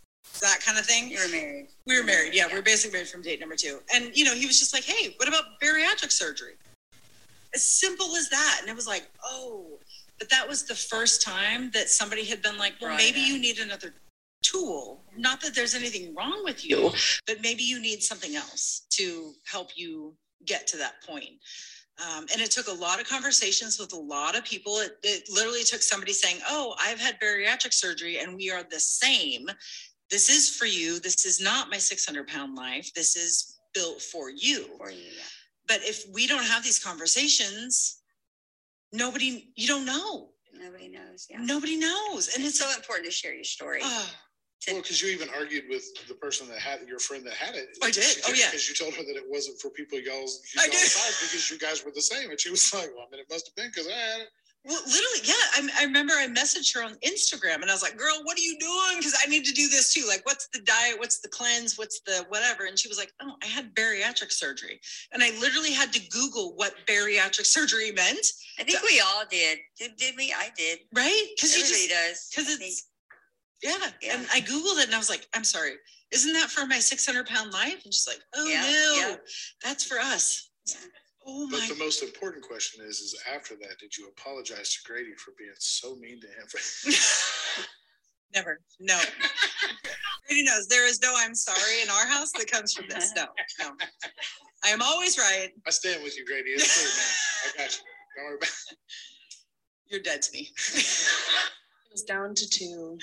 that 0.41 0.61
kind 0.65 0.79
of 0.79 0.87
thing. 0.87 1.11
You 1.11 1.19
were 1.19 1.29
married. 1.29 1.69
We 1.87 1.99
were 1.99 2.05
married. 2.05 2.35
Yeah, 2.35 2.47
we 2.49 2.55
were 2.55 2.63
basically 2.63 2.95
married 2.95 3.09
from 3.09 3.23
date 3.23 3.41
number 3.41 3.57
two. 3.57 3.81
And, 3.95 4.17
you 4.17 4.25
know, 4.25 4.35
he 4.35 4.47
was 4.47 4.59
just 4.59 4.73
like, 4.73 4.85
hey, 4.85 5.15
what 5.19 5.29
about 5.29 5.61
bariatric 5.63 6.11
surgery? 6.11 6.55
As 7.55 7.65
simple 7.65 8.17
as 8.17 8.29
that. 8.31 8.59
And 8.61 8.69
it 8.71 8.77
was 8.77 8.87
like, 8.87 9.09
oh, 9.25 9.79
but 10.19 10.29
that 10.31 10.47
was 10.49 10.65
the 10.65 10.75
first 10.75 11.23
time 11.23 11.71
that 11.73 11.89
somebody 11.89 12.25
had 12.25 12.43
been 12.43 12.59
like, 12.59 12.75
well, 12.81 12.91
Right. 12.91 12.99
maybe 12.99 13.21
you 13.21 13.39
need 13.39 13.59
another 13.59 13.95
tool. 14.43 15.05
Not 15.17 15.41
that 15.43 15.55
there's 15.55 15.75
anything 15.75 16.15
wrong 16.15 16.43
with 16.45 16.65
you, 16.65 16.91
but 17.27 17.41
maybe 17.43 17.63
you 17.63 17.81
need 17.81 18.03
something 18.03 18.37
else 18.37 18.83
to 18.91 19.33
help 19.47 19.71
you 19.77 20.15
get 20.47 20.67
to 20.69 20.77
that 20.79 21.03
point. 21.07 21.31
Um, 22.01 22.27
and 22.33 22.41
it 22.41 22.51
took 22.51 22.69
a 22.69 22.73
lot 22.73 23.01
of 23.01 23.07
conversations 23.09 23.79
with 23.79 23.93
a 23.93 23.99
lot 23.99 24.37
of 24.37 24.45
people. 24.45 24.79
It, 24.79 24.97
it 25.03 25.29
literally 25.31 25.65
took 25.65 25.83
somebody 25.83 26.13
saying, 26.15 26.39
Oh, 26.49 26.75
I've 26.79 26.99
had 27.01 27.21
bariatric 27.21 27.75
surgery 27.75 28.19
and 28.21 28.37
we 28.37 28.51
are 28.51 28.63
the 28.63 28.81
same. 28.81 29.47
This 30.11 30.31
is 30.31 30.49
for 30.57 30.65
you. 30.65 30.99
This 30.99 31.27
is 31.27 31.41
not 31.41 31.71
my 31.71 31.77
600 31.79 32.27
pound 32.27 32.55
life. 32.57 32.93
This 32.95 33.17
is 33.17 33.59
built 33.75 34.01
for 34.01 34.31
you. 34.31 34.67
For 34.79 34.91
you, 34.91 34.99
yeah. 34.99 35.23
But 35.71 35.85
if 35.85 36.03
we 36.13 36.27
don't 36.27 36.43
have 36.45 36.65
these 36.65 36.81
conversations, 36.83 38.01
nobody, 38.93 39.53
you 39.55 39.69
don't 39.69 39.87
know. 39.87 40.31
Nobody 40.53 40.89
knows. 40.89 41.29
Yeah. 41.31 41.39
Nobody 41.41 41.77
knows. 41.77 42.35
And 42.35 42.45
It's 42.45 42.59
it's 42.59 42.59
so 42.59 42.77
important 42.77 43.07
to 43.07 43.13
share 43.13 43.33
your 43.33 43.45
story. 43.45 43.79
oh, 43.85 44.11
To- 44.63 44.73
Well, 44.73 44.83
because 44.83 45.01
you 45.01 45.11
even 45.11 45.29
argued 45.31 45.67
with 45.69 45.85
the 46.09 46.15
person 46.15 46.49
that 46.49 46.59
had 46.59 46.81
your 46.89 46.99
friend 46.99 47.25
that 47.25 47.35
had 47.35 47.55
it. 47.55 47.69
I 47.85 47.93
did. 47.93 48.05
Oh, 48.27 48.33
yeah. 48.33 48.47
Because 48.51 48.69
you 48.69 48.75
told 48.75 48.95
her 48.95 49.05
that 49.05 49.15
it 49.15 49.23
wasn't 49.29 49.61
for 49.61 49.71
people 49.71 50.01
y'all's, 50.01 50.43
y'all's 50.57 50.77
size 50.77 51.21
because 51.21 51.49
you 51.53 51.57
guys 51.57 51.85
were 51.85 51.93
the 51.95 52.03
same. 52.03 52.31
And 52.31 52.41
she 52.41 52.51
was 52.51 52.75
like, 52.75 52.91
well, 52.97 53.07
I 53.07 53.11
mean, 53.13 53.21
it 53.21 53.31
must 53.31 53.47
have 53.47 53.55
been 53.55 53.69
because 53.71 53.87
I 53.87 53.93
had 53.95 54.21
it. 54.23 54.29
Well, 54.63 54.79
literally, 54.85 55.21
yeah. 55.25 55.35
I, 55.57 55.69
I 55.81 55.85
remember 55.85 56.13
I 56.13 56.27
messaged 56.27 56.75
her 56.75 56.85
on 56.85 56.95
Instagram 56.97 57.63
and 57.63 57.71
I 57.71 57.73
was 57.73 57.83
like, 57.83 57.97
girl, 57.97 58.21
what 58.25 58.37
are 58.39 58.43
you 58.43 58.59
doing? 58.59 58.99
Because 58.99 59.17
I 59.23 59.27
need 59.27 59.45
to 59.47 59.53
do 59.55 59.69
this 59.69 59.95
too. 59.95 60.05
Like, 60.07 60.21
what's 60.27 60.49
the 60.53 60.61
diet? 60.61 60.99
What's 60.99 61.21
the 61.21 61.29
cleanse? 61.29 61.79
What's 61.79 62.01
the 62.01 62.27
whatever? 62.29 62.67
And 62.67 62.79
she 62.79 62.89
was 62.89 62.99
like, 62.99 63.11
oh, 63.23 63.33
I 63.43 63.47
had 63.47 63.75
bariatric 63.75 64.31
surgery. 64.31 64.79
And 65.13 65.23
I 65.23 65.31
literally 65.41 65.73
had 65.73 65.93
to 65.95 66.09
Google 66.11 66.53
what 66.57 66.75
bariatric 66.87 67.47
surgery 67.47 67.91
meant, 67.93 68.27
I 68.59 68.65
think 68.65 68.83
we 68.83 69.01
all 69.01 69.25
did. 69.31 69.59
Did, 69.79 69.97
did 69.97 70.15
we? 70.19 70.35
I 70.37 70.51
did. 70.57 70.81
right? 70.95 71.27
Because 71.35 71.57
you 71.57 71.63
just, 71.63 71.89
does. 71.89 72.29
because 72.31 72.53
it's, 72.61 72.89
yeah. 73.63 73.77
Yeah. 74.03 74.17
And 74.17 74.27
I 74.33 74.41
Googled 74.41 74.79
it 74.81 74.87
and 74.87 74.95
I 74.95 74.99
was 74.99 75.09
like, 75.09 75.27
I'm 75.35 75.45
sorry, 75.45 75.73
isn't 76.13 76.33
that 76.35 76.51
for 76.51 76.67
my 76.67 76.79
600 76.79 77.27
pound 77.27 77.53
life? 77.53 77.83
And 77.85 77.95
she's 77.95 78.07
like, 78.07 78.21
oh, 78.35 78.47
Yeah, 78.47 78.61
no, 78.61 79.09
yeah. 79.09 79.17
that's 79.65 79.85
for 79.85 79.99
us. 79.99 80.51
Yeah. 81.31 81.37
Oh 81.37 81.49
But 81.51 81.61
my 81.61 81.67
the 81.69 81.79
most 81.79 82.03
important 82.03 82.45
question 82.45 82.85
is, 82.85 83.01
is 83.01 83.17
after 83.35 83.55
that, 83.57 83.79
did 83.79 83.97
you 83.97 84.09
apologize 84.09 84.75
to 84.75 84.81
Grady 84.91 85.15
for 85.15 85.33
being 85.39 85.51
so 85.59 85.95
mean 85.97 86.21
to 86.21 86.27
him? 86.27 86.95
Never. 88.35 88.61
No. 88.79 88.99
Brady 90.29 90.45
knows 90.45 90.69
there 90.69 90.87
is 90.89 91.01
no 91.03 91.13
I'm 91.17 91.35
sorry 91.35 91.83
in 91.83 91.91
our 91.91 92.07
house 92.07 92.33
that 92.33 92.51
comes 92.51 92.73
from 92.73 92.87
this. 92.89 93.13
No, 93.17 93.25
no. 93.61 93.73
I 94.65 94.69
am 94.69 94.83
always 94.83 95.19
right. 95.19 95.51
I 95.67 95.71
stand 95.71 96.03
with 96.03 96.17
you, 96.17 96.25
Grady. 96.27 96.51
It's 96.51 96.75
true, 96.75 97.59
man. 97.59 97.65
I 97.65 97.65
got 97.65 97.77
you. 97.77 97.85
Don't 98.17 98.27
worry 98.27 98.37
about 98.37 98.49
it. 98.49 98.79
You're 99.89 100.01
dead 100.01 100.23
to 100.23 100.33
me. 100.33 100.49
It 100.75 101.93
was 101.93 102.03
down 102.05 102.35
to 102.35 102.49
two. 102.49 102.99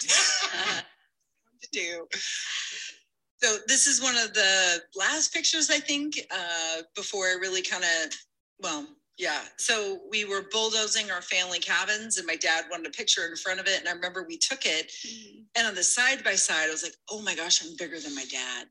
to 1.62 1.68
do. 1.72 2.06
So 3.42 3.56
this 3.66 3.86
is 3.86 4.02
one 4.02 4.16
of 4.16 4.34
the 4.34 4.82
last 4.94 5.32
pictures 5.32 5.70
I 5.70 5.78
think 5.78 6.20
uh, 6.30 6.82
before 6.94 7.26
I 7.26 7.36
really 7.40 7.62
kind 7.62 7.84
of 7.84 8.14
well 8.60 8.86
yeah. 9.20 9.40
So 9.58 10.00
we 10.10 10.24
were 10.24 10.46
bulldozing 10.50 11.10
our 11.10 11.20
family 11.20 11.58
cabins, 11.58 12.16
and 12.16 12.26
my 12.26 12.36
dad 12.36 12.64
wanted 12.70 12.86
a 12.86 12.90
picture 12.90 13.26
in 13.26 13.36
front 13.36 13.60
of 13.60 13.66
it. 13.66 13.78
And 13.78 13.86
I 13.86 13.92
remember 13.92 14.24
we 14.26 14.38
took 14.38 14.64
it, 14.64 14.90
and 15.54 15.66
on 15.66 15.74
the 15.74 15.82
side 15.82 16.24
by 16.24 16.34
side, 16.34 16.68
I 16.68 16.70
was 16.70 16.82
like, 16.82 16.94
"Oh 17.10 17.20
my 17.20 17.34
gosh, 17.34 17.62
I'm 17.62 17.76
bigger 17.76 18.00
than 18.00 18.14
my 18.14 18.24
dad." 18.24 18.66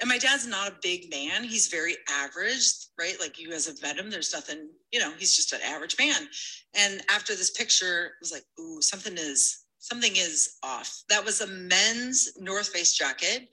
And 0.00 0.08
my 0.08 0.18
dad's 0.18 0.46
not 0.46 0.68
a 0.68 0.76
big 0.82 1.10
man. 1.10 1.44
He's 1.44 1.68
very 1.68 1.96
average, 2.10 2.72
right? 2.98 3.18
Like 3.18 3.38
you 3.38 3.50
guys 3.50 3.66
have 3.66 3.80
met 3.80 3.96
him. 3.96 4.10
There's 4.10 4.34
nothing, 4.34 4.68
you 4.92 4.98
know, 4.98 5.12
he's 5.16 5.36
just 5.36 5.52
an 5.52 5.60
average 5.62 5.96
man. 5.98 6.28
And 6.74 7.00
after 7.08 7.34
this 7.34 7.52
picture, 7.52 8.06
it 8.06 8.12
was 8.20 8.32
like, 8.32 8.44
ooh, 8.60 8.82
something 8.82 9.16
is 9.16 9.63
something 9.84 10.12
is 10.16 10.56
off. 10.62 11.02
That 11.10 11.24
was 11.24 11.40
a 11.42 11.46
men's 11.46 12.32
North 12.38 12.68
Face 12.68 12.92
jacket, 12.94 13.48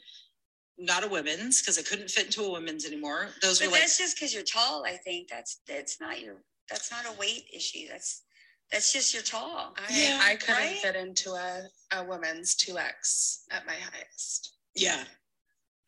not 0.77 1.03
a 1.03 1.07
women's, 1.07 1.61
because 1.61 1.77
I 1.77 1.81
couldn't 1.83 2.09
fit 2.09 2.25
into 2.27 2.43
a 2.43 2.51
women's 2.51 2.85
anymore. 2.85 3.29
Those 3.41 3.59
But 3.59 3.67
were 3.67 3.71
like 3.73 3.81
that's 3.81 3.97
just 3.97 4.15
because 4.15 4.33
you're 4.33 4.43
tall. 4.43 4.85
I 4.85 4.97
think 4.97 5.27
that's 5.29 5.59
that's 5.67 5.99
not 5.99 6.21
your 6.21 6.35
that's 6.69 6.89
not 6.91 7.05
a 7.05 7.17
weight 7.19 7.43
issue. 7.53 7.87
That's 7.89 8.23
that's 8.71 8.93
just 8.93 9.13
you're 9.13 9.23
tall. 9.23 9.73
I, 9.77 9.83
Yeah, 9.93 10.19
I 10.23 10.35
couldn't 10.37 10.55
right? 10.55 10.77
fit 10.77 10.95
into 10.95 11.31
a, 11.33 11.63
a 11.91 12.05
woman's 12.05 12.55
2X 12.55 13.41
at 13.51 13.65
my 13.67 13.73
highest. 13.73 14.55
yeah. 14.75 15.03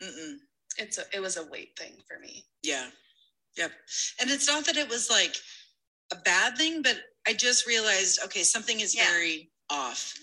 Mm-mm. 0.02 0.36
It's 0.78 0.98
a, 0.98 1.04
it 1.14 1.22
was 1.22 1.38
a 1.38 1.46
weight 1.50 1.78
thing 1.80 1.94
for 2.08 2.20
me. 2.20 2.44
Yeah. 2.62 2.88
Yep. 3.58 3.72
And 4.20 4.30
it's 4.30 4.48
not 4.48 4.66
that 4.66 4.76
it 4.76 4.90
was 4.90 5.10
like 5.10 5.36
a 6.12 6.18
bad 6.18 6.58
thing, 6.58 6.82
but 6.82 6.98
I 7.26 7.34
just 7.34 7.66
realized, 7.68 8.20
okay, 8.26 8.44
something 8.44 8.82
is 8.82 8.94
Yeah. 8.94 9.10
very 9.10 9.53
off. 9.70 10.14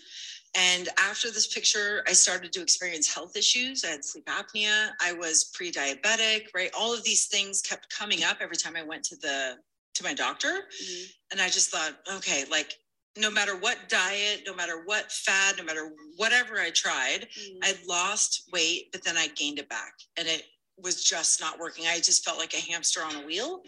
And 0.56 0.88
after 0.98 1.30
this 1.30 1.46
picture, 1.46 2.02
I 2.08 2.12
started 2.12 2.52
to 2.54 2.60
experience 2.62 3.12
health 3.12 3.36
issues. 3.36 3.84
I 3.84 3.88
had 3.88 4.04
sleep 4.04 4.26
apnea. 4.26 4.90
I 5.00 5.12
was 5.12 5.44
pre-diabetic, 5.54 6.46
right? 6.54 6.70
All 6.76 6.92
of 6.92 7.04
these 7.04 7.26
things 7.26 7.60
kept 7.62 7.88
coming 7.96 8.24
up 8.24 8.38
every 8.40 8.56
time 8.56 8.74
I 8.76 8.82
went 8.82 9.04
to 9.04 9.16
the 9.16 9.58
to 9.94 10.04
my 10.04 10.14
doctor. 10.14 10.68
Mhm. 10.82 11.12
And 11.32 11.42
I 11.42 11.48
just 11.50 11.70
thought, 11.70 12.00
okay, 12.08 12.44
like 12.46 12.78
no 13.16 13.28
matter 13.30 13.56
what 13.56 13.88
diet, 13.88 14.44
no 14.46 14.54
matter 14.54 14.84
what 14.84 15.12
fad, 15.12 15.56
no 15.58 15.64
matter 15.64 15.92
whatever 16.16 16.60
I 16.60 16.70
tried, 16.70 17.28
Mhm. 17.36 17.58
I'd 17.62 17.84
lost 17.84 18.44
weight, 18.52 18.92
but 18.92 19.02
then 19.02 19.16
I 19.16 19.26
gained 19.28 19.58
it 19.58 19.68
back. 19.68 19.94
And 20.16 20.28
it 20.28 20.46
was 20.76 21.04
just 21.04 21.40
not 21.40 21.58
working. 21.58 21.86
I 21.86 21.98
just 22.00 22.24
felt 22.24 22.38
like 22.38 22.54
a 22.54 22.60
hamster 22.60 23.02
on 23.02 23.16
a 23.16 23.20
wheel. 23.26 23.62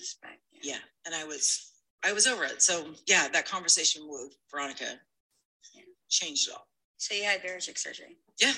Yeah. 0.62 0.80
And 1.04 1.14
I 1.14 1.24
was 1.24 1.68
I 2.04 2.12
was 2.12 2.26
over 2.26 2.44
it. 2.44 2.60
So 2.62 2.94
yeah, 3.06 3.28
that 3.28 3.46
conversation 3.46 4.08
with 4.08 4.34
Veronica. 4.50 5.00
Changed 6.12 6.48
it 6.48 6.54
all. 6.54 6.68
So 6.98 7.14
you 7.14 7.24
had 7.24 7.42
bariatric 7.42 7.78
surgery. 7.78 8.16
Yeah. 8.40 8.52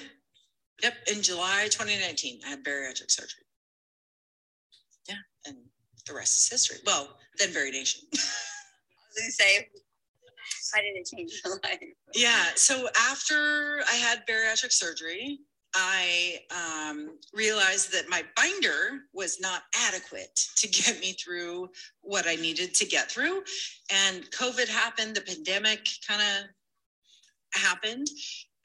Yep. 0.82 0.94
In 1.12 1.22
July 1.22 1.68
2019, 1.70 2.40
I 2.44 2.50
had 2.50 2.64
bariatric 2.64 3.10
surgery. 3.10 3.44
Yeah. 5.08 5.14
And 5.46 5.56
the 6.06 6.14
rest 6.14 6.36
is 6.36 6.48
history. 6.48 6.78
Well, 6.84 7.16
then 7.38 7.50
variation. 7.50 8.02
I 8.14 8.16
was 8.16 9.18
gonna 9.18 9.30
say, 9.30 9.68
how 10.74 10.80
did 10.80 10.96
it 10.96 11.06
change 11.06 11.40
your 11.44 11.54
life? 11.62 11.78
Yeah. 12.14 12.44
So 12.56 12.88
after 12.98 13.82
I 13.90 13.94
had 13.94 14.26
bariatric 14.26 14.72
surgery, 14.72 15.38
I 15.74 16.38
um, 16.50 17.18
realized 17.32 17.92
that 17.92 18.08
my 18.08 18.22
binder 18.36 19.00
was 19.12 19.40
not 19.40 19.62
adequate 19.74 20.46
to 20.56 20.68
get 20.68 21.00
me 21.00 21.12
through 21.12 21.68
what 22.00 22.26
I 22.28 22.36
needed 22.36 22.74
to 22.74 22.86
get 22.86 23.10
through. 23.10 23.42
And 23.90 24.30
COVID 24.30 24.68
happened, 24.68 25.16
the 25.16 25.20
pandemic 25.22 25.86
kind 26.06 26.20
of 26.20 26.48
happened. 27.54 28.08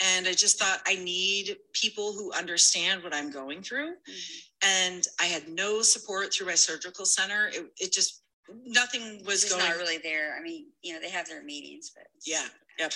And 0.02 0.28
I 0.28 0.32
just 0.32 0.58
thought 0.58 0.80
I 0.88 0.96
need 0.96 1.58
people 1.74 2.14
who 2.14 2.32
understand 2.32 3.04
what 3.04 3.14
I'm 3.14 3.32
going 3.32 3.62
through. 3.62 3.96
Mhm. 4.10 4.42
And 4.62 5.08
I 5.20 5.26
had 5.26 5.50
no 5.50 5.82
support 5.82 6.34
through 6.34 6.48
my 6.48 6.56
surgical 6.56 7.06
center. 7.06 7.48
It, 7.50 7.66
it 7.78 7.92
just, 7.92 8.24
nothing 8.66 9.24
was 9.26 9.44
It's 9.44 9.54
going 9.54 9.68
not 9.68 9.78
really 9.78 9.98
there. 9.98 10.38
I 10.38 10.42
mean, 10.42 10.68
you 10.82 10.94
know, 10.94 11.02
they 11.02 11.10
have 11.10 11.28
their 11.28 11.44
meetings, 11.44 11.92
but 11.94 12.08
yeah, 12.26 12.48
yep. 12.80 12.94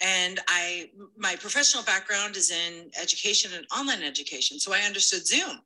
And 0.00 0.40
I, 0.48 0.90
my 1.16 1.36
professional 1.36 1.84
background 1.84 2.36
is 2.36 2.50
in 2.50 2.90
education 3.00 3.52
and 3.54 3.66
online 3.76 4.02
education. 4.02 4.58
So 4.58 4.72
I 4.72 4.80
understood 4.80 5.26
Zoom. 5.26 5.60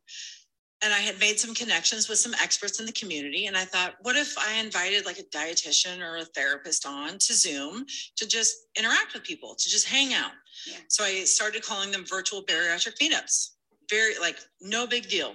And 0.82 0.92
I 0.92 0.98
had 0.98 1.18
made 1.18 1.38
some 1.40 1.54
connections 1.54 2.08
with 2.08 2.18
some 2.18 2.34
experts 2.34 2.78
in 2.78 2.84
the 2.86 2.92
community. 2.92 3.46
And 3.46 3.56
I 3.56 3.64
thought, 3.64 3.94
what 4.02 4.16
if 4.16 4.36
I 4.36 4.54
invited 4.60 5.06
like 5.06 5.18
a 5.18 5.22
dietitian 5.24 6.00
or 6.00 6.16
a 6.18 6.24
therapist 6.24 6.84
on 6.86 7.16
to 7.18 7.32
Zoom 7.32 7.86
to 8.16 8.28
just 8.28 8.54
interact 8.78 9.14
with 9.14 9.22
people, 9.24 9.54
to 9.54 9.70
just 9.70 9.88
hang 9.88 10.12
out? 10.12 10.32
Yeah. 10.66 10.76
So 10.88 11.04
I 11.04 11.24
started 11.24 11.62
calling 11.62 11.90
them 11.90 12.04
virtual 12.04 12.42
bariatric 12.42 12.98
meetups. 13.00 13.50
Very 13.88 14.18
like 14.20 14.38
no 14.60 14.86
big 14.86 15.08
deal. 15.08 15.34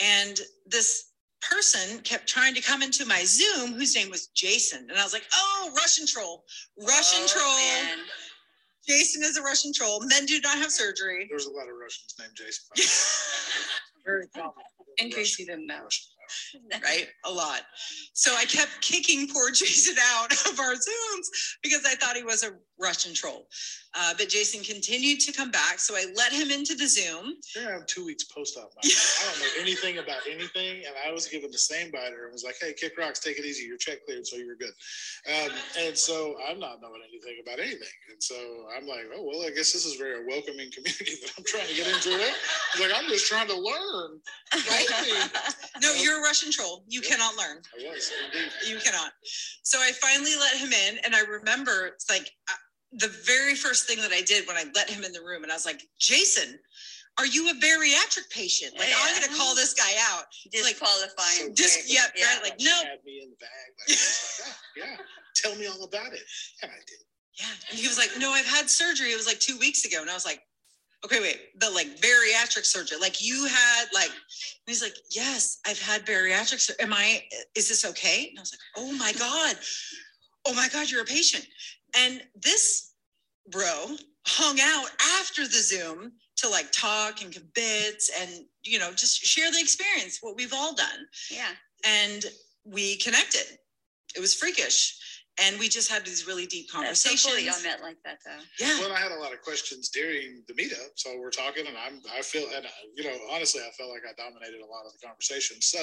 And 0.00 0.40
this 0.66 1.10
person 1.42 2.00
kept 2.00 2.28
trying 2.28 2.54
to 2.54 2.60
come 2.60 2.82
into 2.82 3.04
my 3.04 3.22
Zoom 3.24 3.74
whose 3.74 3.94
name 3.94 4.10
was 4.10 4.28
Jason. 4.28 4.86
And 4.90 4.98
I 4.98 5.04
was 5.04 5.12
like, 5.12 5.26
oh, 5.32 5.70
Russian 5.76 6.06
troll. 6.06 6.44
Russian 6.78 7.20
Oh, 7.24 7.26
troll. 7.28 7.56
man. 7.56 7.98
Jason 8.88 9.22
is 9.22 9.36
a 9.36 9.42
Russian 9.42 9.72
troll. 9.72 10.00
Men 10.06 10.26
do 10.26 10.40
not 10.40 10.58
have 10.58 10.72
surgery. 10.72 11.26
There's 11.28 11.46
a 11.46 11.50
lot 11.50 11.68
of 11.68 11.74
Russians 11.80 12.14
named 12.18 12.32
Jason. 12.36 12.64
Very 14.04 14.26
common. 14.28 14.52
In 14.98 15.10
case 15.10 15.38
you 15.38 15.46
didn't 15.46 15.66
know. 15.66 15.86
right? 16.82 17.06
A 17.26 17.30
lot. 17.30 17.62
So 18.12 18.34
I 18.36 18.44
kept 18.44 18.80
kicking 18.80 19.28
poor 19.28 19.50
Jason 19.50 19.96
out 20.14 20.32
of 20.50 20.60
our 20.60 20.74
Zooms 20.74 21.26
because 21.62 21.84
I 21.86 21.94
thought 21.94 22.16
he 22.16 22.22
was 22.24 22.42
a 22.42 22.50
Russian 22.82 23.14
troll. 23.14 23.46
Uh, 23.94 24.14
but 24.16 24.28
Jason 24.28 24.62
continued 24.62 25.20
to 25.20 25.32
come 25.32 25.50
back. 25.50 25.78
So 25.78 25.94
I 25.94 26.06
let 26.16 26.32
him 26.32 26.50
into 26.50 26.74
the 26.74 26.86
Zoom. 26.86 27.34
Here 27.54 27.74
I'm 27.74 27.84
two 27.86 28.04
weeks 28.06 28.24
post 28.24 28.56
op. 28.56 28.72
I 28.82 28.88
don't 29.30 29.40
know 29.40 29.60
anything 29.60 29.98
about 29.98 30.20
anything, 30.30 30.82
and 30.86 30.94
I 31.06 31.12
was 31.12 31.28
given 31.28 31.50
the 31.50 31.58
same 31.58 31.90
biter 31.90 32.24
and 32.24 32.32
was 32.32 32.42
like, 32.42 32.56
"Hey, 32.60 32.72
kick 32.72 32.96
rocks, 32.98 33.20
take 33.20 33.38
it 33.38 33.44
easy. 33.44 33.64
Your 33.64 33.76
check 33.76 34.04
cleared, 34.06 34.26
so 34.26 34.36
you're 34.36 34.56
good." 34.56 34.72
Um, 35.28 35.52
and 35.78 35.96
so 35.96 36.36
I'm 36.48 36.58
not 36.58 36.80
knowing 36.80 37.02
anything 37.08 37.36
about 37.44 37.60
anything, 37.60 37.94
and 38.10 38.22
so 38.22 38.34
I'm 38.76 38.86
like, 38.86 39.06
"Oh 39.14 39.22
well, 39.22 39.46
I 39.46 39.50
guess 39.50 39.72
this 39.72 39.84
is 39.84 39.96
very 39.96 40.26
welcoming 40.26 40.70
community 40.72 41.16
that 41.22 41.32
I'm 41.36 41.44
trying 41.44 41.68
to 41.68 41.74
get 41.74 41.86
into." 41.86 42.10
It. 42.10 42.34
Like, 42.80 42.92
"I'm 42.96 43.08
just 43.08 43.26
trying 43.26 43.48
to 43.48 43.56
learn." 43.56 44.20
Right? 44.68 44.86
No, 45.80 45.92
you're 45.94 46.18
a 46.18 46.22
Russian 46.22 46.52
troll. 46.52 46.84
You 46.86 47.00
cannot 47.00 47.36
learn. 47.36 47.58
I 47.74 47.90
was 47.90 48.12
indeed. 48.26 48.52
You 48.68 48.78
cannot. 48.78 49.10
So 49.64 49.78
I 49.80 49.90
finally 49.92 50.36
let 50.38 50.54
him 50.56 50.72
in, 50.72 50.98
and 51.04 51.14
I 51.14 51.20
remember 51.22 51.86
it's 51.86 52.08
like 52.08 52.30
uh, 52.48 52.54
the 52.92 53.08
very 53.26 53.54
first 53.54 53.86
thing 53.86 53.98
that 54.02 54.12
I 54.12 54.20
did 54.22 54.46
when 54.46 54.56
I 54.56 54.64
let 54.74 54.90
him 54.90 55.04
in 55.04 55.12
the 55.12 55.22
room, 55.22 55.42
and 55.42 55.52
I 55.52 55.54
was 55.54 55.66
like, 55.66 55.82
Jason, 55.98 56.58
are 57.18 57.26
you 57.26 57.50
a 57.50 57.54
bariatric 57.54 58.30
patient? 58.30 58.72
Like, 58.78 58.88
I'm 58.96 59.14
gonna 59.20 59.36
call 59.36 59.54
this 59.54 59.74
guy 59.74 59.92
out. 60.10 60.24
Like, 60.54 60.76
Disqualifying. 60.78 61.54
just- 61.54 61.80
very- 61.88 61.94
yeah, 62.16 62.34
right, 62.34 62.42
like, 62.42 62.60
no. 62.60 62.74
had 62.84 63.04
me 63.04 63.20
in 63.22 63.30
the 63.30 63.36
bag. 63.36 63.48
Like, 63.88 63.98
I 63.98 64.48
like, 64.48 64.56
"Yeah, 64.76 64.84
yeah, 64.84 64.96
tell 65.36 65.54
me 65.56 65.66
all 65.66 65.82
about 65.84 66.12
it, 66.12 66.22
and 66.62 66.70
I 66.70 66.76
did. 66.86 66.98
Yeah. 67.40 67.46
And 67.70 67.78
he 67.78 67.88
was 67.88 67.96
like, 67.96 68.10
No, 68.18 68.30
I've 68.30 68.46
had 68.46 68.68
surgery. 68.68 69.10
It 69.10 69.16
was 69.16 69.26
like 69.26 69.40
two 69.40 69.58
weeks 69.58 69.86
ago. 69.86 70.02
And 70.02 70.10
I 70.10 70.14
was 70.14 70.26
like, 70.26 70.42
Okay, 71.04 71.18
wait, 71.18 71.58
the 71.58 71.70
like 71.70 71.98
bariatric 71.98 72.66
surgery. 72.66 72.98
Like 73.00 73.22
you 73.26 73.46
had 73.46 73.86
like, 73.94 74.10
and 74.10 74.66
he's 74.66 74.82
like, 74.82 74.94
Yes, 75.10 75.58
I've 75.66 75.80
had 75.80 76.04
bariatric 76.04 76.60
surgery. 76.60 76.84
Am 76.84 76.92
I, 76.92 77.22
is 77.56 77.68
this 77.70 77.86
okay? 77.86 78.28
And 78.28 78.38
I 78.38 78.42
was 78.42 78.52
like, 78.52 78.60
Oh 78.84 78.92
my 78.98 79.12
God. 79.14 79.56
Oh 80.46 80.52
my 80.52 80.68
God, 80.68 80.90
you're 80.90 81.00
a 81.02 81.06
patient. 81.06 81.46
And 81.96 82.22
this 82.34 82.92
bro 83.50 83.96
hung 84.26 84.58
out 84.60 84.88
after 85.20 85.42
the 85.46 85.62
Zoom 85.62 86.12
to 86.36 86.48
like 86.48 86.70
talk 86.72 87.22
and 87.22 87.34
bits 87.54 88.10
and, 88.20 88.44
you 88.64 88.78
know, 88.78 88.92
just 88.92 89.20
share 89.20 89.50
the 89.50 89.60
experience, 89.60 90.18
what 90.20 90.36
we've 90.36 90.52
all 90.52 90.74
done 90.74 91.06
Yeah. 91.30 91.50
and 91.84 92.24
we 92.64 92.96
connected. 92.96 93.58
It 94.14 94.20
was 94.20 94.34
freakish. 94.34 94.96
And 95.40 95.58
we 95.58 95.68
just 95.68 95.90
had 95.90 96.04
these 96.04 96.26
really 96.26 96.44
deep 96.44 96.68
That's 96.68 97.00
so 97.00 97.08
conversations. 97.08 97.24
cool 97.24 97.34
that 97.40 97.42
y'all 97.48 97.64
met 97.64 97.80
like 97.80 97.96
that 98.04 98.18
though. 98.20 98.36
yeah. 98.60 98.76
Well, 98.84 98.92
I 98.92 99.00
had 99.00 99.12
a 99.12 99.18
lot 99.18 99.32
of 99.32 99.40
questions 99.40 99.88
during 99.88 100.44
the 100.46 100.52
meetup, 100.52 100.92
so 100.96 101.16
we're 101.18 101.32
talking, 101.32 101.66
and 101.66 101.72
I'm 101.72 102.04
I 102.12 102.20
feel 102.20 102.44
and 102.54 102.66
I, 102.66 102.70
you 102.94 103.04
know 103.04 103.16
honestly, 103.32 103.62
I 103.64 103.72
felt 103.72 103.88
like 103.88 104.04
I 104.04 104.12
dominated 104.12 104.60
a 104.60 104.68
lot 104.68 104.84
of 104.84 104.92
the 104.92 105.00
conversation. 105.00 105.56
So 105.64 105.80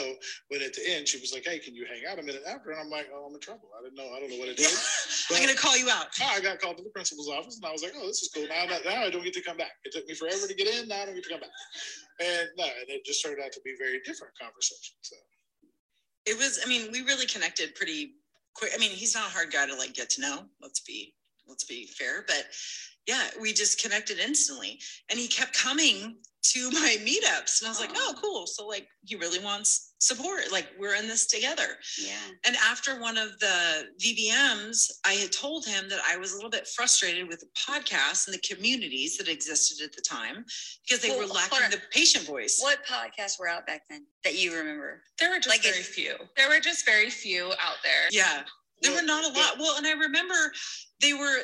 when 0.53 0.61
at 0.61 0.73
the 0.77 0.85
end 0.85 1.07
she 1.07 1.17
was 1.17 1.33
like, 1.33 1.45
"Hey, 1.49 1.57
can 1.57 1.73
you 1.73 1.85
hang 1.89 2.05
out 2.05 2.19
a 2.19 2.23
minute 2.23 2.43
after?" 2.45 2.69
and 2.69 2.79
I'm 2.79 2.93
like, 2.93 3.09
"Oh, 3.09 3.25
I'm 3.25 3.33
in 3.33 3.41
trouble. 3.41 3.73
I 3.73 3.81
didn't 3.81 3.97
know. 3.97 4.13
I 4.13 4.19
don't 4.21 4.29
know 4.29 4.37
what 4.37 4.49
it 4.53 4.59
is." 4.59 4.69
Yeah. 4.69 5.37
I'm 5.37 5.43
going 5.43 5.55
to 5.55 5.59
call 5.59 5.77
you 5.77 5.89
out. 5.89 6.07
I 6.21 6.39
got 6.41 6.61
called 6.61 6.77
to 6.77 6.83
the 6.83 6.93
principal's 6.93 7.29
office, 7.29 7.57
and 7.57 7.65
I 7.65 7.71
was 7.73 7.81
like, 7.81 7.93
"Oh, 7.97 8.05
this 8.05 8.21
is 8.21 8.29
cool. 8.29 8.45
Now, 8.45 8.69
now 8.85 9.01
I 9.01 9.09
don't 9.09 9.23
get 9.25 9.33
to 9.33 9.41
come 9.41 9.57
back. 9.57 9.73
It 9.83 9.91
took 9.93 10.05
me 10.07 10.13
forever 10.13 10.45
to 10.45 10.53
get 10.53 10.67
in. 10.69 10.87
Now 10.87 11.01
I 11.01 11.05
don't 11.09 11.15
get 11.15 11.23
to 11.25 11.29
come 11.33 11.41
back." 11.41 11.49
And 12.21 12.49
no, 12.57 12.65
and 12.65 12.85
it 12.87 13.01
just 13.03 13.25
turned 13.25 13.41
out 13.41 13.51
to 13.53 13.61
be 13.65 13.73
very 13.81 13.97
different 14.05 14.37
conversation. 14.37 14.93
So 15.01 15.15
It 16.25 16.37
was, 16.37 16.59
I 16.63 16.67
mean, 16.69 16.91
we 16.91 17.01
really 17.01 17.25
connected 17.25 17.73
pretty 17.75 18.18
quick. 18.59 18.71
I 18.75 18.77
mean, 18.77 18.91
he's 18.91 19.15
not 19.15 19.27
a 19.27 19.31
hard 19.31 19.51
guy 19.51 19.65
to 19.65 19.75
like 19.75 19.93
get 19.93 20.09
to 20.11 20.21
know. 20.21 20.43
Let's 20.61 20.81
be, 20.81 21.13
let's 21.47 21.63
be 21.63 21.87
fair. 21.87 22.25
But 22.27 22.45
yeah, 23.07 23.23
we 23.41 23.53
just 23.53 23.81
connected 23.81 24.19
instantly. 24.19 24.79
And 25.09 25.17
he 25.17 25.27
kept 25.27 25.57
coming 25.57 26.17
to 26.41 26.71
my 26.71 26.97
meetups. 27.01 27.61
And 27.61 27.67
I 27.67 27.69
was 27.69 27.79
like, 27.79 27.91
oh. 27.93 28.13
oh, 28.15 28.21
cool. 28.21 28.47
So 28.47 28.67
like 28.67 28.87
he 29.03 29.15
really 29.15 29.39
wants 29.39 29.93
support. 29.99 30.51
Like 30.51 30.67
we're 30.79 30.95
in 30.95 31.07
this 31.07 31.27
together. 31.27 31.77
Yeah. 32.01 32.13
And 32.45 32.55
after 32.57 32.99
one 32.99 33.17
of 33.17 33.37
the 33.39 33.87
VBMs, 34.03 34.89
I 35.05 35.13
had 35.13 35.31
told 35.31 35.65
him 35.65 35.89
that 35.89 35.99
I 36.07 36.17
was 36.17 36.31
a 36.31 36.35
little 36.35 36.49
bit 36.49 36.67
frustrated 36.67 37.27
with 37.27 37.41
the 37.41 37.47
podcasts 37.57 38.27
and 38.27 38.33
the 38.33 38.55
communities 38.55 39.17
that 39.17 39.27
existed 39.27 39.83
at 39.83 39.93
the 39.93 40.01
time 40.01 40.45
because 40.87 41.01
they 41.01 41.09
Well, 41.09 41.19
were 41.27 41.33
lacking 41.33 41.71
the 41.71 41.81
patient 41.91 42.25
voice. 42.25 42.59
What 42.61 42.79
podcasts 42.85 43.39
were 43.39 43.49
out 43.49 43.67
back 43.67 43.81
then 43.89 44.05
that 44.23 44.35
you 44.35 44.55
remember? 44.55 45.01
There 45.19 45.29
were 45.29 45.37
just 45.37 45.49
Like 45.49 45.63
very 45.63 45.83
few. 45.83 46.15
There 46.37 46.47
were 46.47 46.59
just 46.59 46.85
very 46.85 47.09
few 47.09 47.47
out 47.59 47.77
there. 47.83 48.07
Yeah. 48.11 48.43
There 48.81 48.93
Well, 48.93 49.01
were 49.01 49.07
not 49.07 49.25
a 49.25 49.37
lot. 49.37 49.57
Well, 49.59 49.75
and 49.77 49.85
I 49.85 49.91
remember 49.91 50.53
they 51.01 51.13
were 51.13 51.39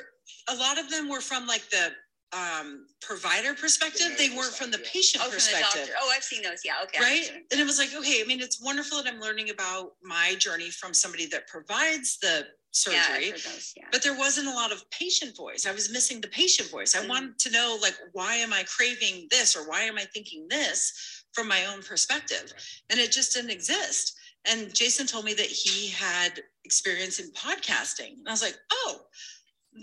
a 0.49 0.55
lot 0.55 0.79
of 0.79 0.89
them 0.89 1.09
were 1.09 1.21
from 1.21 1.47
like 1.47 1.69
the 1.69 1.91
um 2.35 2.85
provider 3.01 3.53
perspective. 3.53 4.09
They 4.17 4.29
weren't 4.29 4.51
side, 4.53 4.57
from 4.61 4.71
the 4.71 4.79
yeah. 4.83 4.89
patient 4.91 5.23
Oh, 5.23 5.27
from 5.29 5.31
the 5.31 5.35
perspective. 5.37 5.81
doctor. 5.87 5.93
Oh, 6.01 6.11
I've 6.15 6.23
seen 6.23 6.41
those. 6.43 6.61
Yeah. 6.65 6.83
Okay. 6.83 6.99
Right 6.99 7.31
and 7.51 7.59
it 7.61 7.65
was 7.65 7.77
like 7.79 7.93
okay 7.95 8.21
i 8.21 8.25
mean 8.27 8.41
it's 8.41 8.59
wonderful 8.61 9.01
that 9.01 9.07
i'm 9.11 9.19
learning 9.21 9.49
about 9.51 9.91
my 10.03 10.35
journey 10.45 10.69
from 10.69 10.93
somebody 10.93 11.25
that 11.27 11.47
provides 11.47 12.17
the 12.19 12.35
surgery 12.71 13.29
heard 13.31 13.39
those. 13.39 13.73
Yeah. 13.77 13.85
but 13.91 14.01
there 14.03 14.17
wasn't 14.17 14.47
a 14.47 14.51
lot 14.61 14.71
of 14.71 14.79
patient 14.89 15.35
voice 15.37 15.65
i 15.65 15.71
was 15.71 15.91
missing 15.91 16.19
the 16.21 16.27
patient 16.27 16.69
voice 16.69 16.95
i 16.95 17.01
Mm. 17.03 17.09
wanted 17.09 17.39
to 17.39 17.51
know 17.51 17.77
like 17.81 17.95
why 18.13 18.35
am 18.35 18.51
i 18.53 18.63
craving 18.63 19.27
this 19.31 19.55
or 19.55 19.67
why 19.69 19.81
am 19.83 19.97
i 19.97 20.05
thinking 20.13 20.47
this 20.49 21.23
from 21.33 21.47
my 21.47 21.61
own 21.67 21.81
perspective 21.83 22.47
and 22.89 22.99
it 22.99 23.11
just 23.11 23.33
didn't 23.35 23.51
exist 23.51 24.15
and 24.49 24.73
jason 24.73 25.05
told 25.07 25.23
me 25.25 25.33
that 25.35 25.47
he 25.63 25.89
had 25.89 26.31
experience 26.65 27.19
in 27.19 27.31
podcasting 27.31 28.13
and 28.19 28.27
i 28.27 28.31
was 28.31 28.41
like 28.41 28.57
oh 28.71 28.93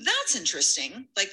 that's 0.04 0.36
interesting 0.36 1.06
like 1.16 1.30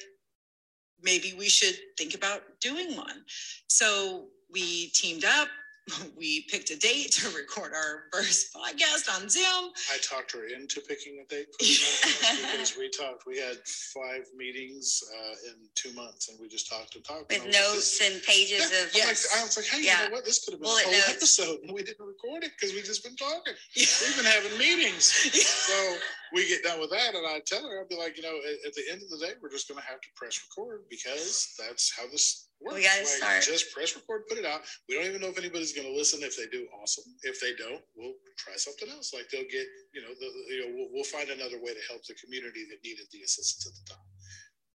maybe 1.03 1.33
we 1.37 1.49
should 1.49 1.75
think 1.97 2.13
about 2.15 2.41
doing 2.61 2.95
one 2.95 3.23
so 3.67 4.25
we 4.51 4.87
teamed 4.89 5.25
up 5.25 5.47
we 6.17 6.45
picked 6.49 6.69
a 6.69 6.77
date 6.77 7.11
to 7.11 7.27
record 7.35 7.71
our 7.73 8.03
first 8.13 8.53
podcast 8.53 9.09
on 9.15 9.27
zoom 9.29 9.71
I 9.91 9.97
talked 10.01 10.31
her 10.33 10.45
into 10.45 10.81
picking 10.81 11.23
a 11.23 11.27
date 11.27 11.47
for 11.53 11.59
because 12.51 12.77
we 12.77 12.89
talked, 12.89 13.25
we 13.25 13.39
had 13.39 13.57
five 13.65 14.25
meetings 14.37 15.01
uh, 15.17 15.49
in 15.49 15.55
two 15.75 15.91
months 15.93 16.29
and 16.29 16.37
we 16.39 16.47
just 16.47 16.69
talked 16.69 16.95
and 16.95 17.03
talked. 17.03 17.29
With 17.31 17.43
and 17.43 17.51
notes 17.51 17.99
like, 18.01 18.11
and 18.11 18.23
pages 18.23 18.69
Yeah, 18.71 18.83
of 18.83 18.89
I'm 18.93 19.07
like, 19.07 19.17
I 19.37 19.43
was 19.43 19.57
like, 19.57 19.65
hey, 19.65 19.81
you 19.81 19.87
know 19.89 20.11
what? 20.11 20.25
This 20.25 20.43
could 20.45 20.53
have 20.53 20.61
been 20.61 20.69
Bullet 20.69 20.83
a 20.83 20.85
whole 20.85 20.93
notes. 20.93 21.09
episode 21.09 21.57
and 21.63 21.73
we 21.73 21.81
didn't 21.81 22.05
record 22.05 22.43
it 22.43 22.51
because 22.59 22.75
we 22.75 22.81
just 22.81 23.03
been 23.03 23.15
talking. 23.15 23.53
Yeah. 23.73 23.85
We've 24.05 24.17
been 24.17 24.25
having 24.25 24.57
meetings. 24.59 25.05
So 25.05 25.97
we 26.33 26.47
get 26.47 26.63
done 26.63 26.79
with 26.79 26.91
that 26.91 27.15
and 27.15 27.25
I 27.25 27.39
tell 27.45 27.67
her, 27.67 27.79
I'll 27.79 27.87
be 27.87 27.97
like, 27.97 28.17
you 28.17 28.23
know, 28.23 28.37
at, 28.37 28.67
at 28.67 28.73
the 28.73 28.83
end 28.91 29.01
of 29.01 29.09
the 29.09 29.17
day, 29.17 29.33
we're 29.41 29.49
just 29.49 29.67
going 29.67 29.79
to 29.79 29.87
have 29.87 30.01
to 30.01 30.07
press 30.15 30.39
record 30.45 30.85
because 30.89 31.53
that's 31.57 31.91
how 31.95 32.05
this 32.11 32.49
works. 32.61 32.75
We 32.75 32.83
gotta 32.83 32.99
Like, 32.99 33.07
start. 33.07 33.43
Just 33.43 33.73
press 33.73 33.95
record, 33.95 34.27
put 34.27 34.37
it 34.37 34.45
out. 34.45 34.61
We 34.87 34.95
don't 34.95 35.05
even 35.05 35.21
know 35.21 35.29
if 35.29 35.37
anybody's 35.37 35.73
going 35.73 35.87
to 35.87 35.95
listen. 35.95 36.21
If 36.23 36.37
they 36.37 36.47
do, 36.47 36.67
awesome. 36.81 37.05
If 37.23 37.41
they 37.41 37.53
don't, 37.55 37.81
we'll 37.95 38.17
try 38.37 38.55
something 38.55 38.89
else. 38.89 39.13
Like 39.13 39.29
they'll 39.31 39.49
get, 39.49 39.67
you 39.93 40.01
know, 40.01 40.13
the, 40.19 40.27
you 40.53 40.59
know, 40.61 40.69
we'll, 40.75 40.89
we'll 40.93 41.11
find 41.11 41.29
another 41.29 41.57
way 41.61 41.73
to 41.73 41.83
help 41.89 42.05
the 42.05 42.15
community 42.15 42.65
that 42.69 42.83
needed 42.83 43.07
the 43.11 43.21
assistance 43.21 43.65
at 43.65 43.73
the 43.73 43.85
time. 43.95 44.09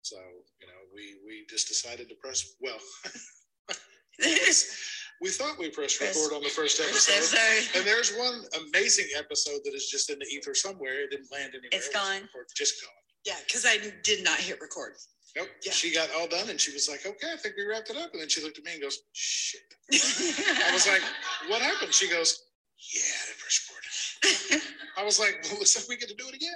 So, 0.02 0.18
you 0.60 0.68
know, 0.68 0.82
we, 0.94 1.20
we 1.26 1.46
just 1.50 1.68
decided 1.68 2.10
to 2.10 2.16
press, 2.16 2.56
well, 2.60 2.78
we 5.22 5.30
thought 5.30 5.58
we 5.58 5.70
pressed 5.70 6.00
Press- 6.00 6.16
record 6.18 6.36
on 6.36 6.44
the 6.44 6.50
first 6.50 6.80
episode. 6.80 7.78
And 7.78 7.86
there's 7.86 8.14
one 8.16 8.42
amazing 8.68 9.08
episode 9.18 9.60
that 9.66 9.74
is 9.74 9.88
just 9.90 10.10
in 10.10 10.20
the 10.20 10.26
ether 10.26 10.54
somewhere. 10.54 11.04
It 11.06 11.12
didn't 11.12 11.32
land 11.32 11.52
anywhere. 11.54 11.70
It's 11.72 11.88
It 11.88 11.94
gone. 11.94 12.22
recorded- 12.24 12.50
Just 12.56 12.82
gone. 12.82 12.92
yeah 13.26 13.36
because 13.48 13.66
i 13.66 13.78
did 14.04 14.24
not 14.24 14.38
hit 14.40 14.60
record 14.62 14.94
Nope. 15.36 15.48
Yeah. 15.66 15.72
She 15.72 15.92
got 15.92 16.10
all 16.16 16.28
done 16.28 16.50
and 16.52 16.62
she 16.62 16.72
was 16.74 16.88
like, 16.88 17.08
okay, 17.08 17.32
I 17.34 17.38
think 17.38 17.56
we 17.58 17.66
wrapped 17.66 17.90
it 17.90 17.98
up. 17.98 18.12
And 18.14 18.22
then 18.22 18.30
she 18.30 18.44
looked 18.44 18.60
at 18.60 18.64
me 18.66 18.74
and 18.74 18.82
goes, 18.84 19.00
shit. 19.14 19.62
I 19.92 20.70
was 20.72 20.86
like, 20.88 21.02
what 21.48 21.60
happened? 21.60 21.92
She 21.92 22.08
goes, 22.08 22.44
yeah, 22.94 23.02
I 23.02 23.26
didn't 23.26 23.40
press 23.40 23.68
record. 24.54 24.62
I 24.98 25.04
was 25.04 25.20
like, 25.20 25.40
well, 25.50 25.58
looks 25.58 25.76
like 25.76 25.90
we 25.90 25.98
get 25.98 26.10
to 26.10 26.16
do 26.16 26.26
it 26.28 26.36
again. 26.36 26.54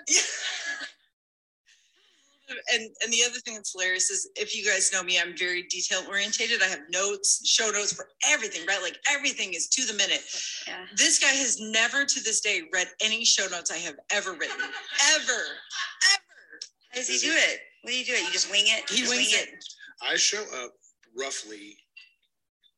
And 2.74 2.90
and 3.02 3.12
the 3.12 3.24
other 3.24 3.40
thing 3.40 3.56
that's 3.56 3.74
hilarious 3.74 4.10
is 4.10 4.30
if 4.36 4.56
you 4.56 4.66
guys 4.66 4.92
know 4.92 5.04
me 5.04 5.20
i'm 5.20 5.36
very 5.38 5.64
detail 5.64 6.02
orientated 6.08 6.62
i 6.62 6.66
have 6.68 6.80
notes 6.92 7.48
show 7.48 7.70
notes 7.72 7.94
for 7.94 8.10
everything 8.28 8.66
right 8.68 8.82
like 8.82 8.98
everything 9.10 9.54
is 9.54 9.68
to 9.68 9.86
the 9.86 9.94
minute 9.94 10.24
yeah. 10.68 10.86
this 10.96 11.20
guy 11.20 11.28
has 11.28 11.60
never 11.60 12.06
to 12.06 12.22
this 12.24 12.42
day 12.42 12.62
read 12.74 12.88
any 13.02 13.26
show 13.26 13.48
notes 13.52 13.72
i 13.72 13.78
have 13.78 13.96
ever 14.12 14.32
written 14.32 14.58
ever 15.16 15.22
ever 15.24 15.44
How 16.92 17.00
does 17.00 17.08
he 17.08 17.18
do 17.18 17.34
it? 17.34 17.60
What 17.84 17.92
do 17.92 17.98
you 17.98 18.06
do 18.06 18.14
it? 18.14 18.24
You 18.26 18.32
just 18.32 18.50
wing 18.52 18.66
it? 18.66 18.90
he 18.90 18.98
just 18.98 19.10
wings 19.10 19.32
wing 19.32 19.42
it 19.42 19.66
I 20.02 20.16
show 20.16 20.44
up 20.64 20.74
roughly 21.18 21.78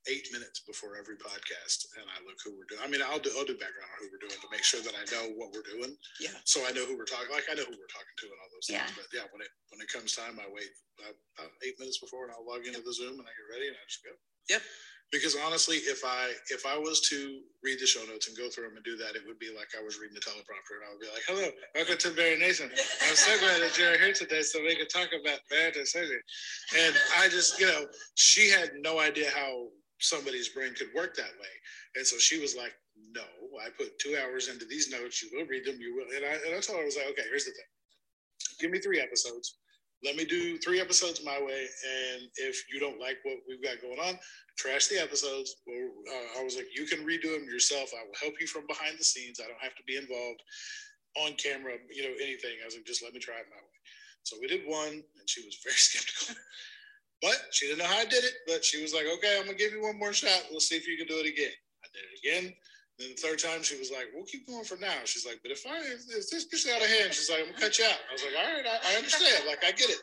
eight 0.07 0.27
minutes 0.31 0.63
before 0.63 0.95
every 0.95 1.19
podcast 1.19 1.91
and 1.99 2.07
I 2.07 2.23
look 2.23 2.39
who 2.39 2.55
we're 2.55 2.69
doing. 2.71 2.79
I 2.79 2.87
mean, 2.87 3.03
I'll 3.03 3.19
do, 3.19 3.29
I'll 3.35 3.43
do 3.47 3.59
background 3.59 3.91
on 3.91 3.99
who 3.99 4.07
we're 4.13 4.23
doing 4.23 4.39
to 4.39 4.47
make 4.47 4.63
sure 4.63 4.79
that 4.79 4.95
I 4.95 5.03
know 5.11 5.35
what 5.35 5.51
we're 5.51 5.65
doing. 5.67 5.91
Yeah. 6.23 6.33
So 6.47 6.63
I 6.63 6.71
know 6.71 6.87
who 6.87 6.95
we're 6.95 7.09
talking, 7.09 7.29
like 7.35 7.51
I 7.51 7.55
know 7.59 7.67
who 7.67 7.75
we're 7.75 7.91
talking 7.91 8.15
to 8.23 8.25
and 8.31 8.39
all 8.39 8.51
those 8.55 8.69
Yeah. 8.71 8.87
things. 8.87 8.95
But 8.95 9.11
yeah, 9.11 9.27
when 9.35 9.43
it, 9.43 9.51
when 9.75 9.83
it 9.83 9.91
comes 9.91 10.15
time, 10.15 10.39
I 10.39 10.47
wait 10.47 10.71
about, 10.97 11.19
about 11.35 11.51
eight 11.67 11.75
minutes 11.83 11.99
before 11.99 12.23
and 12.23 12.31
I'll 12.31 12.47
log 12.47 12.63
into 12.63 12.79
the 12.79 12.95
Zoom 12.95 13.19
and 13.19 13.27
I 13.27 13.33
get 13.35 13.47
ready 13.51 13.67
and 13.67 13.75
I 13.75 13.83
just 13.91 14.01
go. 14.07 14.15
Yep. 14.55 14.63
Because 15.11 15.33
honestly, 15.41 15.77
if 15.89 16.05
I, 16.05 16.29
if 16.53 16.69
I 16.69 16.77
was 16.77 17.01
to 17.09 17.41
read 17.65 17.81
the 17.81 17.89
show 17.89 18.05
notes 18.05 18.29
and 18.29 18.37
go 18.37 18.47
through 18.47 18.69
them 18.69 18.77
and 18.77 18.85
do 18.85 18.95
that, 19.01 19.17
it 19.17 19.25
would 19.25 19.39
be 19.41 19.49
like 19.49 19.73
I 19.73 19.81
was 19.81 19.97
reading 19.97 20.13
the 20.13 20.21
teleprompter 20.21 20.77
and 20.77 20.85
I 20.85 20.89
would 20.93 21.01
be 21.01 21.09
like, 21.09 21.25
hello, 21.25 21.49
welcome 21.73 21.97
to 21.97 22.09
Bari 22.13 22.37
Nation. 22.37 22.69
I'm 22.69 23.17
so 23.17 23.33
glad 23.41 23.57
that 23.61 23.73
you're 23.75 23.97
here 23.97 24.13
today 24.13 24.43
so 24.45 24.61
we 24.61 24.75
can 24.77 24.87
talk 24.87 25.09
about 25.19 25.39
bariatric 25.51 25.87
surgery. 25.87 26.21
And 26.77 26.93
I 27.17 27.27
just, 27.27 27.59
you 27.59 27.65
know, 27.65 27.85
she 28.15 28.51
had 28.51 28.69
no 28.85 28.99
idea 28.99 29.31
how 29.33 29.69
somebody's 29.99 30.49
brain 30.49 30.73
could 30.73 30.89
work 30.95 31.15
that 31.15 31.35
way. 31.39 31.53
And 31.95 32.05
so 32.05 32.17
she 32.17 32.39
was 32.39 32.55
like, 32.55 32.73
no, 33.13 33.23
I 33.63 33.69
put 33.77 33.97
two 33.99 34.17
hours 34.21 34.47
into 34.47 34.65
these 34.65 34.91
notes. 34.91 35.21
You 35.21 35.29
will 35.33 35.47
read 35.47 35.65
them. 35.65 35.79
You 35.79 35.95
will. 35.95 36.07
And 36.15 36.25
I, 36.25 36.35
and 36.47 36.55
I 36.55 36.59
told 36.59 36.77
her, 36.77 36.83
I 36.83 36.85
was 36.85 36.95
like, 36.95 37.07
okay, 37.11 37.27
here's 37.29 37.45
the 37.45 37.51
thing. 37.51 37.69
Give 38.59 38.71
me 38.71 38.79
three 38.79 38.99
episodes. 38.99 39.57
Let 40.03 40.15
me 40.15 40.23
do 40.23 40.57
three 40.59 40.79
episodes 40.79 41.23
my 41.25 41.39
way. 41.39 41.67
And 41.67 42.29
if 42.37 42.63
you 42.71 42.79
don't 42.79 42.99
like 42.99 43.17
what 43.23 43.39
we've 43.47 43.61
got 43.61 43.81
going 43.81 43.99
on, 43.99 44.17
trash 44.57 44.87
the 44.87 45.01
episodes. 45.01 45.55
Well, 45.67 45.91
uh, 46.07 46.39
I 46.39 46.43
was 46.43 46.55
like, 46.55 46.67
you 46.75 46.85
can 46.85 47.05
redo 47.05 47.35
them 47.35 47.45
yourself. 47.45 47.91
I 47.91 48.05
will 48.05 48.19
help 48.21 48.35
you 48.39 48.47
from 48.47 48.67
behind 48.67 48.97
the 48.97 49.03
scenes. 49.03 49.39
I 49.43 49.47
don't 49.47 49.61
have 49.61 49.75
to 49.75 49.83
be 49.87 49.97
involved 49.97 50.41
on 51.17 51.33
camera, 51.35 51.75
you 51.91 52.03
know, 52.03 52.15
anything. 52.21 52.55
I 52.61 52.65
was 52.65 52.75
like, 52.75 52.85
just 52.85 53.03
let 53.03 53.13
me 53.13 53.19
try 53.19 53.35
it 53.35 53.47
my 53.49 53.59
way. 53.59 53.79
So 54.23 54.37
we 54.39 54.47
did 54.47 54.61
one, 54.67 55.03
and 55.03 55.25
she 55.27 55.43
was 55.43 55.57
very 55.63 55.75
skeptical. 55.89 56.35
But 57.21 57.37
she 57.51 57.67
didn't 57.67 57.79
know 57.79 57.91
how 57.91 57.99
I 57.99 58.05
did 58.05 58.23
it. 58.23 58.33
But 58.47 58.63
she 58.63 58.81
was 58.81 58.93
like, 58.93 59.05
okay, 59.17 59.37
I'm 59.37 59.45
gonna 59.45 59.57
give 59.57 59.73
you 59.73 59.83
one 59.83 59.99
more 59.99 60.13
shot. 60.13 60.47
We'll 60.51 60.59
see 60.59 60.75
if 60.75 60.87
you 60.87 60.97
can 60.97 61.07
do 61.07 61.19
it 61.19 61.27
again. 61.27 61.51
I 61.83 61.87
did 61.91 62.03
it 62.03 62.19
again. 62.19 62.55
Then 62.99 63.15
the 63.15 63.21
third 63.21 63.39
time, 63.39 63.63
she 63.63 63.79
was 63.79 63.91
like, 63.91 64.11
we'll 64.13 64.27
keep 64.27 64.47
going 64.47 64.65
for 64.65 64.75
now. 64.75 65.03
She's 65.05 65.25
like, 65.25 65.39
but 65.41 65.51
if 65.51 65.63
I 65.67 65.79
if, 65.79 66.03
this 66.07 66.45
gets 66.51 66.67
out 66.67 66.81
of 66.81 66.87
hand, 66.87 67.13
she's 67.13 67.29
like, 67.29 67.39
I'm 67.39 67.51
gonna 67.51 67.59
cut 67.59 67.79
you 67.79 67.85
out. 67.85 67.99
I 68.09 68.11
was 68.11 68.23
like, 68.23 68.35
all 68.35 68.51
right, 68.51 68.67
I, 68.67 68.75
I 68.91 68.95
understand. 68.97 69.47
Like, 69.47 69.63
I 69.63 69.71
get 69.71 69.89
it. 69.89 69.99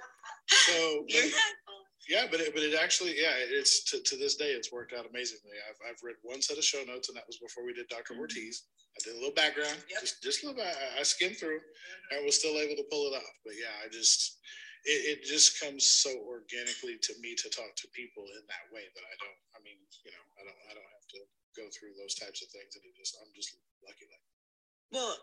So, 0.48 1.04
but- 1.08 1.32
yeah, 2.08 2.24
but 2.30 2.40
it, 2.40 2.54
but 2.54 2.62
it 2.62 2.78
actually, 2.78 3.20
yeah, 3.20 3.34
it's 3.36 3.84
to, 3.90 4.00
to 4.00 4.16
this 4.16 4.36
day, 4.36 4.56
it's 4.56 4.72
worked 4.72 4.94
out 4.94 5.04
amazingly. 5.08 5.58
I've, 5.68 5.92
I've 5.92 6.02
read 6.02 6.16
one 6.22 6.40
set 6.40 6.56
of 6.56 6.64
show 6.64 6.82
notes, 6.86 7.08
and 7.08 7.16
that 7.16 7.26
was 7.26 7.36
before 7.36 7.66
we 7.66 7.74
did 7.74 7.88
doctor 7.88 8.14
mm-hmm. 8.14 8.24
Ortiz. 8.24 8.64
I 8.96 9.04
did 9.04 9.12
a 9.12 9.20
little 9.20 9.36
background, 9.36 9.76
Yep. 9.90 10.00
just 10.00 10.22
just 10.22 10.42
a 10.42 10.46
little. 10.46 10.62
bit. 10.64 10.72
I, 10.72 11.00
I 11.00 11.02
skimmed 11.02 11.36
through, 11.36 11.60
and 12.12 12.24
was 12.24 12.38
still 12.38 12.56
able 12.56 12.76
to 12.76 12.88
pull 12.90 13.12
it 13.12 13.16
off. 13.16 13.34
But 13.44 13.54
yeah, 13.60 13.74
I 13.84 13.92
just 13.92 14.38
it, 14.86 15.18
it 15.18 15.20
just 15.26 15.58
comes 15.58 15.82
so 15.82 16.14
organically 16.22 16.96
to 17.02 17.12
me 17.18 17.34
to 17.34 17.50
talk 17.50 17.74
to 17.74 17.90
people 17.90 18.22
in 18.38 18.42
that 18.46 18.66
way 18.70 18.86
that 18.86 19.02
I 19.02 19.14
don't. 19.18 19.40
I 19.52 19.58
mean, 19.66 19.76
you 20.06 20.14
know, 20.14 20.24
I 20.38 20.46
don't. 20.46 20.60
I 20.70 20.72
don't 20.78 20.92
have 20.94 21.08
to 21.18 21.20
go 21.58 21.66
through 21.74 21.98
those 21.98 22.14
types 22.14 22.40
of 22.40 22.48
things, 22.54 22.78
and 22.78 22.86
it 22.86 22.94
just 22.94 23.18
I'm 23.18 23.34
just 23.34 23.58
lucky 23.82 24.06
that. 24.06 24.22
Well, 24.94 25.18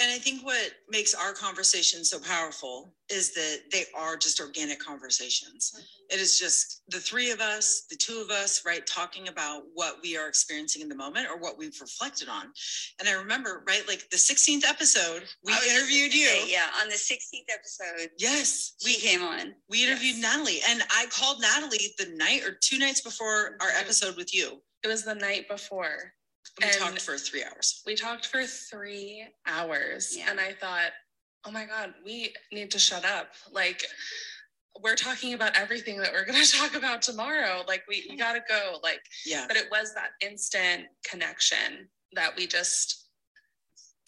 and 0.00 0.10
I 0.12 0.18
think 0.18 0.44
what 0.44 0.70
makes 0.88 1.14
our 1.14 1.32
conversation 1.32 2.04
so 2.04 2.18
powerful 2.18 2.94
is 3.08 3.32
that 3.34 3.60
they 3.72 3.84
are 3.96 4.16
just 4.16 4.38
organic 4.40 4.78
conversations. 4.78 5.72
It 6.10 6.20
is 6.20 6.38
just 6.38 6.82
the 6.88 6.98
three 7.00 7.30
of 7.30 7.40
us, 7.40 7.86
the 7.88 7.96
two 7.96 8.20
of 8.20 8.30
us, 8.30 8.64
right, 8.66 8.86
talking 8.86 9.28
about 9.28 9.62
what 9.74 9.96
we 10.02 10.16
are 10.16 10.28
experiencing 10.28 10.82
in 10.82 10.88
the 10.88 10.94
moment 10.94 11.26
or 11.28 11.38
what 11.38 11.56
we've 11.58 11.78
reflected 11.80 12.28
on. 12.28 12.52
And 13.00 13.08
I 13.08 13.12
remember, 13.12 13.64
right, 13.66 13.82
like 13.88 14.08
the 14.10 14.16
16th 14.18 14.64
episode, 14.68 15.22
we 15.44 15.52
I 15.52 15.56
was 15.56 15.64
just 15.64 15.76
interviewed 15.76 16.12
you. 16.14 16.26
say, 16.26 16.50
yeah, 16.52 16.66
on 16.82 16.88
the 16.88 16.94
16th 16.96 17.48
episode, 17.52 18.10
Yes, 18.18 18.74
we 18.84 18.96
came 18.96 19.22
on. 19.22 19.54
we 19.70 19.84
interviewed 19.84 20.18
Natalie, 20.20 20.60
and 20.68 20.82
I 20.90 21.06
called 21.06 21.40
Natalie 21.40 21.94
the 21.98 22.06
night 22.16 22.42
or 22.44 22.52
two 22.60 22.78
nights 22.78 23.00
before 23.00 23.56
our 23.60 23.70
Mhm. 23.70 23.80
episode 23.80 24.16
with 24.16 24.34
you. 24.34 24.62
It 24.82 24.88
was 24.88 25.04
the 25.04 25.14
night 25.14 25.48
before. 25.48 26.14
We 26.60 26.66
And- 26.68 26.76
talked 26.78 27.00
for 27.00 27.16
three 27.18 27.44
hours. 27.44 27.82
We 27.86 27.94
talked 27.94 28.26
for 28.26 28.46
three 28.46 29.26
hours 29.46 30.16
Yeah. 30.16 30.30
and 30.30 30.40
I 30.40 30.52
thought, 30.52 30.92
oh 31.44 31.50
my 31.50 31.64
God, 31.64 31.94
we 32.04 32.34
need 32.52 32.70
to 32.72 32.78
shut 32.78 33.04
up. 33.04 33.34
Like, 33.50 33.84
we're 34.80 34.96
talking 34.96 35.34
about 35.34 35.56
everything 35.56 35.98
that 35.98 36.12
we're 36.12 36.24
going 36.30 36.42
to 36.42 36.50
talk 36.52 36.74
about 36.74 37.02
tomorrow. 37.02 37.64
Like, 37.66 37.84
we, 37.88 38.16
got 38.16 38.34
to 38.34 38.40
go. 38.48 38.78
Like, 38.82 39.02
Yeah. 39.24 39.46
but 39.48 39.56
it 39.56 39.70
was 39.70 39.94
that 39.94 40.10
instant 40.20 40.86
connection 41.04 41.88
that 42.12 42.36
we 42.36 42.46
just, 42.46 43.06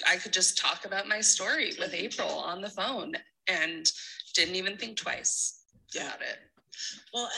I 0.07 0.17
could 0.17 0.33
just 0.33 0.59
talk 0.59 0.85
about 0.85 1.09
my 1.09 1.21
story 1.21 1.73
with 1.79 1.95
April 1.95 2.29
on 2.31 2.61
the 2.61 2.71
phone 2.71 3.15
and 3.49 3.91
didn't 4.35 4.57
even 4.57 4.77
think 4.77 4.97
twice 4.97 5.63
Yeah. 5.93 6.09
about 6.09 6.23
it. 6.23 6.39
Well, 7.13 7.31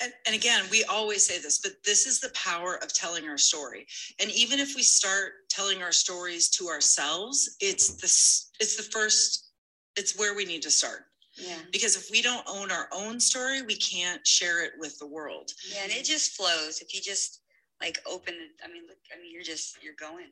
and, 0.00 0.12
and, 0.26 0.34
again, 0.34 0.64
we 0.70 0.84
always 0.84 1.26
say 1.26 1.38
this, 1.38 1.58
but 1.58 1.72
this 1.84 2.06
is 2.06 2.20
the 2.20 2.30
power 2.30 2.76
of 2.82 2.92
telling 2.92 3.28
our 3.28 3.38
story. 3.38 3.86
And 4.20 4.30
even 4.30 4.58
if 4.60 4.74
we 4.76 4.82
start 4.82 5.32
telling 5.48 5.82
our 5.82 5.92
stories 5.92 6.48
to 6.50 6.68
ourselves, 6.68 7.56
it's 7.60 7.96
this, 7.96 8.50
it's 8.60 8.76
the 8.76 8.82
first, 8.82 9.50
it's 9.96 10.18
where 10.18 10.34
we 10.34 10.44
need 10.44 10.62
to 10.62 10.70
start. 10.70 11.06
Yeah. 11.36 11.58
Because 11.72 11.96
if 11.96 12.10
we 12.10 12.22
don't 12.22 12.46
own 12.48 12.70
our 12.70 12.88
own 12.92 13.20
story, 13.20 13.62
we 13.62 13.76
can't 13.76 14.26
share 14.26 14.64
it 14.64 14.72
with 14.78 14.98
the 14.98 15.06
world. 15.06 15.52
Yeah, 15.72 15.84
and 15.84 15.92
it 15.92 16.04
just 16.04 16.36
flows. 16.36 16.80
If 16.80 16.94
you 16.94 17.00
just 17.00 17.42
like 17.80 17.98
open 18.06 18.34
it, 18.34 18.50
I 18.64 18.72
mean, 18.72 18.82
look, 18.88 18.98
I 19.16 19.20
mean, 19.20 19.32
you're 19.32 19.44
just 19.44 19.78
you're 19.82 19.94
going. 19.94 20.26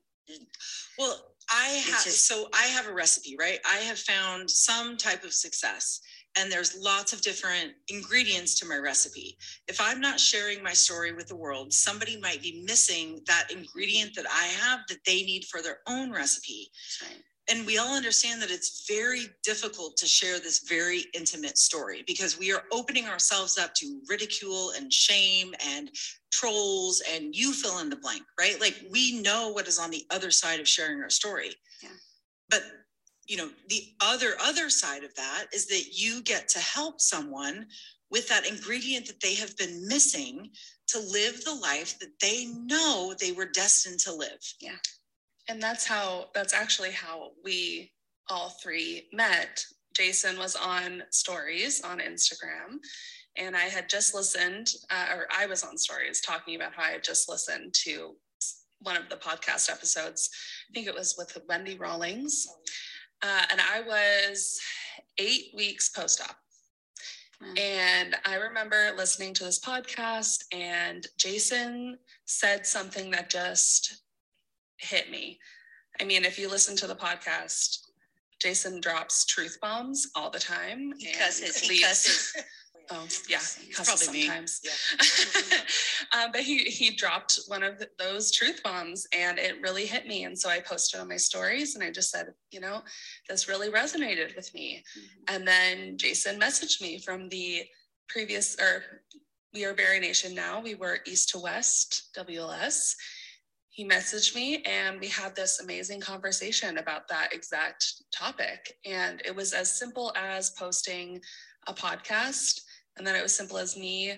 Well, 0.99 1.35
I 1.49 1.69
have 1.69 2.03
just- 2.03 2.27
so 2.27 2.49
I 2.53 2.64
have 2.64 2.89
a 2.89 2.93
recipe, 2.93 3.37
right? 3.39 3.61
I 3.64 3.77
have 3.77 3.99
found 3.99 4.51
some 4.51 4.97
type 4.97 5.23
of 5.23 5.33
success 5.33 6.01
and 6.37 6.53
there's 6.53 6.78
lots 6.78 7.12
of 7.12 7.22
different 7.22 7.72
ingredients 7.89 8.59
to 8.61 8.66
my 8.66 8.76
recipe. 8.76 9.37
If 9.68 9.80
I'm 9.80 10.01
not 10.01 10.20
sharing 10.20 10.62
my 10.62 10.72
story 10.72 11.12
with 11.12 11.28
the 11.28 11.37
world, 11.37 11.72
somebody 11.72 12.18
might 12.20 12.43
be 12.43 12.62
missing 12.66 13.20
that 13.26 13.49
ingredient 13.51 14.14
that 14.16 14.26
I 14.30 14.45
have 14.45 14.80
that 14.89 15.05
they 15.07 15.22
need 15.22 15.47
for 15.47 15.62
their 15.62 15.78
own 15.89 16.12
recipe. 16.12 16.70
Right. 17.03 17.22
And 17.49 17.64
we 17.64 17.78
all 17.78 17.97
understand 17.97 18.43
that 18.43 18.51
it's 18.51 18.87
very 18.89 19.26
difficult 19.45 19.97
to 19.99 20.07
share 20.07 20.41
this 20.41 20.66
very 20.68 21.05
intimate 21.14 21.59
story 21.59 22.03
because 22.07 22.39
we 22.39 22.53
are 22.53 22.64
opening 22.72 23.07
ourselves 23.07 23.57
up 23.57 23.72
to 23.74 24.01
ridicule 24.09 24.72
and 24.76 24.93
shame 24.93 25.55
and 25.64 25.91
trolls 26.32 27.03
and 27.12 27.34
you 27.37 27.53
fill 27.53 27.78
in 27.78 27.89
the 27.89 27.97
blank, 27.97 28.22
right? 28.39 28.61
Like 28.61 28.84
we 28.91 29.20
know 29.20 29.51
what 29.51 29.68
is 29.68 29.78
on 29.78 29.91
the 29.91 30.05
other 30.11 30.32
side 30.32 30.59
of 30.59 30.66
sharing 30.66 31.01
our 31.01 31.11
story. 31.11 31.51
Yeah. 31.82 31.91
But 32.51 32.62
you 33.27 33.37
know, 33.37 33.49
the 33.68 33.83
other 34.01 34.35
other 34.43 34.70
side 34.70 35.05
of 35.05 35.14
that 35.14 35.47
is 35.53 35.66
that 35.66 35.85
you 35.93 36.22
get 36.22 36.49
to 36.49 36.59
help 36.59 37.01
someone 37.01 37.66
with 38.11 38.29
that 38.29 38.47
ingredient 38.47 39.07
that 39.07 39.20
they 39.20 39.35
have 39.35 39.57
been 39.57 39.87
missing 39.89 40.51
to 40.89 40.99
live 40.99 41.43
the 41.45 41.55
life 41.55 41.99
that 41.99 42.20
they 42.20 42.47
know 42.47 43.12
they 43.18 43.33
were 43.33 43.47
destined 43.47 43.99
to 44.01 44.12
live. 44.12 44.39
Yeah 44.61 44.77
and 45.49 45.62
that's 45.62 45.87
how, 45.87 46.27
that's 46.35 46.55
actually 46.55 46.91
how 46.91 47.31
we 47.45 47.93
all 48.29 48.51
three 48.62 49.09
met. 49.12 49.64
Jason 49.95 50.39
was 50.39 50.57
on 50.57 51.03
stories 51.11 51.81
on 51.83 51.99
Instagram. 51.99 52.79
And 53.37 53.57
I 53.57 53.64
had 53.64 53.89
just 53.89 54.14
listened, 54.14 54.72
uh, 54.91 55.14
or 55.14 55.27
I 55.37 55.47
was 55.47 55.62
on 55.62 55.77
stories 55.79 56.20
talking 56.20 56.57
about 56.57 56.72
how 56.74 56.83
I 56.83 56.93
had 56.93 57.05
just 57.05 57.29
listened 57.29 57.74
to 57.85 58.16
one 58.81 58.97
of 58.97 59.09
the 59.09 59.16
podcast 59.16 59.70
episodes. 59.70 60.31
I 60.70 60.74
think 60.74 60.87
it 60.87 60.95
was 60.95 61.14
with 61.16 61.37
Wendy 61.49 61.77
Rawlings. 61.77 62.47
Uh, 63.23 63.43
and 63.51 63.61
I 63.61 63.81
was 63.81 64.61
eight 65.19 65.51
weeks 65.55 65.89
post 65.89 66.21
op. 66.21 66.37
And 67.59 68.17
I 68.25 68.37
remember 68.37 68.93
listening 68.97 69.35
to 69.35 69.45
this 69.45 69.59
podcast, 69.59 70.45
and 70.53 71.07
Jason 71.19 71.99
said 72.25 72.67
something 72.67 73.11
that 73.11 73.29
just 73.29 74.03
hit 74.79 75.11
me. 75.11 75.39
I 76.01 76.05
mean, 76.05 76.25
if 76.25 76.39
you 76.39 76.49
listen 76.49 76.77
to 76.77 76.87
the 76.87 76.95
podcast, 76.95 77.81
Jason 78.41 78.81
drops 78.81 79.27
truth 79.27 79.59
bombs 79.61 80.09
all 80.14 80.31
the 80.31 80.39
time. 80.39 80.93
He 80.99 81.12
cusses. 81.12 81.59
He 81.59 81.69
leaves- 81.71 81.85
cusses. 81.85 82.37
Oh, 82.91 83.07
yeah, 83.28 83.39
he 83.61 83.68
It's 83.70 83.76
cusses 83.78 84.05
probably 84.05 84.20
me. 84.20 84.26
sometimes. 84.26 84.61
Yeah. 86.12 86.20
um, 86.24 86.32
but 86.32 86.43
he 86.43 86.59
he 86.64 86.95
dropped 86.95 87.41
one 87.49 87.62
of 87.62 87.82
those 87.99 88.30
truth 88.30 88.62
bombs, 88.62 89.07
and 89.12 89.39
it 89.39 89.61
really 89.61 89.87
hit 89.87 90.07
me. 90.07 90.24
And 90.24 90.39
so 90.39 90.49
I 90.49 90.61
posted 90.61 91.01
on 91.01 91.09
my 91.09 91.16
stories, 91.16 91.74
and 91.74 91.82
I 91.84 91.91
just 91.91 92.11
said, 92.11 92.28
you 92.51 92.61
know, 92.61 92.82
this 93.28 93.49
really 93.49 93.70
resonated 93.70 94.37
with 94.37 94.53
me. 94.55 94.84
Mhm. 94.99 95.34
And 95.34 95.49
then 95.49 95.99
Jason 95.99 96.39
messaged 96.41 96.80
me 96.80 96.99
from 97.01 97.28
the 97.28 97.64
previous, 98.09 98.57
or 98.61 99.03
we 99.53 99.64
are 99.64 99.74
Bari 99.74 100.01
Nation 100.01 100.34
now. 100.34 100.61
We 100.61 100.74
were 100.74 101.01
East 101.07 101.30
to 101.30 101.39
West 101.39 102.11
WLS. 102.16 102.95
He 103.70 103.87
messaged 103.87 104.34
me 104.34 104.62
and 104.62 104.99
we 105.01 105.09
had 105.09 105.37
this 105.37 105.61
amazing 105.61 106.01
conversation 106.01 106.78
about 106.78 107.09
that 107.09 107.34
exact 107.34 107.84
topic. 108.11 108.72
And 108.87 109.20
it 109.24 109.37
was 109.37 109.53
as 109.53 109.70
simple 109.78 110.14
as 110.16 110.51
posting 110.51 111.20
a 111.66 111.74
podcast. 111.74 112.61
And 112.97 113.07
then 113.07 113.15
it 113.15 113.23
was 113.23 113.35
simple 113.35 113.59
as 113.59 113.77
me 113.77 114.15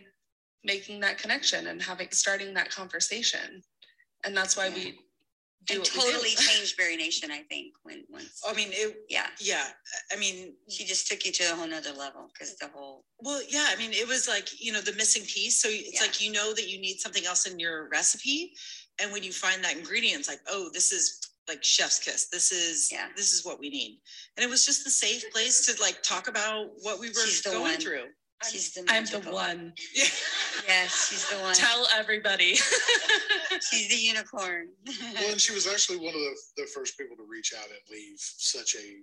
making 0.65 1.01
that 1.01 1.19
connection 1.19 1.69
and 1.69 1.81
having 1.83 2.09
starting 2.11 2.55
that 2.55 2.71
conversation. 2.71 3.63
And 4.25 4.37
that's 4.37 4.57
why 4.57 4.71
we 4.71 4.99
do 5.65 5.75
And 5.75 5.79
what 5.81 5.93
we 5.95 6.01
do. 6.01 6.07
totally 6.11 6.31
changed 6.37 6.77
Bari 6.77 6.97
Nation, 6.97 7.31
I 7.31 7.43
think, 7.45 7.75
when 7.83 8.05
once. 8.09 8.41
I 8.47 8.53
mean, 8.55 8.69
it, 8.73 8.97
Yeah. 9.09 9.29
yeah, 9.41 9.69
I 10.13 10.17
mean, 10.17 10.55
She 10.69 10.85
just 10.85 11.07
took 11.07 11.25
you 11.25 11.33
to 11.33 11.53
a 11.53 11.57
whole 11.57 11.67
nother 11.67 11.93
level 11.93 12.29
because 12.33 12.57
the 12.57 12.69
whole 12.69 13.05
well, 13.21 13.43
yeah, 13.49 13.67
I 13.71 13.77
mean, 13.77 13.93
it 13.93 14.07
was 14.07 14.29
like, 14.29 14.61
you 14.61 14.73
know, 14.73 14.81
the 14.81 14.93
missing 14.95 15.23
piece. 15.25 15.61
So 15.61 15.69
it's 15.71 15.95
Yeah. 15.95 16.03
like, 16.03 16.21
you 16.21 16.31
know, 16.33 16.53
that 16.55 16.69
you 16.69 16.81
need 16.81 16.99
something 17.01 17.27
else 17.27 17.47
in 17.47 17.59
your 17.59 17.89
recipe. 17.89 18.55
And 19.01 19.13
when 19.13 19.23
you 19.23 19.33
find 19.33 19.63
that 19.65 19.77
ingredient, 19.77 20.21
it's 20.21 20.29
like, 20.29 20.41
oh, 20.49 20.71
this 20.73 20.93
is 20.93 21.21
like 21.49 21.65
chef's 21.65 21.99
kiss. 21.99 22.27
This 22.27 22.53
is, 22.53 22.91
Yeah. 22.93 23.09
this 23.17 23.33
is 23.33 23.45
what 23.45 23.59
we 23.59 23.71
need. 23.71 24.01
And 24.37 24.45
it 24.45 24.51
was 24.51 24.67
just 24.67 24.85
the 24.85 24.91
safe 24.91 25.25
place 25.33 25.65
to 25.67 25.81
like 25.81 26.03
talk 26.03 26.29
about 26.29 26.71
what 26.83 26.99
we 27.01 27.09
were 27.09 27.25
She's 27.27 27.41
going 27.43 27.63
one. 27.63 27.81
through. 27.81 28.07
She's 28.51 28.75
the 28.75 28.85
I'm 28.89 29.05
the 29.05 29.21
one. 29.31 29.73
Yes, 30.67 31.09
she's 31.09 31.29
the 31.31 31.37
one. 31.43 31.55
Tell 31.55 31.87
everybody. 31.97 32.55
She's 33.71 33.89
the 33.89 33.97
unicorn. 33.97 34.69
Well, 34.87 35.31
and 35.31 35.41
she 35.41 35.55
was 35.55 35.67
actually 35.67 35.97
one 35.99 36.15
of 36.15 36.21
the, 36.21 36.35
the 36.59 36.67
first 36.75 36.99
people 36.99 37.17
to 37.17 37.23
reach 37.23 37.55
out 37.57 37.69
and 37.71 37.79
leave 37.91 38.19
such 38.19 38.75
a 38.75 38.99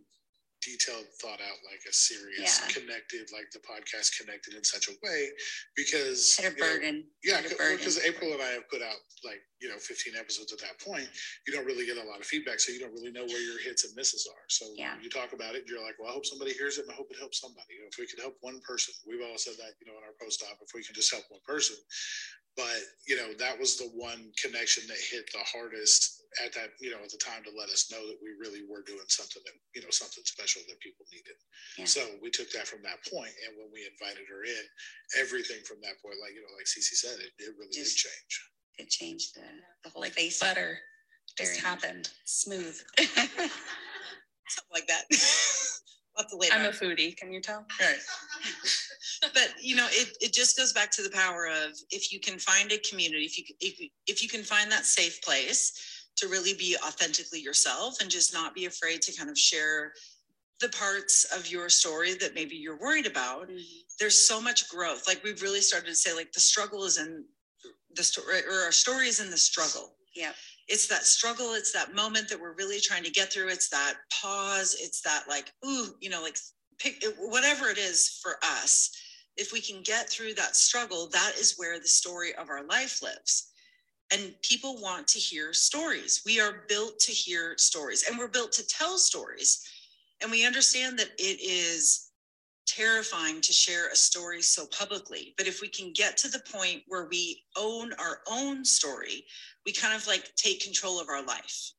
detailed, 0.62 1.06
thought 1.22 1.42
out, 1.42 1.58
like 1.66 1.82
a 1.90 1.94
serious, 1.94 2.62
Yeah. 2.62 2.68
connected, 2.74 3.32
like 3.32 3.50
the 3.52 3.60
podcast 3.60 4.18
connected 4.20 4.54
in 4.54 4.64
such 4.64 4.90
a 4.90 4.92
way 5.02 5.30
because 5.76 6.38
Had 6.38 6.54
a 6.54 6.56
you 6.86 6.92
know. 6.92 7.02
Yeah, 7.24 7.36
had 7.38 7.46
a 7.46 7.78
because 7.78 8.04
April 8.04 8.34
and 8.34 8.42
I 8.42 8.50
have 8.50 8.70
put 8.70 8.82
out 8.82 8.98
like, 9.24 9.42
you 9.62 9.70
know, 9.70 9.78
15 9.80 10.16
episodes 10.16 10.51
at 10.51 10.60
that 10.60 10.80
point. 10.84 11.08
You 11.47 11.53
don't 11.53 11.66
really 11.66 11.86
get 11.86 11.97
a 11.97 12.03
lot 12.03 12.20
of 12.20 12.26
feedback. 12.26 12.60
So 12.60 12.72
you 12.72 12.80
don't 12.80 12.93
really 12.93 13.12
know 13.12 13.26
where 13.26 13.41
your 13.41 13.60
hits 13.60 13.86
and 13.86 13.95
misses 13.95 14.28
are. 14.28 14.45
So 14.49 14.68
Yeah. 14.76 14.99
you 15.01 15.10
talk 15.10 15.34
about 15.34 15.56
it, 15.56 15.64
you're 15.68 15.82
like, 15.82 15.95
well, 15.99 16.10
I 16.10 16.14
hope 16.14 16.26
somebody 16.26 16.53
hears 16.53 16.78
it 16.78 16.84
and 16.86 16.91
I 16.91 16.95
hope 16.95 17.08
it 17.12 17.20
helps 17.20 17.39
somebody. 17.39 17.76
You 17.76 17.82
know, 17.82 17.88
if 17.91 17.97
we 17.97 18.08
can 18.08 18.20
help 18.20 18.36
one 18.41 18.60
person, 18.62 18.93
we've 19.08 19.24
all 19.24 19.38
said 19.38 19.56
that, 19.58 19.76
you 19.80 19.88
know, 19.88 19.97
in 19.97 20.03
our 20.03 20.16
post 20.22 20.43
op, 20.43 20.60
if 20.62 20.72
we 20.76 20.84
can 20.84 20.93
just 20.95 21.12
help 21.12 21.24
one 21.30 21.41
person. 21.47 21.76
But, 22.56 22.80
you 23.08 23.20
know, 23.20 23.34
that 23.36 23.60
was 23.60 23.76
the 23.76 23.91
one 23.91 24.32
connection 24.39 24.88
that 24.88 24.97
hit 25.12 25.28
the 25.36 25.43
hardest 25.43 26.24
at 26.43 26.56
that, 26.56 26.72
you 26.80 26.91
know, 26.91 27.03
at 27.03 27.12
the 27.12 27.20
time 27.20 27.43
to 27.43 27.51
let 27.51 27.68
us 27.68 27.91
know 27.91 27.99
that 28.08 28.16
we 28.24 28.32
really 28.39 28.64
were 28.64 28.80
doing 28.84 29.08
something 29.12 29.43
that, 29.43 29.56
you 29.76 29.84
know, 29.84 29.91
something 29.91 30.24
special 30.24 30.64
that 30.68 30.80
people 30.80 31.03
needed. 31.12 31.36
Yeah. 31.76 31.84
So 31.84 32.01
we 32.24 32.32
took 32.32 32.51
that 32.56 32.68
from 32.68 32.80
that 32.88 33.03
point, 33.12 33.32
And 33.43 33.60
when 33.60 33.68
we 33.76 33.84
invited 33.84 34.24
her 34.32 34.43
in, 34.47 34.64
everything 35.20 35.64
from 35.68 35.84
that 35.84 35.99
point, 35.99 36.16
like, 36.24 36.32
you 36.32 36.43
know, 36.43 36.51
like 36.56 36.68
CeCe 36.68 36.95
said, 36.95 37.20
it, 37.20 37.32
it 37.43 37.56
really 37.60 37.76
did 37.76 37.91
change. 37.91 38.34
It 38.78 38.90
changed 38.90 39.36
the, 39.36 39.42
the 39.84 39.90
whole 39.90 40.02
like 40.02 40.14
face. 40.14 40.40
butter 40.40 40.80
just 41.38 41.60
happened 41.60 42.10
smooth. 42.26 42.80
Something 42.98 43.50
like 44.72 44.88
that. 44.88 45.04
Lots 46.18 46.34
of 46.34 46.40
later. 46.40 46.56
I'm 46.56 46.66
a 46.66 46.70
foodie. 46.70 47.16
Can 47.18 47.32
you 47.34 47.42
tell? 47.42 47.66
Right. 47.80 47.98
but 49.34 49.54
you 49.62 49.76
know, 49.76 49.88
it, 49.92 50.16
it 50.22 50.34
just 50.34 50.58
goes 50.58 50.72
back 50.72 50.92
to 50.92 51.04
the 51.04 51.10
power 51.10 51.48
of 51.48 51.78
if 51.90 52.12
you 52.14 52.20
can 52.20 52.40
find 52.40 52.72
a 52.72 52.78
community, 52.90 53.26
if 53.26 53.38
you 53.38 53.44
if 53.60 53.90
if 54.08 54.24
you 54.24 54.30
can 54.30 54.44
find 54.44 54.72
that 54.72 54.86
safe 54.86 55.22
place 55.22 56.08
to 56.18 56.28
really 56.28 56.54
be 56.54 56.78
authentically 56.86 57.42
yourself 57.42 58.00
and 58.00 58.10
just 58.10 58.34
not 58.34 58.56
be 58.56 58.66
afraid 58.66 59.02
to 59.02 59.18
kind 59.18 59.30
of 59.30 59.38
share 59.38 59.92
the 60.62 60.70
parts 60.70 61.26
of 61.36 61.52
your 61.52 61.68
story 61.68 62.14
that 62.14 62.34
maybe 62.34 62.56
you're 62.56 62.80
worried 62.80 63.08
about. 63.08 63.50
Mhm. 63.50 63.62
There's 64.00 64.26
so 64.26 64.40
much 64.40 64.70
growth. 64.70 65.08
Like 65.08 65.22
we've 65.24 65.42
really 65.42 65.60
started 65.62 65.88
to 65.88 65.96
say, 65.96 66.14
like 66.14 66.32
the 66.32 66.40
struggle 66.40 66.86
is 66.86 66.98
in 66.98 67.26
the 67.95 68.03
story, 68.03 68.41
or 68.47 68.59
our 68.66 68.72
story 68.72 69.07
is 69.07 69.20
in 69.20 69.30
the 69.30 69.38
struggle. 69.38 69.91
Yeah. 70.16 70.32
it's 70.70 70.88
that 70.88 71.03
struggle 71.03 71.55
it's 71.55 71.74
that 71.74 71.93
moment 71.93 72.30
that 72.30 72.39
we're 72.39 72.55
really 72.55 72.80
trying 72.80 73.03
to 73.03 73.11
get 73.11 73.34
through 73.34 73.49
it's 73.49 73.68
that 73.68 73.95
pause 74.09 74.74
it's 74.80 75.01
that 75.01 75.26
like 75.28 75.51
ooh 75.66 75.88
you 75.99 76.09
know 76.09 76.22
like 76.22 76.38
pick 76.80 77.03
whatever 77.20 77.68
it 77.68 77.78
is 77.78 78.20
for 78.24 78.38
us 78.41 78.89
if 79.38 79.51
we 79.51 79.59
can 79.59 79.82
get 79.82 80.09
through 80.09 80.34
that 80.36 80.55
struggle 80.55 81.09
that 81.11 81.34
is 81.39 81.55
where 81.57 81.80
the 81.80 81.88
story 81.88 82.34
of 82.36 82.49
our 82.49 82.66
life 82.66 83.01
lives. 83.01 83.51
And 84.13 84.36
people 84.43 84.80
want 84.82 85.07
to 85.09 85.20
hear 85.20 85.51
stories. 85.51 86.22
We 86.26 86.39
are 86.39 86.63
built 86.70 86.99
to 86.99 87.11
hear 87.11 87.55
stories 87.57 88.05
and 88.07 88.18
we're 88.18 88.28
built 88.28 88.51
to 88.53 88.68
tell 88.68 88.97
stories. 88.97 89.61
And 90.22 90.32
we 90.32 90.45
understand 90.45 90.97
that 90.99 91.09
it 91.18 91.41
is 91.41 92.05
terrifying 92.68 93.41
to 93.41 93.53
share 93.53 93.89
a 93.89 93.95
story 93.95 94.41
so 94.41 94.66
publicly 94.68 95.34
but 95.38 95.47
if 95.47 95.61
we 95.61 95.68
can 95.68 95.91
get 95.93 96.18
to 96.18 96.28
the 96.30 96.41
point 96.51 96.82
where 96.88 97.07
we 97.09 97.43
own 97.57 97.93
our 97.93 98.20
own 98.30 98.66
story 98.66 99.26
we 99.66 99.72
kind 99.72 99.95
of 99.95 100.05
like 100.07 100.34
take 100.36 100.63
control 100.63 100.99
of 100.99 101.09
our 101.09 101.26
life 101.26 101.72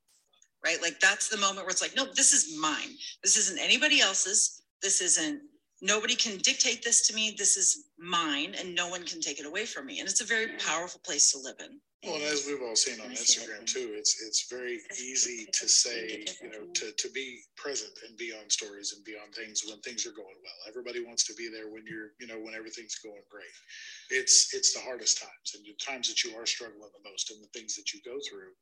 right? 0.66 0.82
Like 0.82 0.98
that's 1.00 1.28
the 1.28 1.36
moment 1.36 1.66
where 1.66 1.70
it's 1.70 1.82
like 1.82 1.96
no 1.96 2.06
this 2.14 2.32
is 2.32 2.58
mine. 2.58 2.90
This 3.22 3.36
isn't 3.36 3.58
anybody 3.58 4.00
else's. 4.00 4.62
This 4.82 5.00
isn't 5.00 5.40
nobody 5.80 6.14
can 6.16 6.38
dictate 6.38 6.82
this 6.82 7.06
to 7.06 7.14
me. 7.14 7.34
This 7.38 7.56
is 7.56 7.84
mine 7.98 8.54
and 8.58 8.74
no 8.74 8.88
one 8.88 9.04
can 9.04 9.20
take 9.20 9.38
it 9.38 9.46
away 9.46 9.64
from 9.64 9.86
me. 9.86 10.00
And 10.00 10.08
it's 10.08 10.20
a 10.20 10.26
very 10.26 10.48
powerful 10.58 11.00
place 11.04 11.30
to 11.32 11.38
live 11.38 11.56
in 11.60 11.80
Well, 12.04 12.16
and 12.16 12.24
as 12.24 12.46
we've 12.46 12.62
all 12.62 12.76
seen 12.76 13.00
on 13.00 13.10
I 13.10 13.14
see 13.14 13.40
that 13.40 13.48
Instagram 13.48 13.66
too. 13.66 13.88
too, 13.88 13.94
it's 13.96 14.22
it's 14.22 14.46
very 14.50 14.78
easy 15.00 15.46
to 15.52 15.68
say, 15.68 16.24
you 16.42 16.50
know, 16.50 16.66
to 16.74 16.92
to 16.92 17.08
be 17.10 17.40
present 17.56 17.92
and 18.06 18.16
be 18.16 18.32
on 18.32 18.48
stories 18.50 18.92
and 18.92 19.04
be 19.04 19.16
on 19.16 19.32
things 19.32 19.62
when 19.66 19.80
things 19.80 20.06
are 20.06 20.14
going 20.14 20.38
well. 20.44 20.60
Everybody 20.68 21.02
wants 21.04 21.24
to 21.26 21.34
be 21.34 21.48
there 21.48 21.68
when 21.68 21.84
you're, 21.88 22.12
you 22.20 22.26
know, 22.26 22.38
when 22.38 22.54
everything's 22.54 22.98
going 23.00 23.24
great. 23.30 23.54
It's 24.10 24.54
it's 24.54 24.72
the 24.72 24.80
hardest 24.80 25.18
times 25.18 25.56
and 25.56 25.64
the 25.64 25.74
times 25.82 26.08
that 26.08 26.22
you 26.22 26.36
are 26.36 26.46
struggling 26.46 26.92
the 26.92 27.08
most 27.08 27.30
and 27.30 27.42
the 27.42 27.50
things 27.58 27.74
that 27.76 27.92
you 27.92 28.00
go 28.04 28.18
through. 28.28 28.52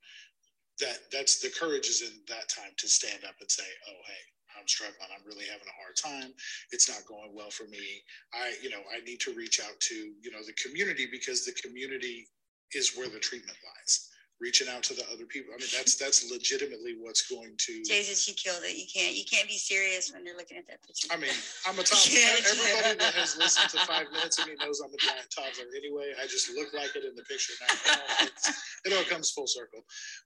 That 0.80 1.10
that's 1.12 1.40
the 1.40 1.50
courage 1.50 1.88
is 1.88 2.02
in 2.02 2.14
that 2.28 2.48
time 2.48 2.72
to 2.78 2.88
stand 2.88 3.24
up 3.24 3.34
and 3.40 3.50
say, 3.50 3.66
oh 3.88 4.00
hey, 4.06 4.24
I'm 4.58 4.68
struggling. 4.68 5.10
I'm 5.10 5.26
really 5.26 5.46
having 5.50 5.68
a 5.68 5.80
hard 5.80 5.96
time. 5.98 6.32
It's 6.70 6.88
not 6.88 7.04
going 7.06 7.34
well 7.34 7.50
for 7.50 7.64
me. 7.64 8.02
I, 8.32 8.54
you 8.62 8.70
know, 8.70 8.82
I 8.94 9.02
need 9.04 9.20
to 9.20 9.34
reach 9.34 9.60
out 9.60 9.78
to, 9.90 9.94
you 9.94 10.30
know, 10.30 10.42
the 10.46 10.54
community 10.54 11.06
because 11.10 11.44
the 11.44 11.52
community 11.52 12.28
is 12.74 12.96
where 12.96 13.08
the 13.08 13.18
treatment 13.18 13.56
lies. 13.64 14.10
Reaching 14.40 14.66
out 14.68 14.82
to 14.90 14.94
the 14.94 15.06
other 15.14 15.24
people. 15.30 15.54
I 15.54 15.58
mean, 15.62 15.70
that's 15.72 15.94
that's 15.94 16.28
legitimately 16.28 16.96
what's 16.98 17.22
going 17.30 17.54
to. 17.56 17.72
Jesus, 17.86 18.26
you 18.26 18.34
killed 18.34 18.60
it. 18.66 18.76
You 18.76 18.84
can't, 18.92 19.14
you 19.14 19.22
can't 19.24 19.46
be 19.48 19.56
serious 19.56 20.12
when 20.12 20.26
you're 20.26 20.36
looking 20.36 20.58
at 20.58 20.66
that 20.66 20.82
picture. 20.82 21.06
I 21.08 21.16
mean, 21.16 21.30
I'm 21.64 21.78
a 21.78 21.82
toddler. 21.86 22.18
Yeah, 22.18 22.34
Everybody 22.42 22.98
that 22.98 23.14
has 23.14 23.38
listened 23.38 23.70
to 23.70 23.78
five 23.86 24.10
minutes 24.12 24.36
of 24.42 24.48
me 24.50 24.54
knows 24.60 24.82
I'm 24.82 24.90
a 24.92 24.98
giant 24.98 25.30
toddler 25.30 25.70
anyway. 25.78 26.12
I 26.20 26.26
just 26.26 26.50
look 26.50 26.74
like 26.74 26.96
it 26.98 27.04
in 27.06 27.14
the 27.14 27.22
picture 27.22 27.54
now. 27.62 27.72
It 27.72 27.94
all, 27.94 28.26
it's- 28.26 28.62
it 28.84 28.92
all 28.92 29.04
comes 29.04 29.30
full 29.30 29.46
circle. 29.46 29.80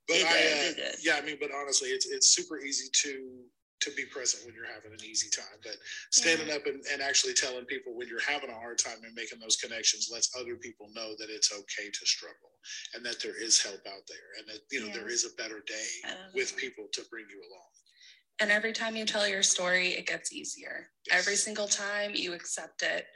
But 0.09 0.17
It 0.17 0.27
I, 0.27 0.33
does, 0.33 0.43
uh, 0.43 0.71
it 0.73 0.77
does. 0.97 1.05
yeah, 1.05 1.15
I 1.15 1.21
mean, 1.21 1.37
but 1.39 1.51
honestly, 1.55 1.91
it's 1.91 2.07
it's 2.09 2.29
super 2.35 2.59
easy 2.59 2.89
to 3.05 3.45
to 3.81 3.91
be 3.97 4.05
present 4.07 4.45
when 4.45 4.55
you're 4.55 4.67
having 4.73 4.93
an 4.93 5.05
easy 5.05 5.29
time. 5.31 5.59
But 5.63 5.77
standing 6.11 6.51
up 6.55 6.67
and, 6.67 6.83
and 6.93 7.01
actually 7.03 7.35
telling 7.35 7.65
people 7.65 7.95
when 7.97 8.09
you're 8.09 8.21
having 8.27 8.51
a 8.51 8.55
hard 8.55 8.79
time 8.79 8.99
and 9.05 9.15
making 9.15 9.39
those 9.39 9.57
connections 9.57 10.09
lets 10.13 10.35
other 10.39 10.57
people 10.57 10.89
know 10.95 11.15
that 11.19 11.31
it's 11.31 11.53
okay 11.53 11.89
to 11.91 12.07
struggle 12.07 12.51
and 12.95 13.05
that 13.05 13.21
there 13.23 13.41
is 13.41 13.63
help 13.63 13.81
out 13.87 14.03
there 14.09 14.29
and 14.39 14.49
that 14.49 14.61
you 14.71 14.81
know 14.81 14.93
there 14.93 15.09
Yes. 15.11 15.25
is 15.25 15.33
a 15.33 15.37
better 15.43 15.63
day 15.67 15.87
with 16.35 16.51
that. 16.51 16.59
people 16.59 16.87
to 16.93 17.03
bring 17.11 17.27
you 17.31 17.39
along. 17.39 17.71
And 18.41 18.51
every 18.51 18.73
time 18.73 18.95
you 18.97 19.05
tell 19.05 19.27
your 19.29 19.43
story, 19.43 19.89
it 19.89 20.07
gets 20.07 20.33
easier. 20.33 20.89
Every 21.11 21.35
single 21.37 21.67
time 21.67 22.13
you 22.15 22.35
accept 22.35 22.83
it 22.83 23.07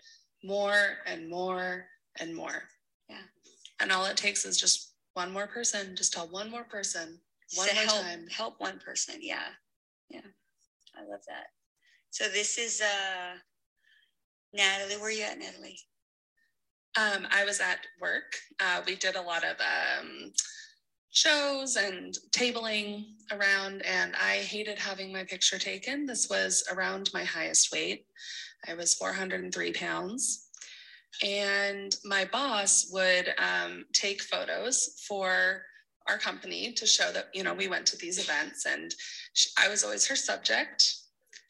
more 0.44 0.98
and 1.06 1.28
more 1.28 1.86
and 2.18 2.34
more. 2.34 2.64
Yeah. 3.08 3.22
And 3.80 3.92
all 3.92 4.04
it 4.06 4.16
takes 4.16 4.44
is 4.44 4.60
just 4.60 4.94
one 5.14 5.32
more 5.32 5.46
person, 5.46 5.94
just 5.96 6.12
tell 6.12 6.26
one 6.28 6.50
more 6.50 6.64
person, 6.64 7.20
one 7.54 7.68
to 7.68 7.74
more 7.74 7.84
help, 7.84 8.02
time. 8.02 8.26
help 8.28 8.54
one 8.60 8.78
person. 8.78 9.16
Yeah. 9.20 9.48
Yeah. 10.08 10.20
I 10.96 11.00
love 11.08 11.20
that. 11.28 11.46
So 12.10 12.28
this 12.28 12.58
is 12.58 12.80
uh 12.80 13.36
Natalie. 14.52 14.96
Where 14.96 15.06
are 15.06 15.10
you 15.10 15.24
at, 15.24 15.38
Natalie? 15.38 15.78
Um, 16.96 17.26
I 17.30 17.44
was 17.44 17.60
at 17.60 17.78
work. 18.00 18.36
Uh, 18.60 18.82
we 18.86 18.96
did 18.96 19.16
a 19.16 19.22
lot 19.22 19.44
of 19.44 19.56
um, 19.60 20.32
shows 21.10 21.76
and 21.76 22.14
tabling 22.32 23.04
around, 23.30 23.82
and 23.86 24.14
I 24.14 24.36
hated 24.38 24.78
having 24.78 25.10
my 25.10 25.24
picture 25.24 25.58
taken. 25.58 26.04
This 26.04 26.28
was 26.28 26.64
around 26.70 27.10
my 27.14 27.24
highest 27.24 27.72
weight. 27.72 28.04
I 28.68 28.74
was 28.74 28.94
403 28.94 29.72
pounds. 29.72 30.48
And 31.22 31.94
my 32.04 32.24
boss 32.26 32.90
would 32.92 33.34
um, 33.38 33.84
take 33.92 34.22
photos 34.22 35.02
for 35.06 35.62
our 36.08 36.18
company 36.18 36.72
to 36.72 36.86
show 36.86 37.12
that, 37.12 37.28
you 37.32 37.42
know, 37.42 37.54
we 37.54 37.68
went 37.68 37.86
to 37.86 37.96
these 37.96 38.18
events 38.18 38.66
and 38.66 38.94
sh- 39.34 39.48
I 39.58 39.68
was 39.68 39.84
always 39.84 40.06
her 40.06 40.16
subject. 40.16 40.94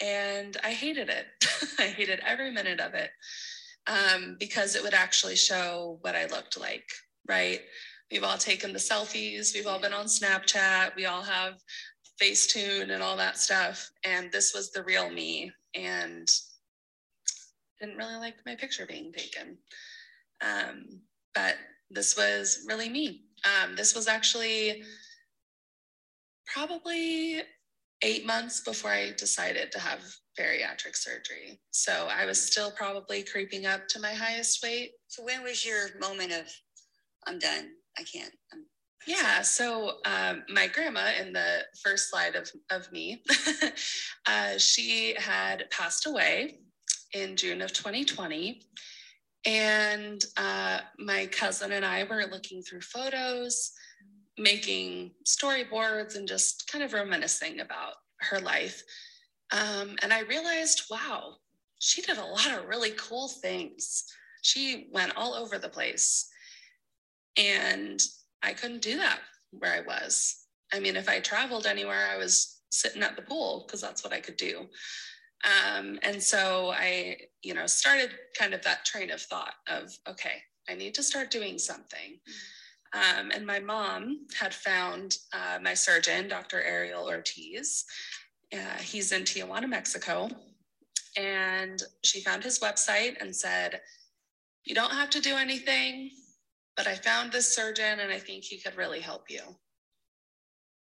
And 0.01 0.57
I 0.65 0.73
hated 0.73 1.09
it. 1.09 1.27
I 1.79 1.87
hated 1.89 2.21
every 2.27 2.51
minute 2.51 2.81
of 2.81 2.95
it 2.95 3.11
um, 3.87 4.37
because 4.39 4.75
it 4.75 4.83
would 4.83 4.95
actually 4.95 5.37
show 5.37 5.99
what 6.03 6.17
I 6.17 6.27
looked 6.27 6.59
like, 6.59 6.89
right? 7.29 7.61
We've 8.11 8.25
all 8.25 8.39
taken 8.39 8.73
the 8.73 8.79
selfies, 8.79 9.55
we've 9.55 9.67
all 9.67 9.81
been 9.81 9.95
on 9.95 10.07
Snapchat, 10.07 10.95
we 10.97 11.07
all 11.07 11.23
have 11.23 11.55
Facetune 12.21 12.91
and 12.91 13.03
all 13.03 13.17
that 13.17 13.39
stuff. 13.39 13.91
And 14.05 14.31
this 14.31 14.53
was 14.55 14.71
the 14.71 14.83
real 14.83 15.09
me. 15.09 15.53
And 15.75 16.29
didn't 17.83 17.97
really 17.97 18.17
like 18.17 18.37
my 18.47 18.55
picture 18.55 18.87
being 18.87 19.13
taken. 19.13 19.59
Um, 20.41 21.01
but 21.35 21.57
this 21.91 22.17
was 22.17 22.65
really 22.69 22.89
me. 22.89 23.25
Um, 23.45 23.75
this 23.77 23.95
was 23.95 24.09
actually 24.09 24.83
probably 26.47 27.43
eight 28.03 28.27
months 28.27 28.61
before 28.61 28.91
I 28.91 29.13
decided 29.17 29.73
to 29.73 29.79
have 29.79 30.01
bariatric 30.39 30.97
surgery. 30.97 31.61
So 31.71 32.09
I 32.11 32.25
was 32.25 32.41
still 32.41 32.71
probably 32.71 33.23
creeping 33.23 33.67
up 33.67 33.87
to 33.89 34.01
my 34.01 34.13
highest 34.13 34.63
weight. 34.63 34.93
So 35.09 35.25
when 35.25 35.43
was 35.43 35.65
your 35.65 35.99
moment 36.01 36.33
of 36.33 36.47
I'm 37.27 37.39
done? 37.39 37.71
I 37.99 38.03
can't. 38.03 38.33
I'm, 38.53 38.65
Yeah, 39.07 39.43
so 39.43 39.99
um, 40.05 40.43
my 40.49 40.67
grandma 40.67 41.11
in 41.21 41.33
the 41.33 41.61
first 41.83 42.11
slide 42.11 42.35
of, 42.35 42.51
of 42.71 42.91
me, 42.93 43.23
uh, 44.27 44.59
she 44.59 45.15
had 45.19 45.71
passed 45.71 46.07
away 46.07 46.59
in 47.13 47.37
June 47.37 47.63
of 47.63 47.73
2020. 47.73 48.63
And 49.45 50.25
uh, 50.37 50.81
my 50.99 51.27
cousin 51.27 51.73
and 51.73 51.85
I 51.85 52.05
were 52.05 52.25
looking 52.31 52.63
through 52.63 52.83
photos, 52.83 53.73
making 54.39 55.13
storyboards, 55.27 56.17
and 56.17 56.29
just 56.29 56.71
kind 56.71 56.85
of 56.85 56.93
reminiscing 56.93 57.61
about 57.61 57.95
her 58.21 58.39
life. 58.39 58.83
Um, 59.51 59.97
and 60.03 60.13
I 60.13 60.21
realized, 60.21 60.85
wow, 60.91 61.35
she 61.81 62.03
did 62.03 62.19
a 62.19 62.25
lot 62.25 62.53
of 62.53 62.69
really 62.69 62.93
cool 62.93 63.29
things. 63.29 64.05
She 64.43 64.89
went 64.93 65.17
all 65.17 65.35
over 65.35 65.59
the 65.59 65.69
place. 65.69 66.29
And 67.37 68.01
I 68.43 68.53
couldn't 68.53 68.83
do 68.83 68.97
that 68.99 69.21
where 69.51 69.73
I 69.73 69.81
was. 69.81 70.47
I 70.73 70.81
mean, 70.81 70.97
if 70.97 71.09
I 71.09 71.21
traveled 71.21 71.67
anywhere, 71.67 72.09
I 72.11 72.17
was 72.17 72.61
sitting 72.71 73.03
at 73.03 73.17
the 73.17 73.23
pool 73.23 73.65
because 73.67 73.81
that's 73.81 74.03
what 74.03 74.13
I 74.13 74.21
could 74.21 74.37
do. 74.37 74.67
Um, 75.45 75.99
and 76.03 76.23
so 76.23 76.71
I, 76.73 77.17
you 77.43 77.55
know, 77.55 77.67
started 77.67 78.11
kind 78.39 78.55
of 78.55 78.63
that 78.63 78.85
train 78.85 79.11
of 79.11 79.21
thought 79.21 79.55
of, 79.69 79.93
okay, 80.09 80.43
I 80.69 80.75
need 80.75 80.95
to 80.95 81.03
start 81.03 81.31
doing 81.31 81.59
something. 81.59 82.19
Um, 82.95 83.31
and 83.33 83.47
my 83.47 83.59
mom 83.59 84.27
had 84.39 84.55
found 84.55 85.17
uh, 85.33 85.59
my 85.61 85.75
surgeon, 85.75 86.29
Dr. 86.29 86.63
Ariel 86.63 87.09
Ortiz. 87.09 87.85
Uh, 88.53 88.79
he's 88.81 89.13
in 89.13 89.23
Tijuana, 89.23 89.69
Mexico. 89.69 90.29
And 91.17 91.83
she 92.05 92.21
found 92.21 92.45
his 92.45 92.59
website 92.61 93.21
and 93.21 93.35
said, 93.35 93.81
You 94.65 94.75
don't 94.75 94.93
have 94.93 95.11
to 95.11 95.21
do 95.21 95.37
anything, 95.37 96.11
but 96.77 96.87
I 96.87 96.95
found 96.95 97.33
this 97.33 97.55
surgeon 97.55 98.01
and 98.01 98.13
I 98.13 98.19
think 98.19 98.45
he 98.45 98.61
could 98.61 98.77
really 98.77 99.01
help 99.01 99.25
you. 99.29 99.41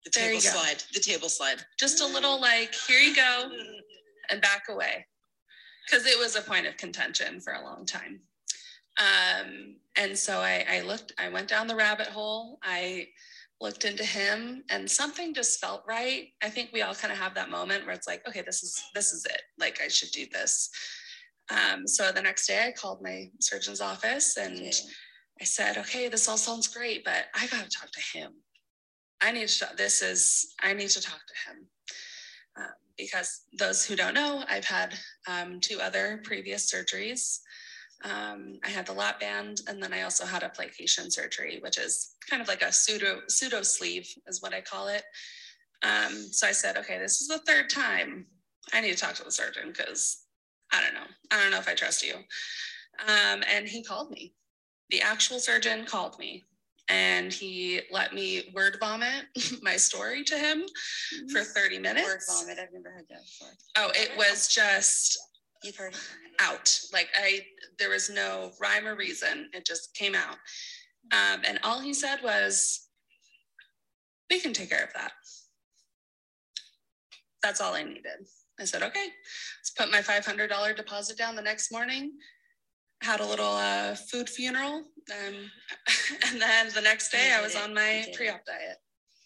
The 0.04 0.10
There 0.14 0.24
table 0.28 0.36
you 0.36 0.42
go. 0.42 0.56
slide. 0.56 0.82
The 0.94 1.00
table 1.00 1.28
slide. 1.28 1.62
Just 1.78 2.00
a 2.00 2.06
little 2.06 2.40
like, 2.40 2.74
Here 2.86 3.00
you 3.00 3.14
go, 3.16 3.50
and 4.30 4.40
back 4.40 4.64
away. 4.68 5.06
Because 5.86 6.06
it 6.06 6.18
was 6.18 6.36
a 6.36 6.42
point 6.42 6.66
of 6.66 6.76
contention 6.76 7.40
for 7.40 7.52
a 7.52 7.62
long 7.62 7.86
time. 7.86 8.20
Um, 8.98 9.76
and 9.96 10.18
so 10.18 10.40
I, 10.40 10.64
I 10.68 10.80
looked, 10.80 11.12
I 11.18 11.28
went 11.28 11.48
down 11.48 11.66
the 11.66 11.76
rabbit 11.76 12.08
hole. 12.08 12.58
I 12.62 13.08
looked 13.60 13.84
into 13.84 14.04
him 14.04 14.64
and 14.70 14.90
something 14.90 15.32
just 15.32 15.60
felt 15.60 15.82
right. 15.86 16.28
I 16.42 16.50
think 16.50 16.70
we 16.72 16.82
all 16.82 16.94
kind 16.94 17.12
of 17.12 17.18
have 17.18 17.34
that 17.34 17.50
moment 17.50 17.86
where 17.86 17.94
it's 17.94 18.08
like, 18.08 18.26
okay, 18.28 18.42
this 18.42 18.62
is 18.62 18.82
this 18.94 19.12
is 19.12 19.24
it. 19.26 19.42
Like 19.58 19.80
I 19.82 19.88
should 19.88 20.10
do 20.10 20.26
this. 20.32 20.70
Um, 21.50 21.86
so 21.86 22.10
the 22.10 22.22
next 22.22 22.46
day 22.46 22.66
I 22.66 22.72
called 22.72 23.02
my 23.02 23.30
surgeon's 23.40 23.80
office 23.80 24.36
and. 24.36 24.72
I 25.38 25.44
said, 25.44 25.76
okay, 25.76 26.08
this 26.08 26.28
all 26.28 26.38
sounds 26.38 26.66
great, 26.66 27.04
but 27.04 27.26
I 27.34 27.46
got 27.48 27.62
to 27.62 27.68
talk 27.68 27.90
to 27.90 28.18
him. 28.18 28.32
I 29.20 29.32
need 29.32 29.48
to, 29.48 29.68
this 29.76 30.00
is, 30.00 30.54
I 30.62 30.72
need 30.72 30.88
to 30.88 31.00
talk 31.02 31.20
to 31.20 31.50
him. 31.50 31.66
Because 32.96 33.42
those 33.58 33.84
who 33.84 33.96
don't 33.96 34.14
know, 34.14 34.42
I've 34.48 34.64
had 34.64 34.94
um, 35.28 35.60
two 35.60 35.80
other 35.80 36.20
previous 36.24 36.70
surgeries. 36.70 37.40
Um, 38.04 38.58
I 38.64 38.68
had 38.68 38.86
the 38.86 38.92
lap 38.92 39.20
band, 39.20 39.62
and 39.68 39.82
then 39.82 39.92
I 39.92 40.02
also 40.02 40.24
had 40.24 40.42
a 40.42 40.48
plication 40.48 41.10
surgery, 41.10 41.58
which 41.62 41.78
is 41.78 42.14
kind 42.28 42.42
of 42.42 42.48
like 42.48 42.62
a 42.62 42.72
pseudo 42.72 43.20
pseudo 43.28 43.62
sleeve, 43.62 44.08
is 44.26 44.42
what 44.42 44.54
I 44.54 44.60
call 44.60 44.88
it. 44.88 45.02
Um, 45.82 46.14
so 46.30 46.46
I 46.46 46.52
said, 46.52 46.76
okay, 46.78 46.98
this 46.98 47.20
is 47.20 47.28
the 47.28 47.38
third 47.38 47.70
time. 47.70 48.26
I 48.72 48.80
need 48.80 48.92
to 48.92 48.98
talk 48.98 49.14
to 49.14 49.24
the 49.24 49.30
surgeon 49.30 49.68
because 49.68 50.24
I 50.72 50.82
don't 50.82 50.94
know. 50.94 51.06
I 51.30 51.40
don't 51.40 51.50
know 51.50 51.58
if 51.58 51.68
I 51.68 51.74
trust 51.74 52.04
you. 52.04 52.14
Um, 52.14 53.42
and 53.48 53.68
he 53.68 53.82
called 53.82 54.10
me. 54.10 54.34
The 54.90 55.02
actual 55.02 55.38
surgeon 55.38 55.84
called 55.84 56.18
me 56.18 56.44
and 56.88 57.32
he 57.32 57.80
let 57.90 58.14
me 58.14 58.50
word 58.54 58.76
vomit 58.80 59.26
my 59.62 59.76
story 59.76 60.22
to 60.24 60.38
him 60.38 60.64
for 61.30 61.42
30 61.42 61.78
minutes. 61.78 62.06
Word 62.06 62.20
vomit. 62.28 62.58
I've 62.58 62.72
never 62.72 62.90
heard 62.90 63.06
that 63.10 63.22
before. 63.22 63.54
Oh, 63.76 63.90
it 63.94 64.16
was 64.16 64.48
just 64.48 65.18
You've 65.62 65.76
heard 65.76 65.94
out. 66.40 66.80
Like 66.92 67.08
I, 67.16 67.40
there 67.78 67.90
was 67.90 68.10
no 68.10 68.52
rhyme 68.60 68.86
or 68.86 68.94
reason. 68.94 69.48
It 69.52 69.66
just 69.66 69.94
came 69.94 70.14
out. 70.14 70.36
Um, 71.12 71.42
and 71.46 71.58
all 71.62 71.80
he 71.80 71.94
said 71.94 72.18
was, 72.22 72.88
"We 74.30 74.40
can 74.40 74.52
take 74.52 74.70
care 74.70 74.84
of 74.84 74.92
that." 74.94 75.12
That's 77.42 77.60
all 77.60 77.74
I 77.74 77.82
needed. 77.84 78.26
I 78.60 78.64
said, 78.64 78.82
"Okay." 78.82 79.06
Let's 79.60 79.70
put 79.76 79.90
my 79.90 80.02
five 80.02 80.26
hundred 80.26 80.48
dollar 80.48 80.74
deposit 80.74 81.16
down 81.16 81.36
the 81.36 81.42
next 81.42 81.72
morning. 81.72 82.12
Had 83.02 83.20
a 83.20 83.26
little 83.26 83.54
uh, 83.56 83.94
food 83.94 84.28
funeral, 84.28 84.76
um, 84.76 85.34
and 86.28 86.40
then 86.40 86.68
the 86.74 86.80
next 86.80 87.10
day 87.10 87.32
I 87.36 87.42
was 87.42 87.54
on 87.56 87.74
my 87.74 88.04
pre-op 88.14 88.44
diet. 88.44 88.78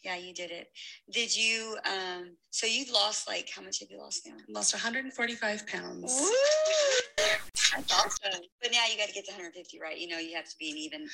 Yeah, 0.03 0.17
you 0.17 0.33
did 0.33 0.51
it. 0.51 0.69
Did 1.13 1.37
you? 1.37 1.77
Um, 1.87 2.37
so 2.51 2.67
you've 2.67 2.91
lost 2.91 3.29
like 3.29 3.51
how 3.55 3.61
much 3.63 3.81
have 3.81 3.91
you 3.91 3.99
lost 3.99 4.27
now? 4.27 4.35
Lost 4.49 4.73
145 4.73 5.67
pounds. 5.67 6.31
That's 7.73 7.93
awesome. 7.93 8.41
But 8.63 8.73
now 8.73 8.81
you 8.91 8.97
got 8.97 9.09
to 9.09 9.15
get 9.15 9.27
to 9.27 9.33
150, 9.33 9.79
right? 9.81 9.99
You 9.99 10.09
know, 10.09 10.19
you 10.19 10.35
have 10.37 10.47
to 10.49 10.57
be 10.59 10.71
an 10.71 10.77
even. 10.79 11.07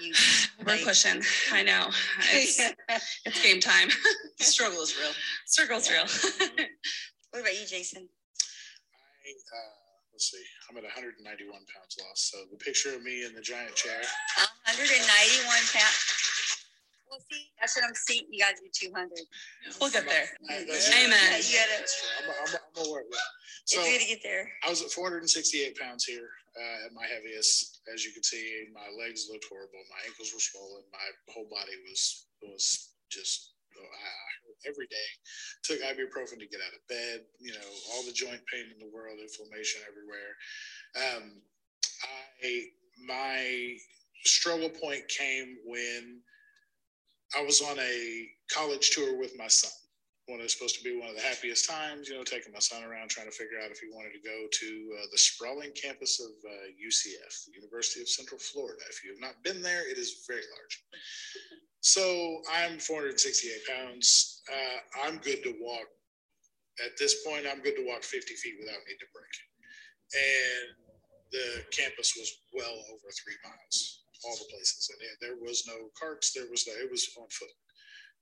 You, 0.00 0.12
We're 0.66 0.72
like- 0.74 0.84
pushing. 0.84 1.22
I 1.52 1.62
know. 1.62 1.86
It's, 2.32 2.60
it's 3.24 3.42
game 3.42 3.60
time. 3.60 3.88
The 4.38 4.44
struggle 4.44 4.82
is 4.82 4.96
real. 4.98 5.12
Struggle's 5.46 5.88
real. 5.88 6.04
What 7.30 7.40
about 7.42 7.54
you, 7.54 7.64
Jason? 7.64 8.08
I, 8.92 9.30
uh, 9.56 9.81
let's 10.12 10.30
see, 10.30 10.44
I'm 10.70 10.76
at 10.76 10.84
191 10.84 11.24
pounds 11.50 11.92
lost. 12.00 12.30
So 12.30 12.44
the 12.50 12.56
picture 12.60 12.94
of 12.94 13.02
me 13.02 13.24
in 13.24 13.34
the 13.34 13.40
giant 13.42 13.74
chair. 13.74 14.00
191 14.68 15.44
pounds. 15.72 15.98
Well, 17.08 17.20
see, 17.28 17.44
that's 17.60 17.76
what 17.76 17.84
I'm 17.84 17.94
seeing. 17.94 18.24
You 18.32 18.40
guys 18.40 18.56
do 18.56 18.88
200. 18.88 19.10
we'll 19.80 19.90
get 19.92 20.08
there. 20.08 20.28
I- 20.48 20.64
Amen. 20.64 21.40
You 21.44 21.60
gotta, 21.60 21.84
I'm, 22.24 22.28
I'm, 22.32 22.50
I'm 22.56 22.88
aware 22.88 23.04
of 23.04 23.10
that. 23.12 23.30
it's 23.64 23.76
So 23.76 23.84
good 23.84 24.00
to 24.00 24.06
get 24.08 24.22
there. 24.24 24.48
I 24.64 24.70
was 24.70 24.80
at 24.80 24.90
468 24.92 25.76
pounds 25.76 26.04
here 26.04 26.28
uh, 26.56 26.86
at 26.88 26.92
my 26.96 27.04
heaviest. 27.04 27.80
As 27.92 28.04
you 28.04 28.12
can 28.12 28.22
see, 28.22 28.64
my 28.72 28.88
legs 28.96 29.28
looked 29.30 29.44
horrible. 29.48 29.84
My 29.92 30.08
ankles 30.08 30.32
were 30.32 30.40
swollen. 30.40 30.84
My 30.92 31.04
whole 31.36 31.48
body 31.52 31.76
was 31.88 32.26
was 32.40 32.96
just 33.10 33.51
I- 33.80 34.68
every 34.68 34.86
day. 34.86 35.08
Took 35.64 35.80
ibuprofen 35.80 36.38
to 36.38 36.46
get 36.46 36.60
out 36.60 36.74
of 36.74 36.86
bed. 36.88 37.22
You 37.40 37.52
know, 37.52 37.68
all 37.92 38.04
the 38.04 38.12
joint 38.12 38.40
pain 38.52 38.66
in 38.70 38.78
the 38.78 38.92
world, 38.92 39.18
inflammation 39.20 39.80
everywhere. 39.88 40.36
Um, 40.96 41.42
I 42.42 42.66
my 42.98 43.76
struggle 44.24 44.68
point 44.68 45.02
came 45.08 45.56
when 45.64 46.20
I 47.36 47.42
was 47.42 47.60
on 47.60 47.78
a 47.78 48.28
college 48.52 48.90
tour 48.90 49.18
with 49.18 49.36
my 49.36 49.48
son 49.48 49.70
when 50.26 50.38
it 50.38 50.44
was 50.44 50.52
supposed 50.52 50.76
to 50.78 50.84
be 50.84 50.94
one 50.98 51.08
of 51.10 51.16
the 51.16 51.22
happiest 51.22 51.68
times, 51.68 52.08
you 52.08 52.14
know, 52.14 52.22
taking 52.22 52.52
my 52.52 52.60
son 52.60 52.84
around 52.84 53.10
trying 53.10 53.26
to 53.26 53.34
figure 53.34 53.58
out 53.62 53.70
if 53.70 53.78
he 53.80 53.88
wanted 53.90 54.12
to 54.14 54.22
go 54.22 54.46
to 54.52 54.96
uh, 55.02 55.06
the 55.10 55.18
sprawling 55.18 55.72
campus 55.74 56.20
of 56.20 56.30
uh, 56.46 56.70
UCF, 56.78 57.44
the 57.46 57.52
University 57.54 58.00
of 58.00 58.08
Central 58.08 58.38
Florida. 58.38 58.82
If 58.88 59.02
you 59.02 59.10
have 59.10 59.20
not 59.20 59.42
been 59.42 59.60
there, 59.62 59.88
it 59.90 59.98
is 59.98 60.24
very 60.28 60.42
large. 60.46 60.84
So 61.82 62.38
I'm 62.46 62.78
468 62.78 63.66
pounds. 63.66 64.40
Uh, 64.46 65.02
I'm 65.02 65.18
good 65.18 65.42
to 65.42 65.54
walk. 65.60 65.86
At 66.78 66.94
this 66.96 67.26
point, 67.26 67.44
I'm 67.50 67.60
good 67.60 67.74
to 67.76 67.84
walk 67.86 68.02
50 68.06 68.34
feet 68.34 68.54
without 68.62 68.78
needing 68.86 69.02
to 69.02 69.10
break. 69.10 69.34
And 70.14 70.66
the 71.34 71.46
campus 71.74 72.14
was 72.16 72.30
well 72.54 72.78
over 72.86 73.08
three 73.10 73.34
miles, 73.42 74.04
all 74.24 74.36
the 74.38 74.46
places. 74.48 74.88
And 74.90 75.00
there- 75.00 75.18
there 75.20 75.36
was 75.42 75.66
no 75.66 75.90
carts, 75.98 76.32
there 76.32 76.46
was 76.46 76.66
no, 76.66 76.74
it 76.74 76.90
was 76.90 77.10
on 77.16 77.28
foot. 77.30 77.50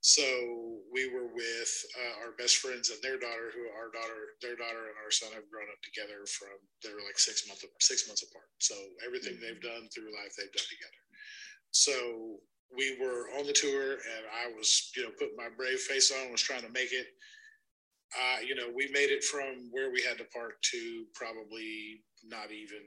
So 0.00 0.82
we 0.90 1.08
were 1.12 1.28
with 1.28 1.72
uh, 2.00 2.14
our 2.24 2.32
best 2.32 2.56
friends 2.56 2.88
and 2.88 3.02
their 3.02 3.18
daughter, 3.18 3.52
who 3.52 3.68
our 3.68 3.90
daughter, 3.92 4.36
their 4.40 4.56
daughter 4.56 4.88
and 4.88 4.96
our 5.04 5.10
son 5.10 5.32
have 5.32 5.50
grown 5.50 5.68
up 5.68 5.82
together 5.82 6.24
from 6.24 6.56
they 6.82 6.94
were 6.94 7.04
like 7.04 7.18
six 7.18 7.46
months 7.46 7.66
six 7.80 8.08
months 8.08 8.22
apart. 8.22 8.48
So 8.60 8.74
everything 9.04 9.38
they've 9.38 9.60
done 9.60 9.90
through 9.92 10.14
life, 10.16 10.32
they've 10.36 10.52
done 10.52 10.70
together. 10.72 11.00
So 11.72 12.40
we 12.74 12.96
were 13.00 13.26
on 13.38 13.46
the 13.46 13.52
tour, 13.52 13.98
and 13.98 14.24
I 14.30 14.50
was, 14.56 14.90
you 14.96 15.02
know, 15.02 15.10
putting 15.18 15.36
my 15.36 15.48
brave 15.56 15.80
face 15.80 16.12
on, 16.12 16.30
was 16.30 16.42
trying 16.42 16.62
to 16.62 16.72
make 16.72 16.92
it. 16.92 17.06
Uh, 18.14 18.42
you 18.42 18.54
know, 18.54 18.70
we 18.74 18.90
made 18.90 19.10
it 19.10 19.22
from 19.22 19.70
where 19.70 19.90
we 19.90 20.02
had 20.02 20.18
to 20.18 20.26
park 20.34 20.58
to 20.74 21.04
probably 21.14 22.02
not 22.24 22.50
even. 22.50 22.82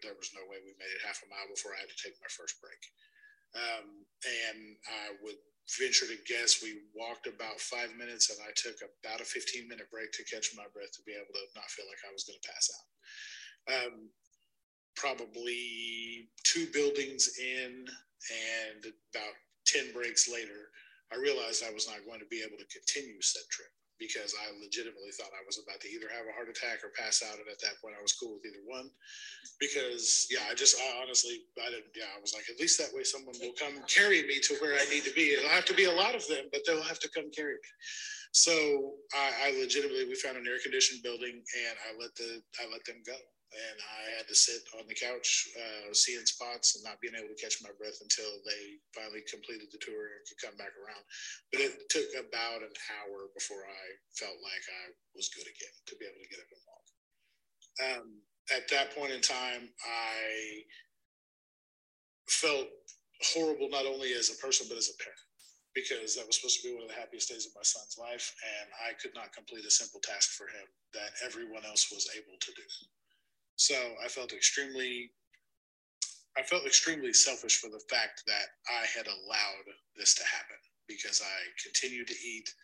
There 0.00 0.16
was 0.16 0.32
no 0.32 0.40
way 0.48 0.56
we 0.64 0.72
made 0.80 0.88
it 0.96 1.04
half 1.04 1.20
a 1.20 1.28
mile 1.28 1.44
before 1.52 1.76
I 1.76 1.84
had 1.84 1.92
to 1.92 2.00
take 2.00 2.16
my 2.24 2.32
first 2.32 2.56
break. 2.56 2.80
Um, 3.52 4.08
and 4.24 4.80
I 4.88 5.12
would 5.20 5.36
venture 5.76 6.08
to 6.08 6.16
guess 6.24 6.64
we 6.64 6.80
walked 6.96 7.28
about 7.28 7.60
five 7.60 7.92
minutes 7.92 8.32
and 8.32 8.40
I 8.40 8.52
took 8.56 8.80
about 8.80 9.20
a 9.20 9.28
15 9.28 9.68
minute 9.68 9.92
break 9.92 10.12
to 10.16 10.24
catch 10.24 10.56
my 10.56 10.64
breath 10.72 10.92
to 10.96 11.04
be 11.04 11.12
able 11.12 11.28
to 11.36 11.44
not 11.52 11.68
feel 11.68 11.84
like 11.84 12.00
I 12.08 12.12
was 12.12 12.24
going 12.24 12.40
to 12.40 12.48
pass 12.48 12.72
out. 12.72 12.86
Um, 13.68 14.08
probably 14.96 16.28
two 16.44 16.66
buildings 16.72 17.28
in 17.38 17.84
and 18.28 18.92
about 19.14 19.34
10 19.66 19.92
breaks 19.92 20.28
later, 20.30 20.72
I 21.12 21.16
realized 21.16 21.64
I 21.64 21.72
was 21.72 21.88
not 21.88 22.04
going 22.04 22.20
to 22.20 22.28
be 22.28 22.44
able 22.44 22.58
to 22.60 22.68
continue 22.68 23.20
said 23.22 23.46
trip 23.50 23.72
because 23.98 24.32
I 24.38 24.54
legitimately 24.62 25.10
thought 25.10 25.34
I 25.34 25.42
was 25.42 25.58
about 25.58 25.82
to 25.82 25.90
either 25.90 26.06
have 26.14 26.30
a 26.30 26.34
heart 26.34 26.46
attack 26.46 26.86
or 26.86 26.94
pass 26.94 27.20
out. 27.26 27.42
And 27.42 27.50
at 27.50 27.58
that 27.66 27.82
point, 27.82 27.98
I 27.98 28.02
was 28.02 28.14
cool 28.14 28.38
with 28.38 28.46
either 28.46 28.62
one 28.62 28.90
because, 29.58 30.30
yeah, 30.30 30.46
I 30.46 30.54
just, 30.54 30.78
I 30.78 31.02
honestly, 31.02 31.42
I 31.58 31.70
didn't, 31.74 31.90
yeah, 31.98 32.06
I 32.14 32.20
was 32.22 32.32
like, 32.32 32.46
at 32.46 32.62
least 32.62 32.78
that 32.78 32.94
way 32.94 33.02
someone 33.02 33.34
will 33.42 33.58
come 33.58 33.82
carry 33.90 34.22
me 34.22 34.38
to 34.46 34.54
where 34.62 34.78
I 34.78 34.86
need 34.86 35.02
to 35.02 35.14
be. 35.18 35.34
It'll 35.34 35.50
have 35.50 35.66
to 35.66 35.74
be 35.74 35.90
a 35.90 35.98
lot 35.98 36.14
of 36.14 36.22
them, 36.30 36.46
but 36.54 36.62
they'll 36.62 36.82
have 36.82 37.02
to 37.02 37.10
come 37.10 37.26
carry 37.34 37.58
me. 37.58 37.70
So 38.30 38.54
I, 39.18 39.50
I 39.50 39.58
legitimately, 39.58 40.06
we 40.06 40.14
found 40.14 40.38
an 40.38 40.46
air 40.46 40.62
conditioned 40.62 41.02
building 41.02 41.42
and 41.42 41.74
I 41.82 41.98
let 41.98 42.14
the, 42.14 42.38
I 42.62 42.70
let 42.70 42.84
them 42.86 43.02
go 43.02 43.18
and 43.48 43.76
I 43.80 44.02
had 44.20 44.28
to 44.28 44.36
sit 44.36 44.60
on 44.76 44.84
the 44.84 44.98
couch, 44.98 45.48
uh, 45.56 45.92
seeing 45.96 46.24
spots 46.28 46.76
and 46.76 46.84
not 46.84 47.00
being 47.00 47.16
able 47.16 47.32
to 47.32 47.40
catch 47.40 47.64
my 47.64 47.72
breath 47.80 47.96
until 48.04 48.28
they 48.44 48.76
finally 48.92 49.24
completed 49.24 49.72
the 49.72 49.80
tour 49.80 50.12
and 50.12 50.20
could 50.28 50.42
come 50.44 50.56
back 50.60 50.76
around. 50.76 51.04
But 51.48 51.64
it 51.64 51.88
took 51.88 52.12
about 52.16 52.60
an 52.60 52.74
hour 53.00 53.32
before 53.32 53.64
I 53.64 53.84
felt 54.20 54.36
like 54.44 54.64
I 54.84 54.92
was 55.16 55.32
good 55.32 55.48
again 55.48 55.76
to 55.88 55.96
be 55.96 56.04
able 56.04 56.20
to 56.20 56.30
get 56.32 56.44
up 56.44 56.52
and 56.52 56.64
walk. 56.68 56.86
Um, 57.78 58.08
at 58.52 58.68
that 58.68 58.92
point 58.92 59.16
in 59.16 59.24
time, 59.24 59.72
I 59.80 60.64
felt 62.28 62.68
horrible 63.32 63.68
not 63.72 63.88
only 63.88 64.12
as 64.12 64.30
a 64.30 64.38
person 64.38 64.68
but 64.68 64.78
as 64.78 64.92
a 64.92 64.96
parent 65.02 65.28
because 65.74 66.16
that 66.16 66.26
was 66.26 66.36
supposed 66.36 66.60
to 66.60 66.68
be 66.68 66.74
one 66.74 66.82
of 66.82 66.90
the 66.90 66.98
happiest 66.98 67.28
days 67.28 67.46
of 67.46 67.54
my 67.54 67.62
son's 67.62 67.94
life, 67.94 68.34
and 68.42 68.66
I 68.82 68.98
could 68.98 69.14
not 69.14 69.30
complete 69.30 69.62
a 69.64 69.70
simple 69.70 70.00
task 70.02 70.34
for 70.34 70.50
him 70.50 70.66
that 70.94 71.14
everyone 71.22 71.62
else 71.64 71.86
was 71.92 72.08
able 72.16 72.34
to 72.34 72.52
do. 72.56 72.66
So 73.58 73.74
I 73.98 74.06
felt 74.06 74.32
extremely, 74.32 75.10
I 76.38 76.42
felt 76.46 76.64
extremely 76.64 77.12
selfish 77.12 77.58
for 77.58 77.66
the 77.66 77.82
fact 77.90 78.22
that 78.30 78.54
I 78.70 78.86
had 78.86 79.10
allowed 79.10 79.66
this 79.98 80.14
to 80.14 80.22
happen 80.22 80.62
because 80.86 81.20
I 81.20 81.36
continued 81.58 82.06
to 82.06 82.14
eat, 82.22 82.54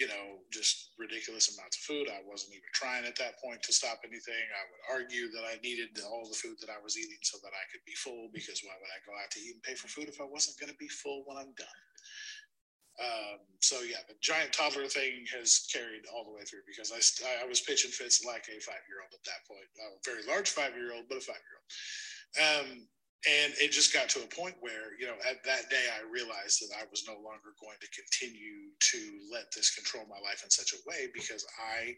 you 0.00 0.08
know, 0.08 0.40
just 0.50 0.96
ridiculous 0.96 1.52
amounts 1.52 1.76
of 1.76 1.84
food. 1.84 2.08
I 2.08 2.24
wasn't 2.24 2.56
even 2.56 2.72
trying 2.72 3.04
at 3.04 3.20
that 3.20 3.36
point 3.36 3.62
to 3.68 3.72
stop 3.76 4.00
anything. 4.00 4.48
I 4.48 4.64
would 4.72 4.82
argue 4.96 5.28
that 5.36 5.44
I 5.44 5.60
needed 5.60 6.00
all 6.08 6.24
the 6.24 6.40
food 6.40 6.56
that 6.64 6.72
I 6.72 6.80
was 6.80 6.96
eating 6.96 7.20
so 7.20 7.36
that 7.44 7.52
I 7.52 7.68
could 7.68 7.84
be 7.84 7.92
full 7.92 8.32
because 8.32 8.64
why 8.64 8.80
would 8.80 8.88
I 8.88 9.04
go 9.04 9.12
out 9.12 9.28
to 9.36 9.40
eat 9.44 9.60
and 9.60 9.62
pay 9.62 9.76
for 9.76 9.92
food 9.92 10.08
if 10.08 10.24
I 10.24 10.26
wasn't 10.26 10.56
going 10.56 10.72
to 10.72 10.80
be 10.80 10.88
full 10.88 11.20
when 11.28 11.36
I'm 11.36 11.52
done? 11.52 11.80
Um, 12.98 13.38
so 13.62 13.80
yeah, 13.86 14.02
the 14.08 14.18
giant 14.20 14.52
toddler 14.52 14.90
thing 14.90 15.22
has 15.34 15.66
carried 15.70 16.02
all 16.10 16.24
the 16.24 16.34
way 16.34 16.42
through 16.42 16.66
because 16.66 16.90
I, 16.90 16.98
I 17.42 17.46
was 17.46 17.62
pitching 17.62 17.90
fits 17.90 18.24
like 18.26 18.50
a 18.50 18.58
five 18.58 18.82
year 18.90 19.02
old 19.02 19.14
at 19.14 19.22
that 19.22 19.46
point, 19.46 19.66
Not 19.78 19.94
a 19.94 20.02
very 20.02 20.26
large 20.26 20.50
five 20.50 20.74
year 20.74 20.94
old, 20.94 21.06
but 21.08 21.18
a 21.18 21.22
five 21.22 21.42
year 21.42 21.58
old. 21.58 21.68
Um, 22.38 22.68
and 23.26 23.52
it 23.58 23.72
just 23.72 23.92
got 23.92 24.08
to 24.10 24.22
a 24.22 24.30
point 24.30 24.54
where, 24.60 24.94
you 24.98 25.06
know, 25.06 25.18
at 25.28 25.42
that 25.42 25.70
day, 25.70 25.86
I 25.90 26.06
realized 26.06 26.62
that 26.62 26.74
I 26.78 26.86
was 26.90 27.02
no 27.06 27.14
longer 27.14 27.50
going 27.58 27.78
to 27.82 27.90
continue 27.90 28.70
to 28.78 28.98
let 29.32 29.50
this 29.54 29.74
control 29.74 30.06
my 30.06 30.22
life 30.22 30.42
in 30.44 30.50
such 30.50 30.72
a 30.72 30.82
way 30.86 31.10
because 31.12 31.44
I, 31.58 31.94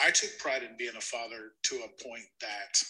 I 0.00 0.10
took 0.10 0.38
pride 0.38 0.62
in 0.62 0.76
being 0.78 0.96
a 0.96 1.00
father 1.00 1.52
to 1.64 1.84
a 1.84 2.02
point 2.02 2.24
that 2.40 2.80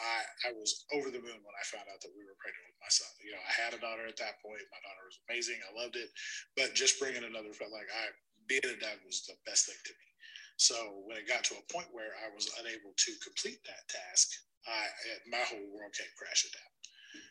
I, 0.00 0.48
I 0.48 0.50
was 0.56 0.88
over 0.96 1.12
the 1.12 1.20
moon 1.20 1.40
when 1.44 1.56
I 1.56 1.64
found 1.68 1.86
out 1.92 2.00
that 2.00 2.16
we 2.16 2.24
were 2.24 2.38
pregnant 2.40 2.64
with 2.72 2.80
my 2.80 2.92
son. 2.92 3.12
You 3.20 3.36
know, 3.36 3.44
I 3.44 3.52
had 3.52 3.76
a 3.76 3.80
daughter 3.80 4.08
at 4.08 4.16
that 4.18 4.40
point. 4.40 4.64
My 4.72 4.80
daughter 4.80 5.04
was 5.04 5.20
amazing. 5.28 5.60
I 5.60 5.70
loved 5.76 6.00
it. 6.00 6.08
But 6.56 6.72
just 6.72 6.96
bringing 6.96 7.24
another 7.24 7.52
like 7.52 7.90
I 7.92 8.10
being 8.48 8.64
a 8.64 8.76
dad 8.80 8.98
was 9.04 9.22
the 9.28 9.36
best 9.44 9.68
thing 9.68 9.78
to 9.78 9.94
me. 9.94 10.08
So 10.56 11.04
when 11.04 11.16
it 11.16 11.28
got 11.28 11.44
to 11.52 11.56
a 11.56 11.68
point 11.72 11.88
where 11.92 12.16
I 12.20 12.32
was 12.32 12.50
unable 12.60 12.92
to 12.92 13.10
complete 13.24 13.60
that 13.64 13.84
task, 13.88 14.28
I 14.66 14.88
my 15.28 15.44
whole 15.46 15.68
world 15.72 15.92
came 15.96 16.10
crashing 16.16 16.52
down. 16.52 16.72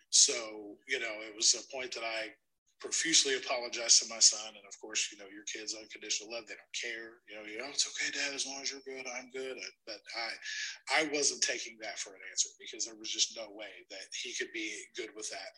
So 0.10 0.78
you 0.88 1.02
know, 1.02 1.22
it 1.26 1.34
was 1.36 1.54
a 1.54 1.66
point 1.74 1.94
that 1.94 2.06
I 2.06 2.34
profusely 2.80 3.36
apologized 3.36 4.02
to 4.02 4.10
my 4.10 4.20
son, 4.20 4.56
and 4.56 4.66
of 4.68 4.76
course, 4.80 5.12
you 5.12 5.20
know, 5.20 5.28
your 5.28 5.44
kids 5.48 5.76
unconditional 5.76 6.32
love. 6.32 6.48
They 6.48 6.56
don't 6.56 6.76
care. 6.76 7.20
You 7.28 7.36
know, 7.36 7.46
you 7.46 7.60
know, 7.60 7.70
it's 7.72 7.88
okay, 7.88 8.12
Dad, 8.12 8.34
as 8.34 8.48
long 8.48 8.64
as 8.64 8.72
you're 8.72 8.86
good, 8.88 9.06
I'm 9.06 9.30
good. 9.32 9.60
Uh, 9.60 9.74
but 9.86 10.00
I, 10.16 11.04
I 11.04 11.12
wasn't 11.12 11.44
taking 11.44 11.78
that 11.84 12.00
for 12.00 12.16
an 12.16 12.24
answer 12.32 12.50
because 12.60 12.88
there 12.88 12.98
was 12.98 13.12
just 13.12 13.36
no 13.36 13.52
way 13.52 13.72
that 13.92 14.08
he 14.24 14.34
could 14.34 14.52
be 14.54 14.72
good 14.96 15.12
with 15.16 15.30
that. 15.30 15.52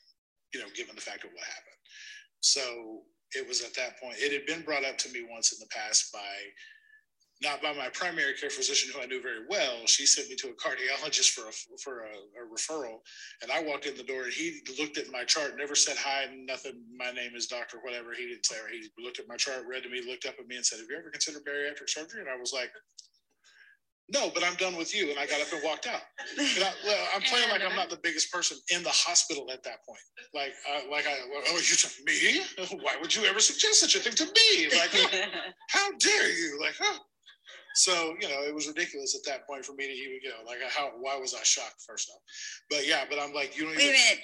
You 0.53 0.59
know, 0.59 0.69
given 0.75 0.95
the 0.95 1.05
fact 1.05 1.23
of 1.23 1.31
what 1.31 1.47
happened. 1.47 1.81
So 2.41 3.05
it 3.37 3.47
was 3.47 3.63
at 3.63 3.73
that 3.75 3.99
point. 4.01 4.19
It 4.19 4.33
had 4.33 4.45
been 4.45 4.65
brought 4.65 4.83
up 4.83 4.97
to 4.99 5.13
me 5.13 5.23
once 5.29 5.53
in 5.53 5.59
the 5.61 5.71
past 5.71 6.11
by 6.11 6.35
not 7.43 7.61
by 7.61 7.73
my 7.73 7.89
primary 7.89 8.33
care 8.33 8.49
physician, 8.49 8.91
who 8.93 9.01
I 9.01 9.07
knew 9.07 9.21
very 9.21 9.45
well. 9.49 9.85
She 9.85 10.05
sent 10.05 10.29
me 10.29 10.35
to 10.37 10.49
a 10.49 10.53
cardiologist 10.53 11.31
for 11.31 11.49
a 11.49 11.51
for 11.83 12.01
a, 12.01 12.09
a, 12.09 12.43
referral, 12.53 12.99
and 13.41 13.51
I 13.51 13.63
walked 13.63 13.87
in 13.87 13.97
the 13.97 14.03
door, 14.03 14.23
and 14.23 14.33
he 14.33 14.61
looked 14.79 14.97
at 14.97 15.11
my 15.11 15.23
chart, 15.23 15.57
never 15.57 15.75
said 15.75 15.97
hi, 15.97 16.25
nothing. 16.35 16.83
My 16.95 17.11
name 17.11 17.35
is 17.35 17.47
Doctor 17.47 17.79
whatever. 17.81 18.13
He 18.13 18.27
didn't 18.27 18.45
say. 18.45 18.55
He 18.71 18.89
looked 19.03 19.19
at 19.19 19.27
my 19.27 19.37
chart, 19.37 19.65
read 19.67 19.83
to 19.83 19.89
me, 19.89 20.01
looked 20.07 20.25
up 20.25 20.35
at 20.39 20.47
me, 20.47 20.55
and 20.55 20.65
said, 20.65 20.79
"Have 20.79 20.87
you 20.89 20.97
ever 20.97 21.09
considered 21.09 21.43
bariatric 21.43 21.89
surgery?" 21.89 22.21
And 22.21 22.29
I 22.29 22.37
was 22.37 22.53
like, 22.53 22.71
No, 24.13 24.29
but 24.33 24.43
I'm 24.43 24.55
done 24.55 24.75
with 24.75 24.93
you. 24.93 25.09
And 25.09 25.17
I 25.17 25.25
got 25.25 25.41
up 25.41 25.51
and 25.53 25.63
walked 25.63 25.87
out. 25.87 26.01
And 26.37 26.63
I, 26.63 26.71
well, 26.85 27.07
I'm 27.15 27.21
playing 27.21 27.49
like 27.49 27.61
I'm 27.63 27.75
not 27.75 27.89
the 27.89 27.99
biggest 28.03 28.31
person 28.31 28.57
in 28.69 28.83
the 28.83 28.89
hospital 28.89 29.49
at 29.51 29.63
that 29.63 29.85
point. 29.87 30.01
Like, 30.33 30.53
uh, 30.69 30.91
like 30.91 31.07
I, 31.07 31.15
oh, 31.47 31.55
you 31.55 31.75
to 31.75 31.89
me? 32.05 32.41
Why 32.83 32.97
would 33.01 33.15
you 33.15 33.25
ever 33.25 33.39
suggest 33.39 33.79
such 33.79 33.95
a 33.95 33.99
thing 33.99 34.13
to 34.13 34.25
me? 34.25 34.69
Like, 34.77 34.91
how 35.69 35.89
dare 35.97 36.29
you? 36.29 36.59
Like, 36.61 36.75
oh. 36.81 36.99
So, 37.75 38.15
you 38.19 38.27
know, 38.27 38.43
it 38.43 38.53
was 38.53 38.67
ridiculous 38.67 39.15
at 39.15 39.29
that 39.31 39.47
point 39.47 39.65
for 39.65 39.73
me 39.73 39.87
to 39.87 39.93
even, 39.93 40.19
you 40.23 40.29
know, 40.29 40.43
like, 40.45 40.59
how, 40.69 40.91
why 40.99 41.17
was 41.17 41.33
I 41.33 41.43
shocked 41.43 41.83
first 41.87 42.09
off? 42.09 42.21
But 42.69 42.87
yeah, 42.87 43.05
but 43.09 43.19
I'm 43.19 43.33
like, 43.33 43.57
you 43.57 43.63
don't 43.63 43.73
even. 43.73 43.85
Wait 43.87 43.89
a 43.89 43.93
minute. 43.93 44.23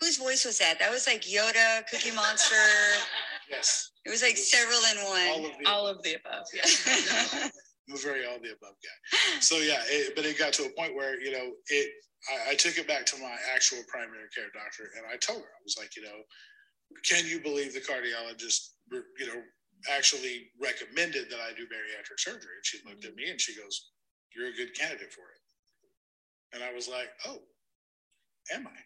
Whose 0.00 0.18
voice 0.18 0.44
was 0.44 0.58
that? 0.58 0.78
That 0.80 0.90
was 0.90 1.06
like 1.06 1.22
Yoda, 1.22 1.86
Cookie 1.88 2.10
Monster. 2.10 2.56
yes, 3.50 3.90
It 4.04 4.10
was 4.10 4.22
like 4.22 4.36
several 4.36 4.78
in 4.90 4.98
all 4.98 5.42
one. 5.42 5.50
of 5.50 5.58
the 5.58 5.70
All 5.70 5.86
of 5.86 6.02
the 6.02 6.14
above. 6.14 6.46
Yeah. 6.52 7.48
I'm 7.88 7.94
a 7.94 7.98
very 7.98 8.24
all 8.26 8.38
the 8.42 8.50
above 8.50 8.74
guy. 8.82 9.40
So 9.40 9.56
yeah, 9.56 9.82
it, 9.86 10.16
but 10.16 10.24
it 10.24 10.38
got 10.38 10.52
to 10.54 10.64
a 10.64 10.70
point 10.70 10.94
where 10.94 11.20
you 11.20 11.30
know 11.32 11.52
it. 11.68 11.90
I, 12.32 12.52
I 12.52 12.54
took 12.54 12.78
it 12.78 12.88
back 12.88 13.04
to 13.06 13.20
my 13.20 13.36
actual 13.54 13.78
primary 13.86 14.24
care 14.34 14.48
doctor, 14.54 14.90
and 14.96 15.04
I 15.12 15.16
told 15.18 15.40
her 15.42 15.48
I 15.48 15.62
was 15.62 15.76
like, 15.78 15.94
you 15.94 16.02
know, 16.02 16.24
can 17.04 17.26
you 17.26 17.40
believe 17.40 17.74
the 17.74 17.80
cardiologist, 17.80 18.70
you 18.90 19.26
know, 19.26 19.42
actually 19.90 20.50
recommended 20.60 21.30
that 21.30 21.40
I 21.40 21.52
do 21.52 21.66
bariatric 21.66 22.18
surgery? 22.18 22.56
And 22.56 22.64
she 22.64 22.78
looked 22.86 23.04
at 23.04 23.12
mm-hmm. 23.12 23.24
me 23.24 23.30
and 23.30 23.40
she 23.40 23.56
goes, 23.56 23.90
"You're 24.34 24.48
a 24.48 24.56
good 24.56 24.74
candidate 24.74 25.12
for 25.12 25.26
it." 25.32 25.40
And 26.54 26.62
I 26.62 26.72
was 26.72 26.88
like, 26.88 27.10
"Oh, 27.26 27.42
am 28.52 28.66
I?" 28.66 28.80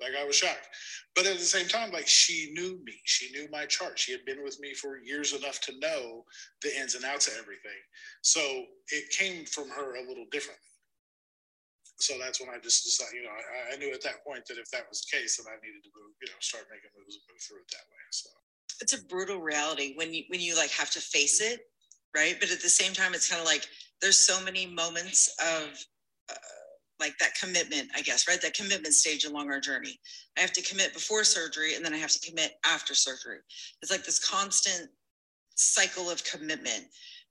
Like 0.00 0.14
I 0.14 0.24
was 0.24 0.36
shocked, 0.36 0.68
but 1.16 1.26
at 1.26 1.38
the 1.38 1.44
same 1.44 1.66
time, 1.66 1.90
like 1.90 2.06
she 2.06 2.52
knew 2.54 2.78
me. 2.84 2.94
She 3.02 3.32
knew 3.32 3.48
my 3.50 3.66
chart. 3.66 3.98
She 3.98 4.12
had 4.12 4.24
been 4.24 4.44
with 4.44 4.60
me 4.60 4.72
for 4.74 5.02
years 5.02 5.34
enough 5.34 5.60
to 5.62 5.78
know 5.80 6.22
the 6.62 6.70
ins 6.78 6.94
and 6.94 7.04
outs 7.04 7.26
of 7.26 7.34
everything. 7.34 7.82
So 8.22 8.40
it 8.94 9.10
came 9.10 9.44
from 9.44 9.68
her 9.70 9.96
a 9.96 10.06
little 10.06 10.26
differently. 10.30 10.62
So 11.98 12.14
that's 12.14 12.38
when 12.38 12.46
I 12.46 12.62
just 12.62 12.86
decided, 12.86 13.18
you 13.18 13.26
know, 13.26 13.34
I, 13.34 13.74
I 13.74 13.76
knew 13.76 13.90
at 13.90 14.06
that 14.06 14.22
point 14.22 14.46
that 14.46 14.54
if 14.62 14.70
that 14.70 14.86
was 14.86 15.02
the 15.02 15.18
case, 15.18 15.34
then 15.34 15.50
I 15.50 15.58
needed 15.58 15.82
to 15.82 15.90
move, 15.98 16.14
you 16.22 16.30
know, 16.30 16.38
start 16.38 16.70
making 16.70 16.94
moves 16.94 17.18
and 17.18 17.26
move 17.26 17.42
through 17.42 17.66
it 17.66 17.70
that 17.74 17.90
way. 17.90 18.04
So 18.14 18.30
it's 18.80 18.94
a 18.94 19.04
brutal 19.04 19.40
reality 19.40 19.94
when 19.96 20.12
you 20.14 20.24
when 20.28 20.40
you 20.40 20.56
like 20.56 20.70
have 20.70 20.90
to 20.90 21.00
face 21.00 21.40
it 21.40 21.60
right? 22.16 22.36
But 22.40 22.50
at 22.50 22.62
the 22.62 22.68
same 22.68 22.92
time 22.92 23.14
it's 23.14 23.28
kind 23.28 23.40
of 23.40 23.46
like 23.46 23.66
there's 24.00 24.18
so 24.18 24.42
many 24.44 24.66
moments 24.66 25.34
of 25.40 25.84
uh, 26.30 26.34
like 27.00 27.16
that 27.18 27.34
commitment 27.40 27.88
i 27.94 28.02
guess 28.02 28.26
right? 28.28 28.40
That 28.40 28.54
commitment 28.54 28.94
stage 28.94 29.24
along 29.24 29.50
our 29.50 29.60
journey. 29.60 29.98
I 30.36 30.40
have 30.40 30.52
to 30.52 30.62
commit 30.62 30.94
before 30.94 31.24
surgery 31.24 31.74
and 31.74 31.84
then 31.84 31.94
i 31.94 31.98
have 31.98 32.10
to 32.12 32.28
commit 32.28 32.54
after 32.64 32.94
surgery. 32.94 33.38
It's 33.82 33.90
like 33.90 34.04
this 34.04 34.18
constant 34.18 34.90
cycle 35.54 36.10
of 36.10 36.22
commitment. 36.24 36.84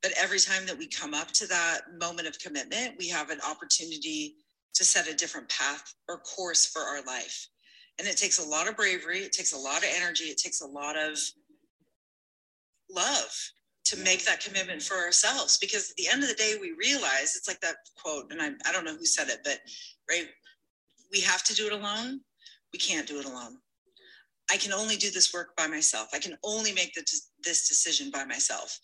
But 0.04 0.12
every 0.18 0.40
time 0.40 0.66
that 0.68 0.78
we 0.78 0.88
come 0.88 1.14
up 1.14 1.32
to 1.34 1.48
that 1.48 1.82
moment 2.00 2.28
of 2.28 2.40
commitment 2.40 2.96
we 3.00 3.08
have 3.10 3.30
an 3.30 3.40
opportunity 3.50 4.36
to 4.76 4.84
set 4.84 5.10
a 5.10 5.16
different 5.16 5.50
path 5.50 5.96
or 6.08 6.20
course 6.20 6.68
for 6.68 6.84
our 6.84 7.04
life 7.04 7.48
and 8.00 8.08
it 8.08 8.18
takes 8.18 8.40
a 8.40 8.48
lot 8.48 8.68
of 8.68 8.76
bravery 8.76 9.20
it 9.20 9.32
takes 9.32 9.54
a 9.54 9.58
lot 9.58 9.80
of 9.80 9.90
energy 9.96 10.26
it 10.26 10.38
takes 10.38 10.62
a 10.62 10.68
lot 10.68 10.96
of 10.98 11.18
love 12.90 13.52
to 13.88 13.98
make 14.04 14.26
that 14.26 14.44
commitment 14.44 14.82
for 14.82 14.98
ourselves. 14.98 15.58
Because 15.58 15.92
at 15.92 15.96
the 15.96 16.10
end 16.10 16.22
of 16.22 16.30
the 16.30 16.36
day 16.36 16.56
we 16.60 16.74
realize 16.74 17.36
it's 17.36 17.48
like 17.48 17.62
that 17.62 17.78
quote 17.96 18.32
and 18.32 18.42
I, 18.42 18.50
I 18.68 18.72
don't 18.74 18.86
know 18.86 18.96
who 18.96 19.06
said 19.06 19.30
it 19.30 19.40
but 19.44 19.60
right 20.10 20.28
we 21.12 21.22
have 21.22 21.44
to 21.44 21.56
do 21.56 21.68
it 21.68 21.74
alone 21.74 22.22
we 22.74 22.80
can't 22.80 23.08
do 23.08 23.20
it 23.20 23.26
alone. 23.26 23.58
I 24.52 24.58
can 24.58 24.74
only 24.74 24.98
do 24.98 25.10
this 25.10 25.34
work 25.34 25.56
by 25.56 25.68
myself 25.68 26.10
i 26.14 26.20
can 26.20 26.38
only 26.44 26.74
make 26.74 26.94
the, 26.94 27.06
this 27.44 27.68
decision 27.68 28.12
by 28.12 28.26
myself. 28.26 28.78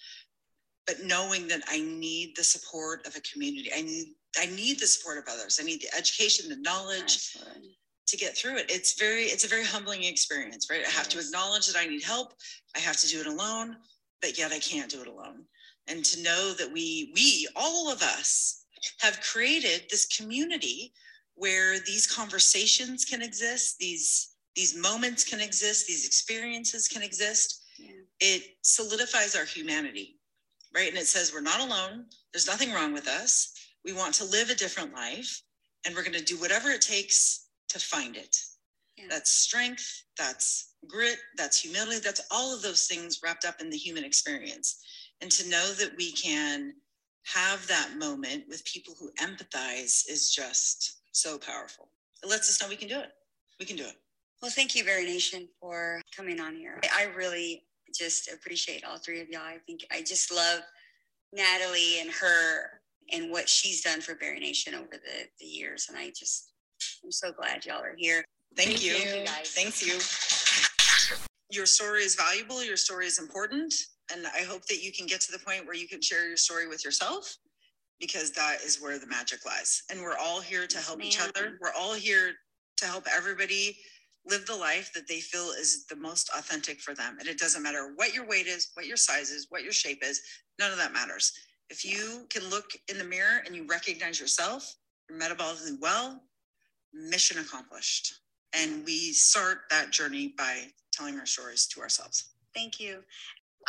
But 0.87 1.03
knowing 1.03 1.47
that 1.47 1.63
i 1.67 1.79
need 1.79 2.35
the 2.35 2.43
support 2.43 3.05
of 3.05 3.15
a 3.15 3.21
community 3.21 3.71
i 3.75 3.81
need 3.81 4.15
i 4.37 4.45
need 4.47 4.79
the 4.79 4.87
support 4.87 5.17
of 5.17 5.25
others 5.29 5.59
i 5.61 5.65
need 5.65 5.81
the 5.81 5.95
education 5.97 6.49
the 6.49 6.57
knowledge 6.57 7.31
Absolutely. 7.35 7.77
To 8.07 8.17
get 8.17 8.37
through 8.37 8.57
it. 8.57 8.65
It's 8.69 8.99
very 8.99 9.23
it's 9.23 9.43
a 9.43 9.47
very 9.47 9.63
humbling 9.63 10.03
experience 10.03 10.67
right? 10.69 10.85
I 10.85 10.89
have 10.89 11.09
to 11.09 11.19
acknowledge 11.19 11.67
that 11.67 11.79
i 11.79 11.85
need 11.85 12.03
help. 12.03 12.33
I 12.75 12.79
have 12.79 12.97
to 12.97 13.07
do 13.07 13.21
it 13.21 13.27
alone 13.27 13.77
but 14.21 14.37
yet 14.37 14.51
i 14.51 14.59
can't 14.59 14.91
do 14.91 15.01
it 15.01 15.07
alone. 15.07 15.43
And 15.87 16.03
to 16.05 16.23
know 16.23 16.53
that 16.53 16.71
we 16.71 17.11
we 17.15 17.47
all 17.55 17.91
of 17.91 18.01
us 18.01 18.65
have 18.99 19.21
created 19.21 19.83
this 19.89 20.05
community 20.05 20.93
where 21.35 21.79
these 21.79 22.05
conversations 22.07 23.05
can 23.05 23.21
exist 23.21 23.77
these 23.79 24.35
these 24.55 24.75
moments 24.75 25.23
can 25.23 25.41
exist 25.41 25.87
these 25.87 26.05
experiences 26.05 26.87
can 26.87 27.01
exist. 27.01 27.61
Yeah. 27.79 27.89
it 28.19 28.43
solidifies 28.61 29.35
our 29.35 29.45
humanity 29.45 30.19
right? 30.73 30.89
And 30.89 30.97
it 30.97 31.07
says 31.07 31.31
we're 31.33 31.41
not 31.41 31.59
alone. 31.59 32.05
There's 32.31 32.47
nothing 32.47 32.71
wrong 32.73 32.93
with 32.93 33.07
us. 33.07 33.53
We 33.85 33.93
want 33.93 34.13
to 34.15 34.25
live 34.25 34.49
a 34.49 34.55
different 34.55 34.93
life 34.93 35.41
and 35.85 35.93
we're 35.93 36.03
going 36.03 36.17
to 36.17 36.23
do 36.23 36.39
whatever 36.39 36.69
it 36.69 36.81
takes 36.81 37.42
to 37.73 37.79
find 37.79 38.15
it 38.15 38.37
Yeah. 38.97 39.05
that's 39.09 39.31
strength 39.31 40.03
that's 40.17 40.75
grit 40.87 41.19
that's 41.37 41.59
humility 41.59 41.99
that's 41.99 42.21
all 42.31 42.53
of 42.55 42.61
those 42.61 42.87
things 42.87 43.19
wrapped 43.23 43.45
up 43.45 43.61
in 43.61 43.69
the 43.69 43.77
human 43.77 44.03
experience 44.03 44.83
and 45.21 45.31
to 45.31 45.49
know 45.49 45.67
that 45.73 45.95
we 45.97 46.11
can 46.13 46.73
have 47.25 47.65
that 47.67 47.97
moment 47.97 48.45
with 48.49 48.63
people 48.65 48.93
who 48.99 49.11
empathize 49.27 50.03
is 50.09 50.31
just 50.33 51.01
so 51.11 51.37
powerful 51.37 51.89
it 52.23 52.29
lets 52.29 52.49
us 52.49 52.61
know 52.61 52.69
we 52.69 52.75
can 52.75 52.87
do 52.89 52.99
it 52.99 53.11
we 53.59 53.65
can 53.65 53.77
do 53.77 53.85
it 53.85 53.97
Well, 54.41 54.51
thank 54.51 54.75
you, 54.75 54.83
Bari 54.83 55.05
Nation, 55.05 55.47
for 55.59 56.01
coming 56.15 56.39
on 56.41 56.53
here. 56.55 56.81
I 56.93 57.05
really 57.15 57.63
just 57.95 58.29
appreciate 58.31 58.83
all 58.83 58.97
three 58.97 59.21
of 59.21 59.29
y'all. 59.29 59.41
I 59.55 59.59
think 59.65 59.85
I 59.89 60.01
just 60.01 60.33
love 60.33 60.61
Natalie 61.31 61.99
and 62.01 62.11
her 62.11 62.81
and 63.13 63.31
what 63.31 63.47
she's 63.47 63.81
done 63.81 64.01
for 64.01 64.15
Bari 64.15 64.39
Nation 64.39 64.75
over 64.75 64.91
the, 64.91 65.17
the 65.39 65.45
years. 65.45 65.87
And 65.89 65.97
I 65.97 66.09
just, 66.09 66.52
I'm 67.03 67.11
so 67.11 67.31
glad 67.31 67.65
y'all 67.65 67.81
are 67.81 67.95
here. 67.97 68.23
thank, 68.55 68.83
you. 68.83 68.93
Thank 68.93 69.05
you, 69.13 69.19
you. 69.21 69.25
guys. 69.25 69.49
thanks 69.51 69.81
you 69.85 69.99
your 71.49 71.65
story 71.67 72.01
is 72.03 72.15
valuable 72.15 72.63
your 72.63 72.77
story 72.77 73.05
is 73.05 73.19
important 73.19 73.73
and 74.11 74.25
i 74.27 74.41
hope 74.43 74.65
that 74.65 74.83
you 74.83 74.91
can 74.91 75.05
get 75.05 75.21
to 75.21 75.31
the 75.31 75.39
point 75.39 75.65
where 75.65 75.75
you 75.75 75.87
can 75.87 76.01
share 76.01 76.27
your 76.27 76.37
story 76.37 76.67
with 76.67 76.83
yourself 76.83 77.37
because 77.99 78.31
that 78.31 78.57
is 78.65 78.81
where 78.81 78.97
the 78.99 79.07
magic 79.07 79.45
lies 79.45 79.83
and 79.91 80.01
we're 80.01 80.17
all 80.17 80.41
here 80.41 80.65
to 80.67 80.77
Yes, 80.77 80.87
help 80.87 81.03
each 81.03 81.19
other 81.21 81.57
we're 81.61 81.73
all 81.77 81.93
here 81.93 82.33
to 82.77 82.85
help 82.85 83.05
everybody 83.15 83.77
live 84.25 84.45
the 84.45 84.55
life 84.55 84.91
that 84.95 85.07
they 85.07 85.19
feel 85.19 85.49
is 85.51 85.85
the 85.85 85.95
most 85.95 86.29
authentic 86.37 86.79
for 86.79 86.93
them 86.95 87.17
and 87.19 87.27
it 87.27 87.37
doesn't 87.37 87.61
matter 87.61 87.91
what 87.95 88.13
your 88.13 88.25
weight 88.27 88.47
is 88.47 88.69
what 88.73 88.85
your 88.87 88.97
size 88.97 89.29
is 89.29 89.47
what 89.49 89.63
your 89.63 89.73
shape 89.73 90.01
is 90.03 90.21
none 90.59 90.71
of 90.71 90.77
that 90.77 90.93
matters 90.93 91.33
if 91.69 91.85
you 91.85 92.25
can 92.29 92.49
look 92.49 92.71
in 92.89 92.97
the 92.97 93.03
mirror 93.03 93.43
and 93.45 93.55
you 93.55 93.65
recognize 93.67 94.19
yourself 94.19 94.75
you're 95.09 95.19
metabolically 95.19 95.79
well 95.81 96.21
mission 96.93 97.39
accomplished 97.39 98.21
and 98.55 98.85
we 98.85 99.11
start 99.11 99.61
that 99.69 99.91
journey 99.91 100.33
by 100.37 100.67
telling 100.91 101.17
our 101.19 101.25
stories 101.25 101.65
to 101.67 101.81
ourselves 101.81 102.33
Thank 102.53 102.79
you. 102.79 102.99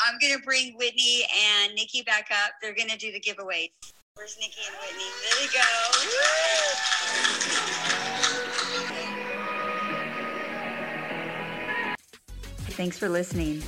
I'm 0.05 0.19
going 0.21 0.37
to 0.37 0.43
bring 0.45 0.77
Whitney 0.77 1.25
and 1.63 1.75
Nikki 1.75 2.03
back 2.03 2.29
up. 2.31 2.53
They're 2.61 2.75
going 2.75 2.89
to 2.89 2.99
do 2.99 3.13
the 3.13 3.21
giveaway. 3.21 3.71
Where's 4.15 4.37
Nikki 4.39 4.61
and 4.67 4.77
Whitney? 4.77 5.05
There 5.23 5.41
they 5.41 5.53
go. 5.53 5.65
Thanks 12.75 12.99
for 12.99 13.09
listening. 13.09 13.63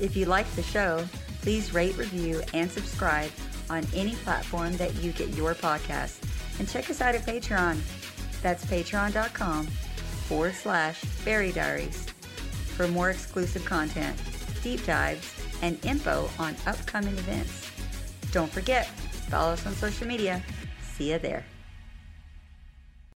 If 0.00 0.16
you 0.16 0.26
like 0.26 0.48
the 0.54 0.62
show, 0.62 1.04
please 1.42 1.74
rate, 1.74 1.96
review, 1.96 2.42
and 2.54 2.70
subscribe 2.70 3.30
on 3.68 3.84
any 3.94 4.14
platform 4.16 4.76
that 4.76 4.94
you 4.96 5.10
get 5.12 5.30
your 5.30 5.54
podcast. 5.54 6.22
And 6.58 6.68
check 6.68 6.88
us 6.88 7.00
out 7.00 7.14
at 7.14 7.26
Patreon. 7.26 7.78
That's 8.42 8.64
patreon.com 8.64 9.66
forward 9.66 10.54
slash 10.54 11.02
Bari 11.24 11.52
Diaries 11.52 12.06
for 12.76 12.88
more 12.88 13.10
exclusive 13.10 13.64
content, 13.64 14.16
deep 14.62 14.84
dives, 14.84 15.34
and 15.62 15.82
info 15.84 16.28
on 16.38 16.54
upcoming 16.66 17.16
events. 17.18 17.70
Don't 18.32 18.50
forget, 18.50 18.86
follow 19.30 19.52
us 19.52 19.66
on 19.66 19.72
social 19.74 20.06
media. 20.06 20.42
See 20.82 21.12
you 21.12 21.18
there. 21.18 21.44